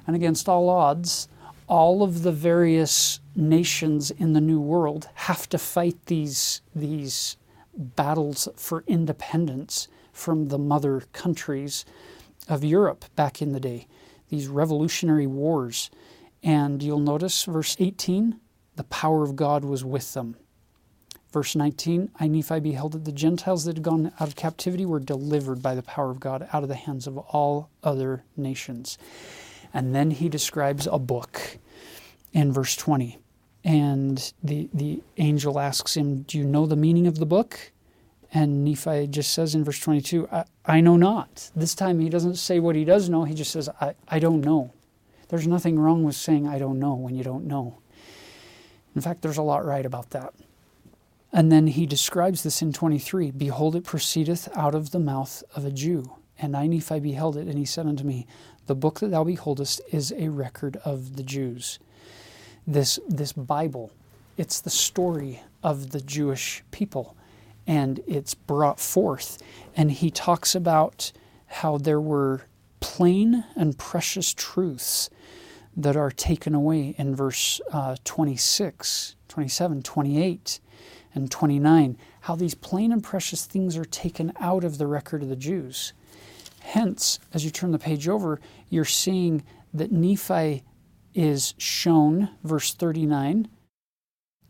And 0.05 0.15
against 0.15 0.49
all 0.49 0.69
odds, 0.69 1.27
all 1.67 2.03
of 2.03 2.23
the 2.23 2.31
various 2.31 3.19
nations 3.35 4.11
in 4.11 4.33
the 4.33 4.41
New 4.41 4.59
World 4.59 5.09
have 5.13 5.47
to 5.49 5.57
fight 5.57 6.05
these, 6.05 6.61
these 6.75 7.37
battles 7.75 8.47
for 8.55 8.83
independence 8.87 9.87
from 10.11 10.47
the 10.47 10.57
mother 10.57 11.03
countries 11.13 11.85
of 12.47 12.63
Europe 12.63 13.05
back 13.15 13.41
in 13.41 13.51
the 13.51 13.59
day, 13.59 13.87
these 14.29 14.47
revolutionary 14.47 15.27
wars. 15.27 15.89
And 16.41 16.81
you'll 16.81 16.99
notice 16.99 17.43
verse 17.43 17.75
18 17.79 18.39
the 18.75 18.83
power 18.83 19.23
of 19.23 19.35
God 19.35 19.65
was 19.65 19.83
with 19.83 20.13
them. 20.13 20.37
Verse 21.37 21.55
19 21.55 22.09
I, 22.19 22.25
Nephi, 22.27 22.59
beheld 22.61 22.93
that 22.93 23.05
the 23.05 23.11
Gentiles 23.11 23.65
that 23.65 23.75
had 23.75 23.83
gone 23.83 24.11
out 24.19 24.27
of 24.27 24.35
captivity 24.35 24.87
were 24.87 24.99
delivered 24.99 25.61
by 25.61 25.75
the 25.75 25.83
power 25.83 26.09
of 26.09 26.19
God 26.19 26.49
out 26.51 26.63
of 26.63 26.67
the 26.67 26.73
hands 26.73 27.05
of 27.05 27.15
all 27.15 27.69
other 27.83 28.23
nations. 28.35 28.97
And 29.71 29.93
then 29.93 30.09
he 30.09 30.29
describes 30.29 30.87
a 30.87 30.97
book 30.97 31.59
in 32.33 32.51
verse 32.51 32.75
20. 32.75 33.19
And 33.63 34.33
the, 34.43 34.67
the 34.73 35.03
angel 35.17 35.59
asks 35.59 35.95
him, 35.95 36.23
Do 36.23 36.39
you 36.39 36.43
know 36.43 36.65
the 36.65 36.75
meaning 36.75 37.05
of 37.05 37.19
the 37.19 37.25
book? 37.27 37.71
And 38.33 38.65
Nephi 38.65 39.05
just 39.05 39.31
says 39.31 39.53
in 39.53 39.63
verse 39.63 39.79
22, 39.79 40.27
I, 40.31 40.45
I 40.65 40.81
know 40.81 40.97
not. 40.97 41.51
This 41.55 41.75
time 41.75 41.99
he 41.99 42.09
doesn't 42.09 42.37
say 42.37 42.59
what 42.59 42.75
he 42.75 42.83
does 42.83 43.09
know, 43.09 43.25
he 43.25 43.35
just 43.35 43.51
says, 43.51 43.69
I, 43.79 43.93
I 44.07 44.17
don't 44.17 44.41
know. 44.41 44.73
There's 45.29 45.45
nothing 45.45 45.77
wrong 45.77 46.03
with 46.03 46.15
saying, 46.15 46.47
I 46.47 46.57
don't 46.57 46.79
know, 46.79 46.95
when 46.95 47.13
you 47.13 47.23
don't 47.23 47.45
know. 47.45 47.77
In 48.95 49.01
fact, 49.01 49.21
there's 49.21 49.37
a 49.37 49.43
lot 49.43 49.63
right 49.63 49.85
about 49.85 50.09
that. 50.09 50.33
And 51.31 51.51
then 51.51 51.67
he 51.67 51.85
describes 51.85 52.43
this 52.43 52.61
in 52.61 52.73
23 52.73 53.31
Behold, 53.31 53.75
it 53.75 53.83
proceedeth 53.83 54.49
out 54.55 54.75
of 54.75 54.91
the 54.91 54.99
mouth 54.99 55.43
of 55.55 55.65
a 55.65 55.71
Jew. 55.71 56.13
And 56.39 56.55
I, 56.55 56.67
Nephi, 56.67 56.99
beheld 56.99 57.35
it, 57.35 57.47
and 57.47 57.57
he 57.57 57.65
said 57.65 57.87
unto 57.87 58.03
me, 58.03 58.27
The 58.67 58.75
book 58.75 58.99
that 58.99 59.11
thou 59.11 59.23
beholdest 59.23 59.81
is 59.91 60.13
a 60.17 60.29
record 60.29 60.77
of 60.85 61.15
the 61.15 61.23
Jews. 61.23 61.79
This, 62.65 62.99
this 63.07 63.33
Bible, 63.33 63.91
it's 64.37 64.61
the 64.61 64.69
story 64.69 65.41
of 65.63 65.91
the 65.91 66.01
Jewish 66.01 66.63
people, 66.71 67.15
and 67.65 68.01
it's 68.05 68.33
brought 68.35 68.79
forth. 68.79 69.41
And 69.75 69.91
he 69.91 70.11
talks 70.11 70.53
about 70.53 71.11
how 71.47 71.77
there 71.77 72.01
were 72.01 72.43
plain 72.79 73.43
and 73.55 73.77
precious 73.77 74.33
truths 74.33 75.09
that 75.75 75.95
are 75.95 76.11
taken 76.11 76.53
away 76.53 76.95
in 76.97 77.15
verse 77.15 77.61
uh, 77.71 77.95
26, 78.03 79.15
27, 79.27 79.81
28, 79.81 80.59
and 81.17 81.31
29. 81.31 81.97
How 82.21 82.35
these 82.35 82.53
plain 82.55 82.91
and 82.91 83.03
precious 83.03 83.45
things 83.45 83.75
are 83.75 83.85
taken 83.85 84.31
out 84.39 84.63
of 84.63 84.77
the 84.77 84.87
record 84.87 85.23
of 85.23 85.29
the 85.29 85.35
Jews. 85.35 85.93
Hence, 86.61 87.19
as 87.33 87.43
you 87.43 87.51
turn 87.51 87.71
the 87.71 87.79
page 87.79 88.07
over, 88.07 88.39
you're 88.69 88.85
seeing 88.85 89.43
that 89.73 89.91
Nephi 89.91 90.63
is 91.13 91.53
shown, 91.57 92.29
verse 92.43 92.73
39. 92.73 93.47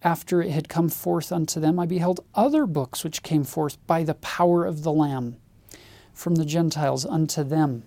After 0.03 0.41
it 0.41 0.51
had 0.51 0.70
come 0.70 0.89
forth 0.89 1.32
unto 1.32 1.59
them, 1.59 1.80
I 1.80 1.86
beheld 1.86 2.20
other 2.36 2.65
books 2.65 3.03
which 3.03 3.24
came 3.24 3.43
forth 3.43 3.78
by 3.88 4.03
the 4.03 4.15
power 4.15 4.65
of 4.65 4.84
the 4.84 4.91
Lamb 4.91 5.38
from 6.13 6.36
the 6.36 6.45
Gentiles 6.45 7.05
unto 7.05 7.43
them 7.43 7.84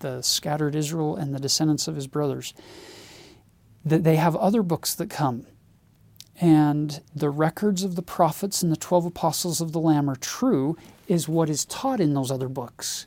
the 0.00 0.22
scattered 0.22 0.74
Israel 0.74 1.16
and 1.16 1.34
the 1.34 1.40
descendants 1.40 1.88
of 1.88 1.96
his 1.96 2.06
brothers, 2.06 2.54
that 3.84 4.04
they 4.04 4.16
have 4.16 4.36
other 4.36 4.62
books 4.62 4.94
that 4.94 5.10
come. 5.10 5.46
And 6.40 7.00
the 7.14 7.30
records 7.30 7.82
of 7.82 7.96
the 7.96 8.02
prophets 8.02 8.62
and 8.62 8.70
the 8.70 8.76
12 8.76 9.06
apostles 9.06 9.60
of 9.60 9.72
the 9.72 9.80
Lamb 9.80 10.10
are 10.10 10.16
true, 10.16 10.76
is 11.08 11.28
what 11.28 11.48
is 11.48 11.64
taught 11.64 12.00
in 12.00 12.14
those 12.14 12.30
other 12.30 12.48
books. 12.48 13.06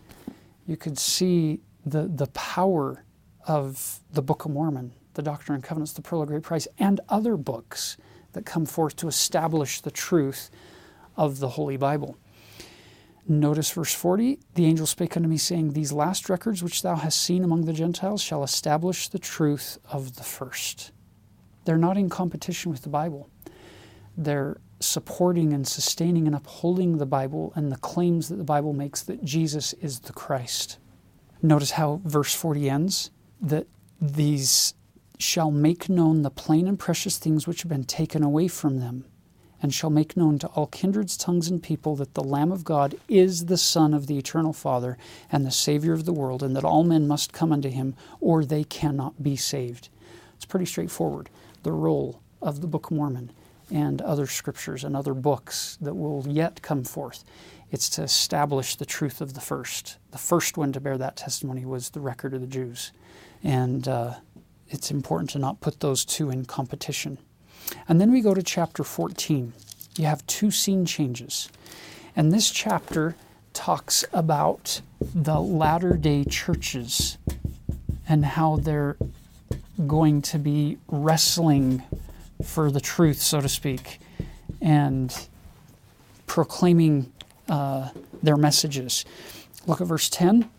You 0.65 0.77
could 0.77 0.97
see 0.97 1.61
the, 1.85 2.07
the 2.07 2.27
power 2.27 3.03
of 3.47 3.99
the 4.11 4.21
Book 4.21 4.45
of 4.45 4.51
Mormon, 4.51 4.93
the 5.13 5.21
Doctrine 5.21 5.55
and 5.55 5.63
Covenants, 5.63 5.93
the 5.93 6.01
Pearl 6.01 6.21
of 6.21 6.27
Great 6.27 6.43
Price, 6.43 6.67
and 6.77 6.99
other 7.09 7.37
books 7.37 7.97
that 8.33 8.45
come 8.45 8.65
forth 8.65 8.95
to 8.97 9.07
establish 9.07 9.81
the 9.81 9.91
truth 9.91 10.49
of 11.17 11.39
the 11.39 11.49
Holy 11.49 11.77
Bible. 11.77 12.17
Notice 13.27 13.71
verse 13.71 13.93
40 13.93 14.39
The 14.55 14.65
angel 14.65 14.87
spake 14.87 15.15
unto 15.15 15.29
me, 15.29 15.37
saying, 15.37 15.73
These 15.73 15.91
last 15.91 16.29
records 16.29 16.63
which 16.63 16.81
thou 16.81 16.95
hast 16.95 17.21
seen 17.21 17.43
among 17.43 17.65
the 17.65 17.73
Gentiles 17.73 18.21
shall 18.21 18.43
establish 18.43 19.07
the 19.07 19.19
truth 19.19 19.77
of 19.91 20.15
the 20.15 20.23
first. 20.23 20.91
They're 21.65 21.77
not 21.77 21.97
in 21.97 22.09
competition 22.09 22.71
with 22.71 22.81
the 22.81 22.89
Bible. 22.89 23.29
They're 24.17 24.59
supporting 24.79 25.53
and 25.53 25.67
sustaining 25.67 26.25
and 26.25 26.35
upholding 26.35 26.97
the 26.97 27.05
Bible 27.05 27.51
and 27.55 27.71
the 27.71 27.77
claims 27.77 28.29
that 28.29 28.37
the 28.37 28.43
Bible 28.43 28.73
makes 28.73 29.01
that 29.03 29.23
Jesus 29.23 29.73
is 29.73 29.99
the 29.99 30.13
Christ. 30.13 30.77
Notice 31.41 31.71
how 31.71 32.01
verse 32.03 32.33
40 32.33 32.69
ends 32.69 33.11
that 33.41 33.67
these 34.01 34.73
shall 35.17 35.51
make 35.51 35.89
known 35.89 36.21
the 36.21 36.29
plain 36.29 36.67
and 36.67 36.79
precious 36.79 37.17
things 37.17 37.45
which 37.45 37.61
have 37.61 37.69
been 37.69 37.83
taken 37.83 38.23
away 38.23 38.47
from 38.47 38.79
them 38.79 39.05
and 39.61 39.73
shall 39.73 39.89
make 39.89 40.15
known 40.15 40.39
to 40.39 40.47
all 40.47 40.67
kindreds, 40.67 41.17
tongues, 41.17 41.49
and 41.49 41.61
people 41.61 41.95
that 41.97 42.13
the 42.13 42.23
Lamb 42.23 42.51
of 42.51 42.63
God 42.63 42.95
is 43.09 43.45
the 43.45 43.57
Son 43.57 43.93
of 43.93 44.07
the 44.07 44.17
eternal 44.17 44.53
Father 44.53 44.97
and 45.31 45.45
the 45.45 45.51
Savior 45.51 45.91
of 45.91 46.05
the 46.05 46.13
world, 46.13 46.41
and 46.41 46.55
that 46.55 46.63
all 46.63 46.83
men 46.83 47.07
must 47.07 47.33
come 47.33 47.51
unto 47.51 47.69
him, 47.69 47.95
or 48.21 48.45
they 48.45 48.63
cannot 48.63 49.21
be 49.21 49.35
saved. 49.35 49.89
It's 50.35 50.45
pretty 50.45 50.65
straightforward. 50.65 51.29
The 51.63 51.71
role 51.71 52.21
of 52.41 52.61
the 52.61 52.67
Book 52.67 52.91
of 52.91 52.97
Mormon 52.97 53.31
and 53.71 54.01
other 54.01 54.25
scriptures 54.25 54.83
and 54.83 54.95
other 54.95 55.13
books 55.13 55.77
that 55.81 55.93
will 55.93 56.25
yet 56.27 56.61
come 56.61 56.83
forth. 56.83 57.23
It's 57.71 57.89
to 57.91 58.03
establish 58.03 58.75
the 58.75 58.85
truth 58.85 59.21
of 59.21 59.33
the 59.33 59.41
first. 59.41 59.97
The 60.11 60.17
first 60.17 60.57
one 60.57 60.71
to 60.73 60.79
bear 60.79 60.97
that 60.97 61.17
testimony 61.17 61.65
was 61.65 61.91
the 61.91 61.99
record 61.99 62.33
of 62.33 62.41
the 62.41 62.47
Jews. 62.47 62.91
And 63.43 63.87
uh, 63.87 64.15
it's 64.69 64.89
important 64.89 65.29
to 65.31 65.39
not 65.39 65.61
put 65.61 65.79
those 65.79 66.03
two 66.03 66.29
in 66.29 66.45
competition. 66.45 67.19
And 67.87 68.01
then 68.01 68.11
we 68.11 68.21
go 68.21 68.33
to 68.33 68.41
chapter 68.41 68.83
14. 68.83 69.53
You 69.97 70.05
have 70.05 70.25
two 70.25 70.49
scene 70.49 70.85
changes. 70.85 71.49
And 72.15 72.31
this 72.31 72.49
chapter 72.49 73.15
talks 73.53 74.03
about 74.13 74.81
the 74.99 75.39
latter 75.39 75.95
day 75.95 76.23
churches 76.23 77.17
and 78.07 78.25
how 78.25 78.57
they're 78.57 78.97
going 79.87 80.21
to 80.21 80.39
be 80.39 80.77
wrestling 80.87 81.83
for 82.43 82.71
the 82.71 82.81
truth, 82.81 83.21
so 83.21 83.41
to 83.41 83.49
speak, 83.49 83.99
and 84.61 85.27
proclaiming 86.25 87.11
uh, 87.49 87.89
their 88.21 88.37
messages. 88.37 89.05
Look 89.67 89.81
at 89.81 89.87
verse 89.87 90.09
10. 90.09 90.49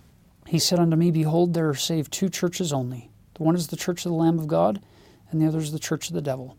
He 0.46 0.58
said 0.58 0.78
unto 0.78 0.96
me, 0.96 1.10
Behold, 1.10 1.54
there 1.54 1.68
are 1.68 1.74
saved 1.74 2.12
two 2.12 2.28
churches 2.28 2.72
only. 2.72 3.10
The 3.34 3.44
one 3.44 3.54
is 3.54 3.68
the 3.68 3.76
church 3.76 4.04
of 4.04 4.10
the 4.10 4.18
Lamb 4.18 4.38
of 4.38 4.48
God, 4.48 4.82
and 5.30 5.40
the 5.40 5.46
other 5.46 5.58
is 5.58 5.72
the 5.72 5.78
church 5.78 6.08
of 6.08 6.14
the 6.14 6.20
devil. 6.20 6.56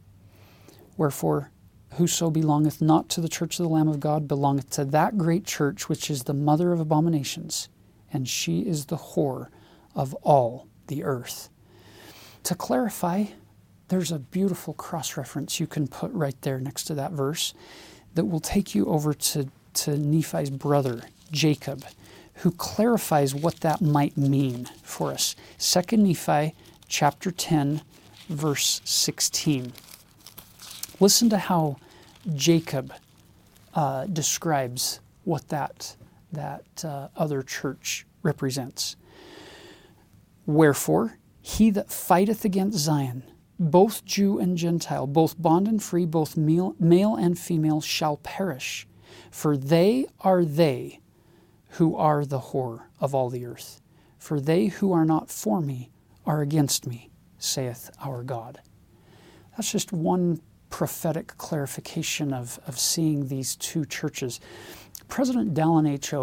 Wherefore, 0.97 1.51
whoso 1.93 2.29
belongeth 2.29 2.81
not 2.81 3.09
to 3.09 3.21
the 3.21 3.29
church 3.29 3.59
of 3.59 3.63
the 3.65 3.69
Lamb 3.69 3.87
of 3.87 3.99
God 3.99 4.27
belongeth 4.27 4.69
to 4.71 4.85
that 4.85 5.17
great 5.17 5.45
church 5.45 5.89
which 5.89 6.09
is 6.09 6.23
the 6.23 6.33
mother 6.33 6.71
of 6.71 6.79
abominations, 6.79 7.69
and 8.11 8.27
she 8.27 8.61
is 8.61 8.85
the 8.85 8.97
whore 8.97 9.49
of 9.93 10.13
all 10.15 10.67
the 10.87 11.03
earth. 11.03 11.49
To 12.43 12.55
clarify, 12.55 13.25
there's 13.89 14.11
a 14.11 14.19
beautiful 14.19 14.73
cross 14.73 15.17
reference 15.17 15.59
you 15.59 15.67
can 15.67 15.87
put 15.87 16.11
right 16.11 16.39
there 16.41 16.59
next 16.59 16.85
to 16.85 16.95
that 16.95 17.11
verse 17.11 17.53
that 18.15 18.25
will 18.25 18.39
take 18.39 18.73
you 18.73 18.85
over 18.87 19.13
to, 19.13 19.47
to 19.73 19.97
Nephi's 19.97 20.49
brother, 20.49 21.03
Jacob, 21.31 21.85
who 22.35 22.51
clarifies 22.51 23.35
what 23.35 23.59
that 23.61 23.81
might 23.81 24.17
mean 24.17 24.65
for 24.81 25.11
us. 25.11 25.35
2 25.59 25.97
Nephi 25.97 26.55
chapter 26.87 27.31
10, 27.31 27.81
verse 28.29 28.81
16. 28.85 29.73
Listen 30.99 31.29
to 31.29 31.37
how 31.37 31.77
Jacob 32.33 32.93
uh, 33.73 34.05
describes 34.05 34.99
what 35.23 35.47
that, 35.49 35.95
that 36.31 36.85
uh, 36.85 37.09
other 37.15 37.43
church 37.43 38.05
represents. 38.23 38.95
Wherefore, 40.45 41.17
he 41.41 41.71
that 41.71 41.91
fighteth 41.91 42.45
against 42.45 42.77
Zion, 42.77 43.23
both 43.59 44.05
Jew 44.05 44.39
and 44.39 44.57
Gentile, 44.57 45.07
both 45.07 45.41
bond 45.41 45.67
and 45.67 45.81
free, 45.81 46.05
both 46.05 46.37
male, 46.37 46.75
and 46.79 47.37
female, 47.37 47.81
shall 47.81 48.17
perish. 48.17 48.87
For 49.29 49.57
they 49.57 50.07
are 50.21 50.45
they 50.45 50.99
who 51.71 51.95
are 51.95 52.25
the 52.25 52.39
whore 52.39 52.83
of 52.99 53.15
all 53.15 53.29
the 53.29 53.45
earth. 53.45 53.81
For 54.17 54.39
they 54.39 54.67
who 54.67 54.91
are 54.93 55.05
not 55.05 55.29
for 55.29 55.61
me 55.61 55.89
are 56.25 56.41
against 56.41 56.85
me, 56.85 57.09
saith 57.37 57.89
our 58.03 58.23
God. 58.23 58.61
That's 59.55 59.71
just 59.71 59.91
one 59.91 60.41
prophetic 60.69 61.35
clarification 61.37 62.33
of, 62.33 62.59
of 62.67 62.79
seeing 62.79 63.27
these 63.27 63.55
two 63.55 63.85
churches. 63.85 64.39
President 65.07 65.53
Dallin 65.53 65.89
H. 65.89 66.13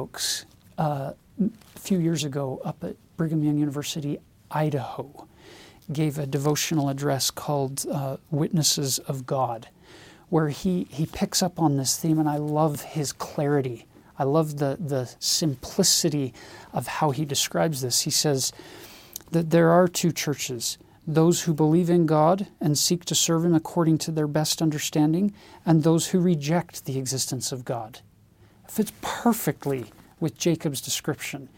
Uh, 0.78 1.12
a 1.40 1.78
few 1.78 1.98
years 1.98 2.24
ago 2.24 2.60
up 2.64 2.82
at 2.84 2.96
Brigham 3.16 3.42
Young 3.42 3.58
University, 3.58 4.18
Idaho, 4.50 5.26
gave 5.92 6.18
a 6.18 6.26
devotional 6.26 6.88
address 6.88 7.30
called 7.30 7.86
uh, 7.90 8.18
Witnesses 8.30 8.98
of 9.00 9.26
God, 9.26 9.68
where 10.28 10.48
he, 10.50 10.86
he 10.90 11.06
picks 11.06 11.42
up 11.42 11.58
on 11.58 11.76
this 11.76 11.98
theme, 11.98 12.18
and 12.18 12.28
I 12.28 12.36
love 12.36 12.82
his 12.82 13.12
clarity. 13.12 13.86
I 14.18 14.24
love 14.24 14.58
the, 14.58 14.76
the 14.78 15.10
simplicity 15.18 16.34
of 16.72 16.86
how 16.86 17.10
he 17.10 17.24
describes 17.24 17.80
this. 17.80 18.02
He 18.02 18.10
says 18.10 18.52
that 19.30 19.50
there 19.50 19.70
are 19.70 19.88
two 19.88 20.12
churches 20.12 20.78
those 21.08 21.42
who 21.42 21.54
believe 21.54 21.88
in 21.88 22.04
God 22.04 22.48
and 22.60 22.76
seek 22.76 23.06
to 23.06 23.14
serve 23.14 23.46
Him 23.46 23.54
according 23.54 23.96
to 23.98 24.10
their 24.10 24.26
best 24.26 24.60
understanding, 24.60 25.32
and 25.64 25.82
those 25.82 26.08
who 26.08 26.20
reject 26.20 26.84
the 26.84 26.98
existence 26.98 27.50
of 27.50 27.64
God. 27.64 28.00
It 28.66 28.70
fits 28.70 28.92
perfectly 29.00 29.86
with 30.20 30.36
Jacob's 30.36 30.82
description. 30.82 31.48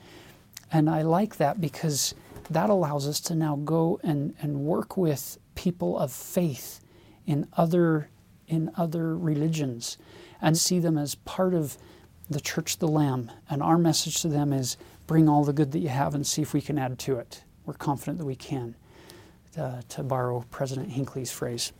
And 0.72 0.88
I 0.88 1.02
like 1.02 1.36
that 1.38 1.60
because 1.60 2.14
that 2.50 2.68
allows 2.68 3.06
us 3.06 3.20
to 3.20 3.34
now 3.34 3.56
go 3.56 4.00
and, 4.02 4.34
and 4.42 4.60
work 4.60 4.96
with 4.96 5.38
people 5.54 5.98
of 5.98 6.12
faith 6.12 6.80
in 7.26 7.46
other, 7.56 8.10
in 8.48 8.70
other 8.76 9.16
religions 9.16 9.96
and 10.42 10.58
see 10.58 10.80
them 10.80 10.98
as 10.98 11.14
part 11.14 11.54
of 11.54 11.78
the 12.28 12.40
Church 12.40 12.74
of 12.74 12.80
the 12.80 12.88
Lamb. 12.88 13.30
And 13.48 13.62
our 13.62 13.78
message 13.78 14.20
to 14.22 14.28
them 14.28 14.52
is 14.52 14.76
bring 15.06 15.28
all 15.28 15.44
the 15.44 15.52
good 15.52 15.72
that 15.72 15.78
you 15.78 15.88
have 15.88 16.14
and 16.14 16.26
see 16.26 16.42
if 16.42 16.52
we 16.52 16.60
can 16.60 16.78
add 16.78 16.98
to 17.00 17.18
it. 17.18 17.44
We're 17.64 17.74
confident 17.74 18.18
that 18.18 18.24
we 18.24 18.36
can 18.36 18.74
uh, 19.56 19.82
to 19.90 20.02
borrow 20.02 20.44
President 20.50 20.90
Hinckley's 20.90 21.30
phrase. 21.30 21.72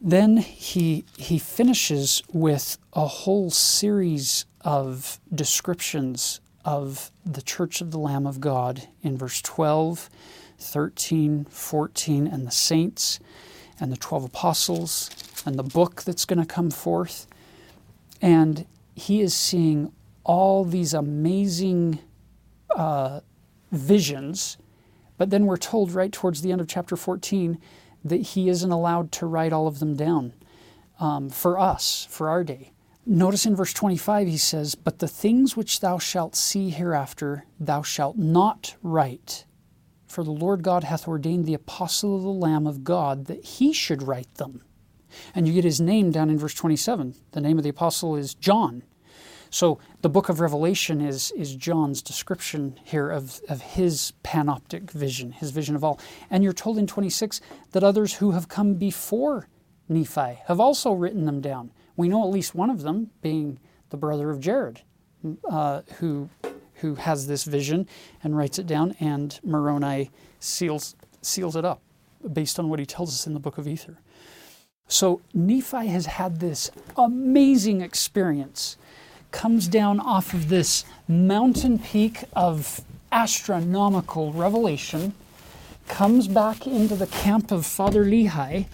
Then 0.00 0.36
he, 0.36 1.04
he 1.16 1.38
finishes 1.38 2.22
with 2.32 2.78
a 2.92 3.06
whole 3.06 3.50
series 3.50 4.44
of 4.60 5.18
descriptions 5.34 6.40
of 6.66 7.12
the 7.24 7.40
church 7.40 7.80
of 7.80 7.92
the 7.92 7.98
Lamb 7.98 8.26
of 8.26 8.40
God 8.40 8.88
in 9.00 9.16
verse 9.16 9.40
12, 9.40 10.10
13, 10.58 11.44
14, 11.44 12.26
and 12.26 12.44
the 12.44 12.50
saints, 12.50 13.20
and 13.78 13.92
the 13.92 13.96
12 13.96 14.24
apostles, 14.24 15.08
and 15.46 15.56
the 15.56 15.62
book 15.62 16.02
that's 16.02 16.24
going 16.24 16.40
to 16.40 16.44
come 16.44 16.72
forth. 16.72 17.28
And 18.20 18.66
he 18.96 19.20
is 19.20 19.32
seeing 19.32 19.92
all 20.24 20.64
these 20.64 20.92
amazing 20.92 22.00
uh, 22.74 23.20
visions. 23.70 24.58
But 25.18 25.30
then 25.30 25.46
we're 25.46 25.56
told 25.56 25.92
right 25.92 26.10
towards 26.10 26.42
the 26.42 26.50
end 26.50 26.60
of 26.60 26.66
chapter 26.66 26.96
14 26.96 27.58
that 28.04 28.16
he 28.16 28.48
isn't 28.48 28.72
allowed 28.72 29.12
to 29.12 29.26
write 29.26 29.52
all 29.52 29.68
of 29.68 29.78
them 29.78 29.94
down 29.94 30.32
um, 30.98 31.30
for 31.30 31.60
us, 31.60 32.08
for 32.10 32.28
our 32.28 32.42
day. 32.42 32.72
Notice 33.08 33.46
in 33.46 33.54
verse 33.54 33.72
25 33.72 34.26
he 34.26 34.36
says, 34.36 34.74
But 34.74 34.98
the 34.98 35.06
things 35.06 35.56
which 35.56 35.78
thou 35.78 35.96
shalt 35.98 36.34
see 36.34 36.70
hereafter 36.70 37.44
thou 37.60 37.82
shalt 37.82 38.16
not 38.16 38.74
write. 38.82 39.46
For 40.08 40.24
the 40.24 40.32
Lord 40.32 40.62
God 40.62 40.82
hath 40.82 41.06
ordained 41.06 41.46
the 41.46 41.54
apostle 41.54 42.16
of 42.16 42.22
the 42.22 42.28
Lamb 42.28 42.66
of 42.66 42.82
God 42.82 43.26
that 43.26 43.44
he 43.44 43.72
should 43.72 44.02
write 44.02 44.34
them. 44.34 44.62
And 45.36 45.46
you 45.46 45.54
get 45.54 45.62
his 45.62 45.80
name 45.80 46.10
down 46.10 46.30
in 46.30 46.38
verse 46.38 46.54
27. 46.54 47.14
The 47.30 47.40
name 47.40 47.58
of 47.58 47.64
the 47.64 47.70
apostle 47.70 48.16
is 48.16 48.34
John. 48.34 48.82
So 49.50 49.78
the 50.02 50.08
book 50.08 50.28
of 50.28 50.40
Revelation 50.40 51.00
is, 51.00 51.30
is 51.30 51.54
John's 51.54 52.02
description 52.02 52.80
here 52.82 53.08
of, 53.08 53.40
of 53.48 53.62
his 53.62 54.14
panoptic 54.24 54.90
vision, 54.90 55.30
his 55.30 55.52
vision 55.52 55.76
of 55.76 55.84
all. 55.84 56.00
And 56.28 56.42
you're 56.42 56.52
told 56.52 56.76
in 56.76 56.88
26 56.88 57.40
that 57.70 57.84
others 57.84 58.14
who 58.14 58.32
have 58.32 58.48
come 58.48 58.74
before 58.74 59.48
Nephi 59.88 60.40
have 60.46 60.58
also 60.58 60.92
written 60.92 61.24
them 61.24 61.40
down. 61.40 61.70
We 61.96 62.08
know 62.08 62.22
at 62.22 62.30
least 62.30 62.54
one 62.54 62.70
of 62.70 62.82
them 62.82 63.10
being 63.22 63.58
the 63.90 63.96
brother 63.96 64.30
of 64.30 64.40
Jared, 64.40 64.82
uh, 65.48 65.82
who, 65.98 66.28
who 66.74 66.96
has 66.96 67.26
this 67.26 67.44
vision 67.44 67.88
and 68.22 68.36
writes 68.36 68.58
it 68.58 68.66
down, 68.66 68.94
and 69.00 69.38
Moroni 69.42 70.10
seals, 70.40 70.94
seals 71.22 71.56
it 71.56 71.64
up 71.64 71.80
based 72.32 72.58
on 72.58 72.68
what 72.68 72.78
he 72.78 72.86
tells 72.86 73.10
us 73.10 73.26
in 73.26 73.34
the 73.34 73.40
book 73.40 73.58
of 73.58 73.66
Ether. 73.66 73.98
So 74.88 75.20
Nephi 75.34 75.88
has 75.88 76.06
had 76.06 76.38
this 76.40 76.70
amazing 76.96 77.80
experience, 77.80 78.76
comes 79.32 79.66
down 79.66 79.98
off 79.98 80.32
of 80.32 80.48
this 80.48 80.84
mountain 81.08 81.78
peak 81.78 82.24
of 82.34 82.80
astronomical 83.10 84.32
revelation, 84.32 85.14
comes 85.88 86.28
back 86.28 86.66
into 86.66 86.94
the 86.94 87.06
camp 87.06 87.50
of 87.50 87.66
Father 87.66 88.04
Lehi, 88.04 88.66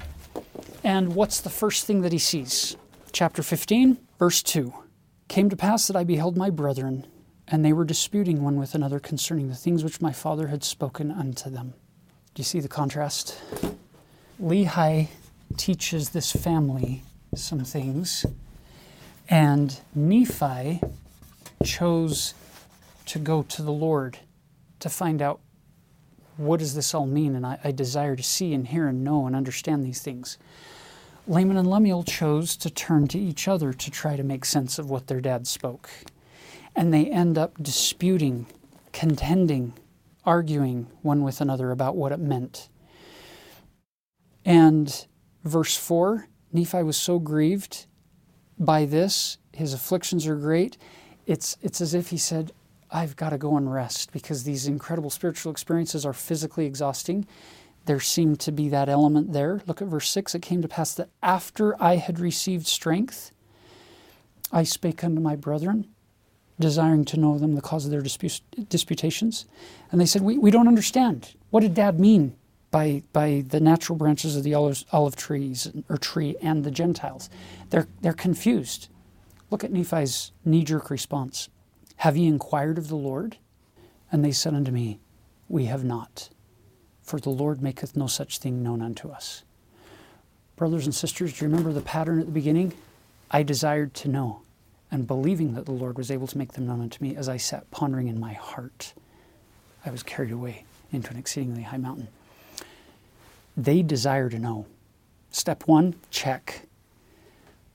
and 0.85 1.15
what's 1.15 1.41
the 1.41 1.51
first 1.51 1.87
thing 1.87 2.03
that 2.03 2.13
he 2.13 2.19
sees? 2.19 2.77
Chapter 3.13 3.43
15, 3.43 3.99
verse 4.19 4.43
2. 4.43 4.73
Came 5.29 5.51
to 5.51 5.57
pass 5.57 5.87
that 5.87 5.97
I 5.97 6.03
beheld 6.03 6.35
my 6.35 6.49
brethren, 6.49 7.07
and 7.47 7.63
they 7.63 7.75
were 7.75 7.85
disputing 7.85 8.43
one 8.43 8.59
with 8.59 8.75
another 8.75 8.99
concerning 8.99 9.49
the 9.51 9.55
things 9.55 9.85
which 9.85 10.01
my 10.01 10.13
father 10.13 10.47
had 10.47 10.65
spoken 10.65 11.11
unto 11.11 11.51
them. 11.51 11.75
Do 12.35 12.41
you 12.41 12.45
see 12.45 12.61
the 12.61 12.69
contrast? 12.69 13.39
Lehi 14.43 15.09
teaches 15.59 16.11
this 16.11 16.33
family 16.33 17.03
some 17.35 17.65
things, 17.65 18.25
and 19.29 19.79
Nephi 19.95 20.81
chose 21.63 22.33
to 23.05 23.19
go 23.19 23.43
to 23.43 23.63
the 23.63 23.73
Lord 23.73 24.21
to 24.81 24.89
find 24.89 25.21
out 25.21 25.39
what 26.39 26.61
does 26.61 26.75
this 26.75 26.95
all 26.95 27.07
mean, 27.07 27.37
and 27.37 27.45
I, 27.45 27.59
I 27.63 27.73
desire 27.73 28.17
to 28.17 28.23
see 28.23 28.55
and 28.55 28.67
hear 28.67 28.89
and 28.89 29.05
know 29.05 29.27
and 29.27 29.37
understand 29.37 29.85
these 29.85 30.01
things. 30.01 30.39
Laman 31.29 31.57
and 31.57 31.71
Lemuel 31.71 32.03
chose 32.03 32.57
to 32.57 32.71
turn 32.71 33.07
to 33.09 33.19
each 33.19 33.47
other 33.47 33.73
to 33.73 33.91
try 33.91 34.17
to 34.17 34.23
make 34.23 34.45
sense 34.45 34.79
of 34.79 34.91
what 34.91 35.07
their 35.07 35.21
dad 35.21 35.47
spoke. 35.47 35.89
And 36.75 36.93
they 36.93 37.07
end 37.07 37.39
up 37.39 37.63
disputing, 37.63 38.47
contending, 38.93 39.75
arguing 40.25 40.89
one 41.03 41.23
with 41.23 41.41
another 41.41 41.71
about 41.71 41.97
what 41.97 42.13
it 42.13 42.21
meant. 42.21 42.69
And 44.45 45.07
verse 45.45 45.77
4 45.77 46.29
Nephi 46.55 46.83
was 46.83 46.99
so 46.99 47.19
grieved 47.19 47.87
by 48.59 48.85
this, 48.85 49.39
his 49.53 49.73
afflictions 49.73 50.27
are 50.27 50.37
great. 50.37 50.77
It's, 51.27 51.57
it's 51.63 51.81
as 51.81 51.95
if 51.95 52.11
he 52.11 52.19
said, 52.19 52.53
I've 52.91 53.17
got 53.17 53.31
to 53.31 53.39
go 53.39 53.57
and 53.57 53.73
rest 53.73 54.13
because 54.13 54.45
these 54.45 54.67
incredible 54.67 55.09
spiritual 55.09 55.51
experiences 55.51 56.05
are 56.05 56.13
physically 56.13 56.67
exhausting 56.67 57.27
there 57.85 58.01
seemed 58.01 58.41
to 58.41 58.53
be 58.53 58.69
that 58.69 58.89
element 58.89 59.33
there. 59.33 59.61
Look 59.67 59.83
at 59.83 59.89
verse 59.89 60.09
6. 60.11 60.35
It 60.35 60.43
came 60.43 60.63
to 60.63 60.69
pass 60.69 60.95
that 60.95 61.09
after 61.23 61.81
I 61.83 61.97
had 61.97 62.21
received 62.21 62.67
strength, 62.67 63.33
I 64.53 64.63
spake 64.63 65.03
unto 65.03 65.21
my 65.21 65.35
brethren, 65.35 65.89
desiring 66.61 67.05
to 67.07 67.17
know 67.17 67.39
them 67.39 67.55
the 67.55 67.61
cause 67.61 67.85
of 67.85 67.91
their 67.91 68.03
disputations. 68.03 69.47
And 69.91 70.01
they 70.01 70.07
said, 70.07 70.23
we, 70.23 70.39
we 70.39 70.51
don't 70.51 70.69
understand. 70.69 71.35
What 71.51 71.61
did 71.61 71.75
dad 71.75 71.99
mean 71.99 72.37
by, 72.71 73.03
by 73.13 73.45
the 73.49 73.61
natural 73.61 73.99
branches 73.99 74.37
of 74.37 74.45
the 74.45 74.55
olive, 74.55 74.85
olive 74.93 75.17
trees 75.17 75.71
or 75.89 75.97
tree 75.97 76.37
and 76.41 76.63
the 76.63 76.71
Gentiles? 76.71 77.31
They're, 77.71 77.89
they're 78.01 78.13
confused. 78.13 78.89
Look 79.51 79.65
at 79.65 79.73
Nephi's 79.73 80.33
knee 80.45 80.65
jerk 80.65 80.89
response 80.89 81.49
Have 81.97 82.17
ye 82.17 82.27
inquired 82.27 82.79
of 82.79 82.89
the 82.89 82.97
Lord? 82.97 83.39
And 84.11 84.25
they 84.25 84.33
said 84.33 84.55
unto 84.55 84.71
me, 84.71 85.01
We 85.49 85.65
have 85.65 85.85
not 85.85 86.29
for 87.13 87.21
the 87.21 87.29
Lord 87.29 87.61
maketh 87.61 87.95
no 87.95 88.07
such 88.07 88.39
thing 88.39 88.63
known 88.63 88.81
unto 88.81 89.11
us. 89.11 89.43
Brothers 90.57 90.87
and 90.87 90.95
sisters, 90.95 91.35
do 91.35 91.45
you 91.45 91.51
remember 91.51 91.71
the 91.71 91.83
pattern 91.83 92.19
at 92.19 92.25
the 92.25 92.33
beginning? 92.33 92.73
I 93.31 93.43
desired 93.43 93.93
to 93.97 94.09
know, 94.09 94.41
and 94.91 95.07
believing 95.07 95.53
that 95.53 95.67
the 95.67 95.73
Lord 95.73 95.99
was 95.99 96.11
able 96.11 96.27
to 96.27 96.39
make 96.39 96.53
them 96.53 96.67
known 96.67 96.81
unto 96.81 97.05
me, 97.05 97.15
as 97.15 97.29
I 97.29 97.37
sat 97.37 97.71
pondering 97.71 98.09
in 98.09 98.19
my 98.19 98.33
heart, 98.33 98.95
I 99.85 99.91
was 99.91 100.03
carried 100.03 100.33
away 100.33 100.65
into 100.91 101.11
an 101.11 101.19
exceedingly 101.19 101.65
high 101.65 101.77
mountain. 101.77 102.09
They 103.59 103.83
desire 103.83 104.31
to 104.31 104.39
know. 104.39 104.65
Step 105.31 105.65
one, 105.67 105.97
check 106.11 106.63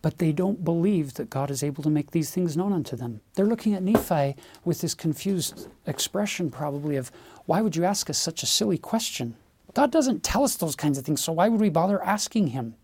but 0.01 0.17
they 0.17 0.31
don't 0.31 0.63
believe 0.63 1.15
that 1.15 1.29
God 1.29 1.49
is 1.51 1.63
able 1.63 1.83
to 1.83 1.89
make 1.89 2.11
these 2.11 2.31
things 2.31 2.55
known 2.55 2.73
unto 2.73 2.95
them. 2.95 3.21
They're 3.35 3.45
looking 3.45 3.73
at 3.73 3.83
Nephi 3.83 4.35
with 4.63 4.81
this 4.81 4.93
confused 4.93 5.67
expression, 5.85 6.49
probably, 6.51 6.95
of 6.95 7.11
why 7.45 7.61
would 7.61 7.75
you 7.75 7.83
ask 7.83 8.09
us 8.09 8.17
such 8.17 8.43
a 8.43 8.47
silly 8.47 8.77
question? 8.77 9.35
God 9.73 9.91
doesn't 9.91 10.23
tell 10.23 10.43
us 10.43 10.55
those 10.55 10.75
kinds 10.75 10.97
of 10.97 11.05
things, 11.05 11.23
so 11.23 11.33
why 11.33 11.49
would 11.49 11.61
we 11.61 11.69
bother 11.69 12.01
asking 12.03 12.47
Him? 12.47 12.75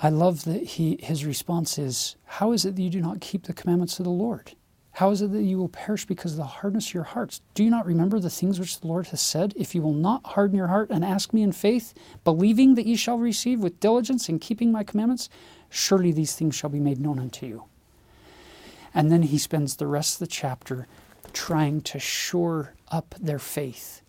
I 0.00 0.10
love 0.10 0.44
that 0.44 0.62
he, 0.62 0.96
his 1.02 1.24
response 1.24 1.76
is, 1.76 2.14
How 2.24 2.52
is 2.52 2.64
it 2.64 2.76
that 2.76 2.82
you 2.82 2.90
do 2.90 3.00
not 3.00 3.20
keep 3.20 3.44
the 3.44 3.52
commandments 3.52 3.98
of 3.98 4.04
the 4.04 4.10
Lord? 4.10 4.52
How 4.92 5.10
is 5.10 5.22
it 5.22 5.32
that 5.32 5.42
you 5.42 5.58
will 5.58 5.68
perish 5.68 6.06
because 6.06 6.32
of 6.32 6.38
the 6.38 6.44
hardness 6.44 6.88
of 6.88 6.94
your 6.94 7.02
hearts? 7.02 7.40
Do 7.54 7.64
you 7.64 7.70
not 7.70 7.86
remember 7.86 8.20
the 8.20 8.30
things 8.30 8.60
which 8.60 8.80
the 8.80 8.86
Lord 8.86 9.08
has 9.08 9.20
said? 9.20 9.54
If 9.56 9.74
you 9.74 9.82
will 9.82 9.92
not 9.92 10.24
harden 10.24 10.56
your 10.56 10.68
heart 10.68 10.90
and 10.90 11.04
ask 11.04 11.32
me 11.32 11.42
in 11.42 11.52
faith, 11.52 11.94
believing 12.24 12.74
that 12.76 12.86
ye 12.86 12.94
shall 12.94 13.18
receive 13.18 13.60
with 13.60 13.80
diligence 13.80 14.28
in 14.28 14.38
keeping 14.38 14.70
my 14.70 14.84
commandments, 14.84 15.28
Surely 15.70 16.12
these 16.12 16.34
things 16.34 16.54
shall 16.54 16.70
be 16.70 16.80
made 16.80 17.00
known 17.00 17.18
unto 17.18 17.46
you. 17.46 17.64
And 18.94 19.12
then 19.12 19.22
he 19.22 19.38
spends 19.38 19.76
the 19.76 19.86
rest 19.86 20.14
of 20.14 20.20
the 20.20 20.32
chapter 20.32 20.86
trying 21.32 21.82
to 21.82 21.98
shore 21.98 22.74
up 22.90 23.14
their 23.20 23.38
faith, 23.38 24.00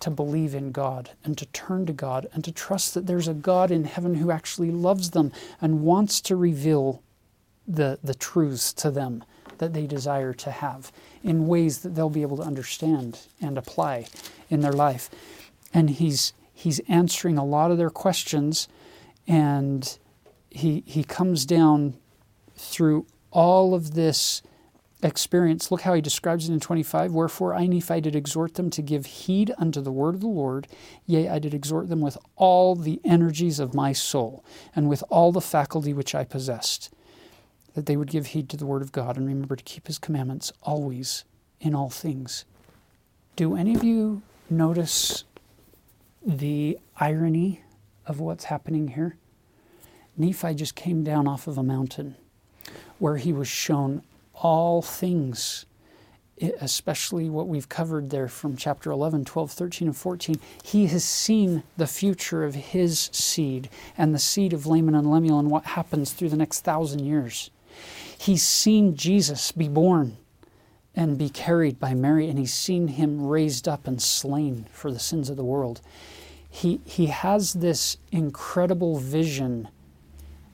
to 0.00 0.10
believe 0.10 0.54
in 0.54 0.70
God 0.70 1.10
and 1.24 1.36
to 1.38 1.46
turn 1.46 1.86
to 1.86 1.92
God 1.92 2.28
and 2.32 2.44
to 2.44 2.52
trust 2.52 2.94
that 2.94 3.06
there's 3.06 3.28
a 3.28 3.34
God 3.34 3.70
in 3.70 3.84
heaven 3.84 4.14
who 4.14 4.30
actually 4.30 4.70
loves 4.70 5.10
them 5.10 5.32
and 5.60 5.82
wants 5.82 6.20
to 6.22 6.36
reveal 6.36 7.02
the, 7.66 7.98
the 8.02 8.14
truths 8.14 8.72
to 8.74 8.90
them 8.90 9.24
that 9.58 9.74
they 9.74 9.86
desire 9.86 10.32
to 10.32 10.50
have 10.50 10.92
in 11.22 11.48
ways 11.48 11.80
that 11.80 11.94
they'll 11.94 12.08
be 12.08 12.22
able 12.22 12.36
to 12.36 12.42
understand 12.44 13.18
and 13.40 13.58
apply 13.58 14.06
in 14.48 14.60
their 14.60 14.72
life. 14.72 15.10
And 15.74 15.90
he's 15.90 16.32
he's 16.54 16.80
answering 16.88 17.38
a 17.38 17.44
lot 17.44 17.70
of 17.70 17.78
their 17.78 17.90
questions 17.90 18.68
and 19.26 19.98
he, 20.58 20.82
he 20.86 21.04
comes 21.04 21.46
down 21.46 21.94
through 22.56 23.06
all 23.30 23.74
of 23.74 23.94
this 23.94 24.42
experience. 25.02 25.70
Look 25.70 25.82
how 25.82 25.94
he 25.94 26.00
describes 26.00 26.48
it 26.48 26.52
in 26.52 26.60
25. 26.60 27.12
Wherefore 27.12 27.54
I, 27.54 27.66
Nephi, 27.66 28.00
did 28.00 28.16
exhort 28.16 28.54
them 28.54 28.68
to 28.70 28.82
give 28.82 29.06
heed 29.06 29.54
unto 29.58 29.80
the 29.80 29.92
word 29.92 30.16
of 30.16 30.20
the 30.20 30.26
Lord. 30.26 30.66
Yea, 31.06 31.28
I 31.28 31.38
did 31.38 31.54
exhort 31.54 31.88
them 31.88 32.00
with 32.00 32.18
all 32.36 32.74
the 32.74 33.00
energies 33.04 33.60
of 33.60 33.74
my 33.74 33.92
soul, 33.92 34.44
and 34.74 34.88
with 34.88 35.04
all 35.08 35.30
the 35.30 35.40
faculty 35.40 35.92
which 35.92 36.14
I 36.14 36.24
possessed, 36.24 36.92
that 37.74 37.86
they 37.86 37.96
would 37.96 38.10
give 38.10 38.26
heed 38.26 38.48
to 38.50 38.56
the 38.56 38.66
word 38.66 38.82
of 38.82 38.92
God, 38.92 39.16
and 39.16 39.26
remember 39.26 39.54
to 39.54 39.64
keep 39.64 39.86
his 39.86 39.98
commandments 39.98 40.52
always 40.62 41.24
in 41.60 41.74
all 41.74 41.90
things. 41.90 42.44
Do 43.36 43.56
any 43.56 43.74
of 43.74 43.84
you 43.84 44.22
notice 44.50 45.22
the 46.26 46.78
irony 46.96 47.62
of 48.06 48.18
what's 48.18 48.44
happening 48.44 48.88
here? 48.88 49.16
Nephi 50.18 50.54
just 50.54 50.74
came 50.74 51.04
down 51.04 51.26
off 51.26 51.46
of 51.46 51.58
a 51.58 51.62
mountain 51.62 52.16
where 52.98 53.16
he 53.16 53.32
was 53.32 53.48
shown 53.48 54.02
all 54.34 54.82
things 54.82 55.64
especially 56.60 57.28
what 57.28 57.48
we've 57.48 57.68
covered 57.68 58.10
there 58.10 58.28
from 58.28 58.56
chapter 58.56 58.90
11, 58.90 59.24
12, 59.24 59.50
13, 59.50 59.88
and 59.88 59.96
14, 59.96 60.40
he 60.64 60.86
has 60.86 61.04
seen 61.04 61.62
the 61.76 61.86
future 61.86 62.44
of 62.44 62.54
his 62.54 63.10
seed 63.12 63.68
and 63.96 64.14
the 64.14 64.18
seed 64.18 64.52
of 64.52 64.66
Laman 64.66 64.94
and 64.94 65.10
Lemuel 65.10 65.38
and 65.38 65.50
what 65.50 65.64
happens 65.64 66.12
through 66.12 66.28
the 66.28 66.36
next 66.36 66.60
thousand 66.60 67.00
years. 67.00 67.50
He's 68.16 68.42
seen 68.42 68.96
Jesus 68.96 69.52
be 69.52 69.68
born 69.68 70.16
and 70.94 71.18
be 71.18 71.28
carried 71.28 71.78
by 71.78 71.94
Mary, 71.94 72.28
and 72.28 72.38
he's 72.38 72.54
seen 72.54 72.88
him 72.88 73.24
raised 73.24 73.68
up 73.68 73.86
and 73.86 74.02
slain 74.02 74.66
for 74.72 74.90
the 74.90 74.98
sins 74.98 75.30
of 75.30 75.36
the 75.36 75.44
world. 75.44 75.80
He, 76.50 76.80
he 76.84 77.06
has 77.06 77.54
this 77.54 77.98
incredible 78.10 78.98
vision. 78.98 79.68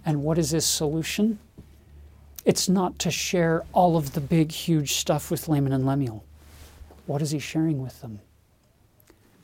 And 0.05 0.23
what 0.23 0.39
is 0.39 0.51
his 0.51 0.67
solution? 0.67 1.39
It's 2.45 2.69
not 2.69 2.99
to 3.01 3.11
share 3.11 3.65
all 3.73 3.97
of 3.97 4.13
the 4.13 4.21
big, 4.21 4.53
huge 4.53 4.95
stuff 4.95 5.31
with 5.31 5.49
Laman 5.49 5.73
and 5.73 5.87
Lemuel. 5.87 6.25
What 7.07 7.23
is 7.23 7.31
he 7.31 7.39
sharing 7.39 7.83
with 7.83 8.01
them? 8.03 8.21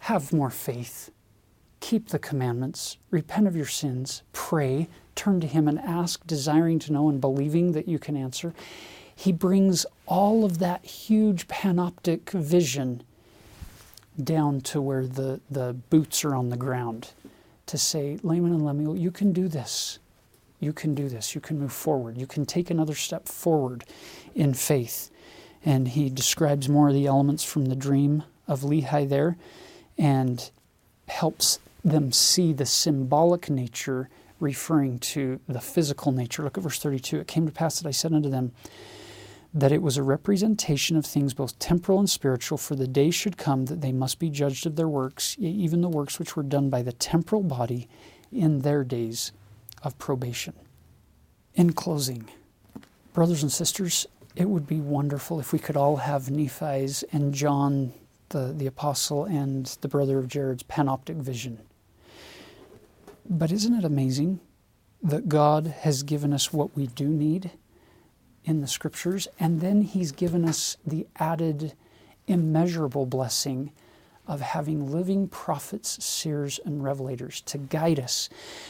Have 0.00 0.32
more 0.32 0.50
faith. 0.50 1.10
Keep 1.80 2.08
the 2.08 2.18
commandments. 2.18 2.98
Repent 3.10 3.46
of 3.46 3.56
your 3.56 3.66
sins. 3.66 4.22
Pray. 4.32 4.88
Turn 5.14 5.40
to 5.40 5.46
him 5.46 5.66
and 5.66 5.78
ask, 5.78 6.26
desiring 6.26 6.78
to 6.80 6.92
know 6.92 7.08
and 7.08 7.20
believing 7.20 7.72
that 7.72 7.88
you 7.88 7.98
can 7.98 8.16
answer. 8.16 8.54
He 9.14 9.32
brings 9.32 9.86
all 10.06 10.44
of 10.44 10.58
that 10.58 10.84
huge 10.84 11.48
panoptic 11.48 12.30
vision 12.30 13.02
down 14.22 14.60
to 14.62 14.80
where 14.80 15.06
the, 15.06 15.40
the 15.50 15.74
boots 15.88 16.24
are 16.24 16.34
on 16.34 16.50
the 16.50 16.56
ground 16.56 17.12
to 17.66 17.78
say, 17.78 18.18
Laman 18.22 18.52
and 18.52 18.64
Lemuel, 18.64 18.96
you 18.96 19.10
can 19.10 19.32
do 19.32 19.48
this 19.48 19.98
you 20.60 20.72
can 20.74 20.94
do 20.94 21.08
this. 21.08 21.34
You 21.34 21.40
can 21.40 21.58
move 21.58 21.72
forward. 21.72 22.18
You 22.18 22.26
can 22.26 22.44
take 22.44 22.70
another 22.70 22.94
step 22.94 23.26
forward 23.26 23.84
in 24.34 24.54
faith. 24.54 25.10
And 25.64 25.88
he 25.88 26.08
describes 26.10 26.68
more 26.68 26.88
of 26.88 26.94
the 26.94 27.06
elements 27.06 27.42
from 27.42 27.66
the 27.66 27.76
dream 27.76 28.22
of 28.46 28.60
Lehi 28.60 29.08
there 29.08 29.36
and 29.98 30.50
helps 31.08 31.58
them 31.82 32.12
see 32.12 32.52
the 32.52 32.66
symbolic 32.66 33.50
nature 33.50 34.08
referring 34.38 34.98
to 34.98 35.40
the 35.48 35.60
physical 35.60 36.12
nature. 36.12 36.42
Look 36.42 36.56
at 36.56 36.62
verse 36.62 36.78
32. 36.78 37.20
It 37.20 37.26
came 37.26 37.46
to 37.46 37.52
pass 37.52 37.80
that 37.80 37.88
I 37.88 37.92
said 37.92 38.12
unto 38.12 38.30
them 38.30 38.52
that 39.52 39.72
it 39.72 39.82
was 39.82 39.96
a 39.96 40.02
representation 40.02 40.96
of 40.96 41.04
things 41.04 41.34
both 41.34 41.58
temporal 41.58 41.98
and 41.98 42.08
spiritual, 42.08 42.56
for 42.56 42.76
the 42.76 42.86
day 42.86 43.10
should 43.10 43.36
come 43.36 43.66
that 43.66 43.80
they 43.80 43.92
must 43.92 44.18
be 44.18 44.30
judged 44.30 44.64
of 44.64 44.76
their 44.76 44.88
works, 44.88 45.36
even 45.40 45.80
the 45.80 45.88
works 45.88 46.18
which 46.18 46.36
were 46.36 46.42
done 46.42 46.70
by 46.70 46.82
the 46.82 46.92
temporal 46.92 47.42
body 47.42 47.88
in 48.30 48.60
their 48.60 48.84
days 48.84 49.32
of 49.82 49.98
probation. 49.98 50.54
In 51.54 51.72
closing, 51.72 52.28
brothers 53.12 53.42
and 53.42 53.50
sisters, 53.50 54.06
it 54.36 54.48
would 54.48 54.66
be 54.66 54.80
wonderful 54.80 55.40
if 55.40 55.52
we 55.52 55.58
could 55.58 55.76
all 55.76 55.96
have 55.96 56.30
Nephi's 56.30 57.02
and 57.12 57.34
John, 57.34 57.92
the, 58.28 58.52
the 58.56 58.66
apostle, 58.66 59.24
and 59.24 59.66
the 59.80 59.88
brother 59.88 60.18
of 60.18 60.28
Jared's 60.28 60.62
panoptic 60.62 61.16
vision. 61.16 61.58
But 63.28 63.52
isn't 63.52 63.74
it 63.74 63.84
amazing 63.84 64.40
that 65.02 65.28
God 65.28 65.66
has 65.66 66.02
given 66.02 66.32
us 66.32 66.52
what 66.52 66.76
we 66.76 66.86
do 66.86 67.08
need 67.08 67.50
in 68.44 68.60
the 68.60 68.66
scriptures, 68.66 69.28
and 69.38 69.60
then 69.60 69.82
He's 69.82 70.12
given 70.12 70.48
us 70.48 70.76
the 70.86 71.06
added 71.16 71.74
immeasurable 72.26 73.06
blessing 73.06 73.72
of 74.30 74.40
having 74.40 74.92
living 74.92 75.26
prophets, 75.26 76.02
seers, 76.02 76.60
and 76.64 76.82
revelators 76.82 77.44
to 77.44 77.58
guide 77.58 77.98
us 77.98 78.28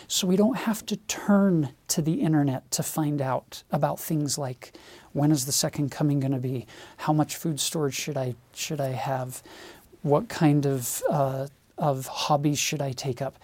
so 0.09 0.27
we 0.27 0.35
don't 0.35 0.57
have 0.57 0.87
to 0.87 0.97
turn 0.97 1.69
to 1.87 2.01
the 2.01 2.23
internet 2.23 2.69
to 2.71 2.83
find 2.83 3.21
out 3.21 3.63
about 3.71 4.01
things 4.01 4.39
like 4.39 4.73
when 5.13 5.31
is 5.31 5.45
the 5.45 5.53
second 5.53 5.91
coming 5.91 6.19
going 6.19 6.33
to 6.33 6.39
be? 6.39 6.67
How 6.97 7.13
much 7.13 7.37
food 7.37 7.61
storage 7.61 7.95
should 7.95 8.17
I, 8.17 8.37
should 8.55 8.81
I 8.81 8.93
have? 8.93 9.43
What 10.01 10.31
kind 10.31 10.65
of, 10.65 11.03
uh, 11.11 11.49
of 11.77 12.07
hobbies 12.07 12.59
should 12.59 12.81
I 12.81 12.93
take 12.93 13.21
up? 13.21 13.39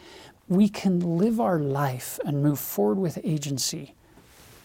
We 0.49 0.71
can 0.71 1.19
live 1.19 1.39
our 1.39 1.59
life 1.59 2.19
and 2.25 2.43
move 2.43 2.59
forward 2.59 2.97
with 2.97 3.19
agency, 3.25 3.95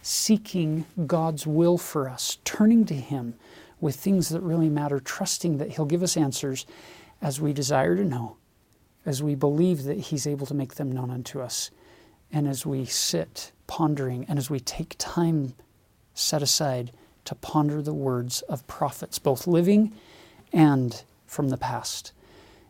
seeking 0.01 0.85
God's 1.05 1.45
will 1.45 1.77
for 1.77 2.07
us, 2.07 2.37
turning 2.45 2.85
to 2.85 2.95
Him 2.95 3.33
with 3.81 3.97
things 3.97 4.29
that 4.29 4.39
really 4.39 4.69
matter, 4.69 5.01
trusting 5.01 5.57
that 5.57 5.71
He'll 5.71 5.85
give 5.85 6.03
us 6.03 6.15
answers 6.15 6.65
as 7.21 7.39
we 7.39 7.53
desire 7.53 7.95
to 7.95 8.03
know, 8.03 8.37
as 9.05 9.21
we 9.21 9.35
believe 9.35 9.83
that 9.83 9.97
He's 9.97 10.27
able 10.27 10.47
to 10.47 10.53
make 10.53 10.75
them 10.75 10.91
known 10.91 11.11
unto 11.11 11.39
us, 11.39 11.71
and 12.31 12.47
as 12.47 12.65
we 12.65 12.85
sit 12.85 13.51
pondering, 13.67 14.25
and 14.27 14.37
as 14.37 14.49
we 14.49 14.59
take 14.59 14.95
time 14.97 15.53
set 16.13 16.41
aside 16.41 16.91
to 17.25 17.35
ponder 17.35 17.81
the 17.81 17.93
words 17.93 18.41
of 18.43 18.65
prophets, 18.67 19.19
both 19.19 19.47
living 19.47 19.93
and 20.51 21.03
from 21.27 21.49
the 21.49 21.57
past. 21.57 22.11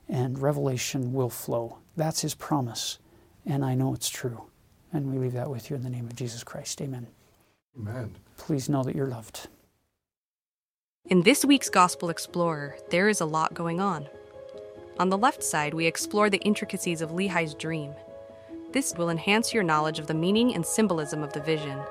And 0.10 0.39
revelation 0.39 1.14
will 1.14 1.30
flow. 1.30 1.78
That's 1.95 2.22
His 2.22 2.36
promise, 2.36 2.99
and 3.45 3.64
I 3.64 3.76
know 3.76 3.93
it's 3.93 4.10
true. 4.10 4.43
And 4.91 5.12
we 5.12 5.18
leave 5.18 5.34
that 5.34 5.49
with 5.49 5.70
you 5.70 5.76
in 5.76 5.84
the 5.84 5.89
name 5.89 6.06
of 6.06 6.16
Jesus 6.16 6.43
Christ. 6.43 6.82
Amen. 6.82 7.08
Amen. 7.78 8.16
Please 8.38 8.68
know 8.68 8.84
that 8.84 8.95
you're 8.95 9.08
loved. 9.08 9.47
In 11.06 11.24
this 11.24 11.45
week's 11.45 11.70
Gospel 11.70 12.10
Explorer, 12.10 12.78
there 12.89 13.08
is 13.08 13.22
a 13.22 13.26
lot 13.26 13.54
going 13.54 13.80
on. 13.80 14.08
On 15.02 15.10
the 15.10 15.18
left 15.18 15.43
side, 15.43 15.74
we 15.74 15.88
explore 15.88 16.30
the 16.30 16.38
intricacies 16.41 17.02
of 17.02 17.10
Lehi's 17.10 17.56
dream. 17.56 17.95
This 18.72 18.93
will 18.95 19.10
enhance 19.10 19.52
your 19.52 19.64
knowledge 19.64 19.97
of 19.97 20.06
the 20.06 20.14
meaning 20.14 20.54
and 20.54 20.64
symbolism 20.64 21.24
of 21.24 21.34
the 21.34 21.41
vision. 21.41 21.82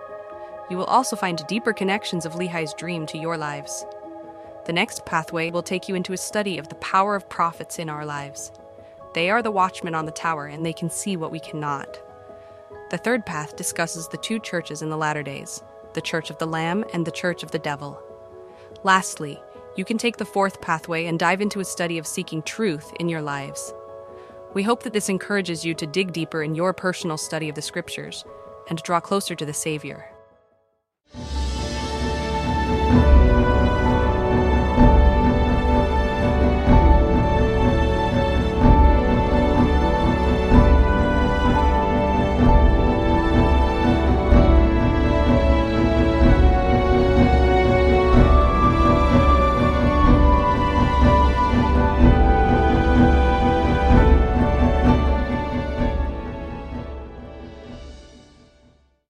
You 0.70 0.76
will 0.76 0.84
also 0.84 1.16
find 1.16 1.44
deeper 1.48 1.72
connections 1.72 2.24
of 2.24 2.34
Lehi's 2.34 2.72
dream 2.74 3.06
to 3.06 3.18
your 3.18 3.36
lives. 3.36 3.84
The 4.64 4.72
next 4.72 5.04
pathway 5.06 5.50
will 5.50 5.64
take 5.64 5.88
you 5.88 5.96
into 5.96 6.12
a 6.12 6.16
study 6.16 6.56
of 6.56 6.68
the 6.68 6.76
power 6.76 7.16
of 7.16 7.28
prophets 7.28 7.80
in 7.80 7.88
our 7.88 8.06
lives. 8.06 8.52
They 9.12 9.28
are 9.28 9.42
the 9.42 9.50
watchmen 9.50 9.96
on 9.96 10.06
the 10.06 10.12
tower, 10.12 10.46
and 10.46 10.64
they 10.64 10.72
can 10.72 10.88
see 10.88 11.16
what 11.16 11.32
we 11.32 11.40
cannot. 11.40 12.00
The 12.90 12.98
third 12.98 13.26
path 13.26 13.56
discusses 13.56 14.06
the 14.06 14.18
two 14.18 14.38
churches 14.38 14.82
in 14.82 14.88
the 14.88 14.96
latter 14.96 15.24
days 15.24 15.64
the 15.94 16.00
Church 16.00 16.30
of 16.30 16.38
the 16.38 16.46
Lamb 16.46 16.84
and 16.92 17.04
the 17.04 17.10
Church 17.10 17.42
of 17.42 17.50
the 17.50 17.58
Devil. 17.58 18.00
Lastly, 18.84 19.42
you 19.76 19.84
can 19.84 19.98
take 19.98 20.16
the 20.16 20.24
fourth 20.24 20.60
pathway 20.60 21.06
and 21.06 21.18
dive 21.18 21.40
into 21.40 21.60
a 21.60 21.64
study 21.64 21.98
of 21.98 22.06
seeking 22.06 22.42
truth 22.42 22.92
in 22.98 23.08
your 23.08 23.22
lives. 23.22 23.72
We 24.52 24.62
hope 24.64 24.82
that 24.82 24.92
this 24.92 25.08
encourages 25.08 25.64
you 25.64 25.74
to 25.74 25.86
dig 25.86 26.12
deeper 26.12 26.42
in 26.42 26.54
your 26.54 26.72
personal 26.72 27.16
study 27.16 27.48
of 27.48 27.54
the 27.54 27.62
Scriptures 27.62 28.24
and 28.68 28.82
draw 28.82 29.00
closer 29.00 29.34
to 29.36 29.46
the 29.46 29.52
Savior. 29.52 30.09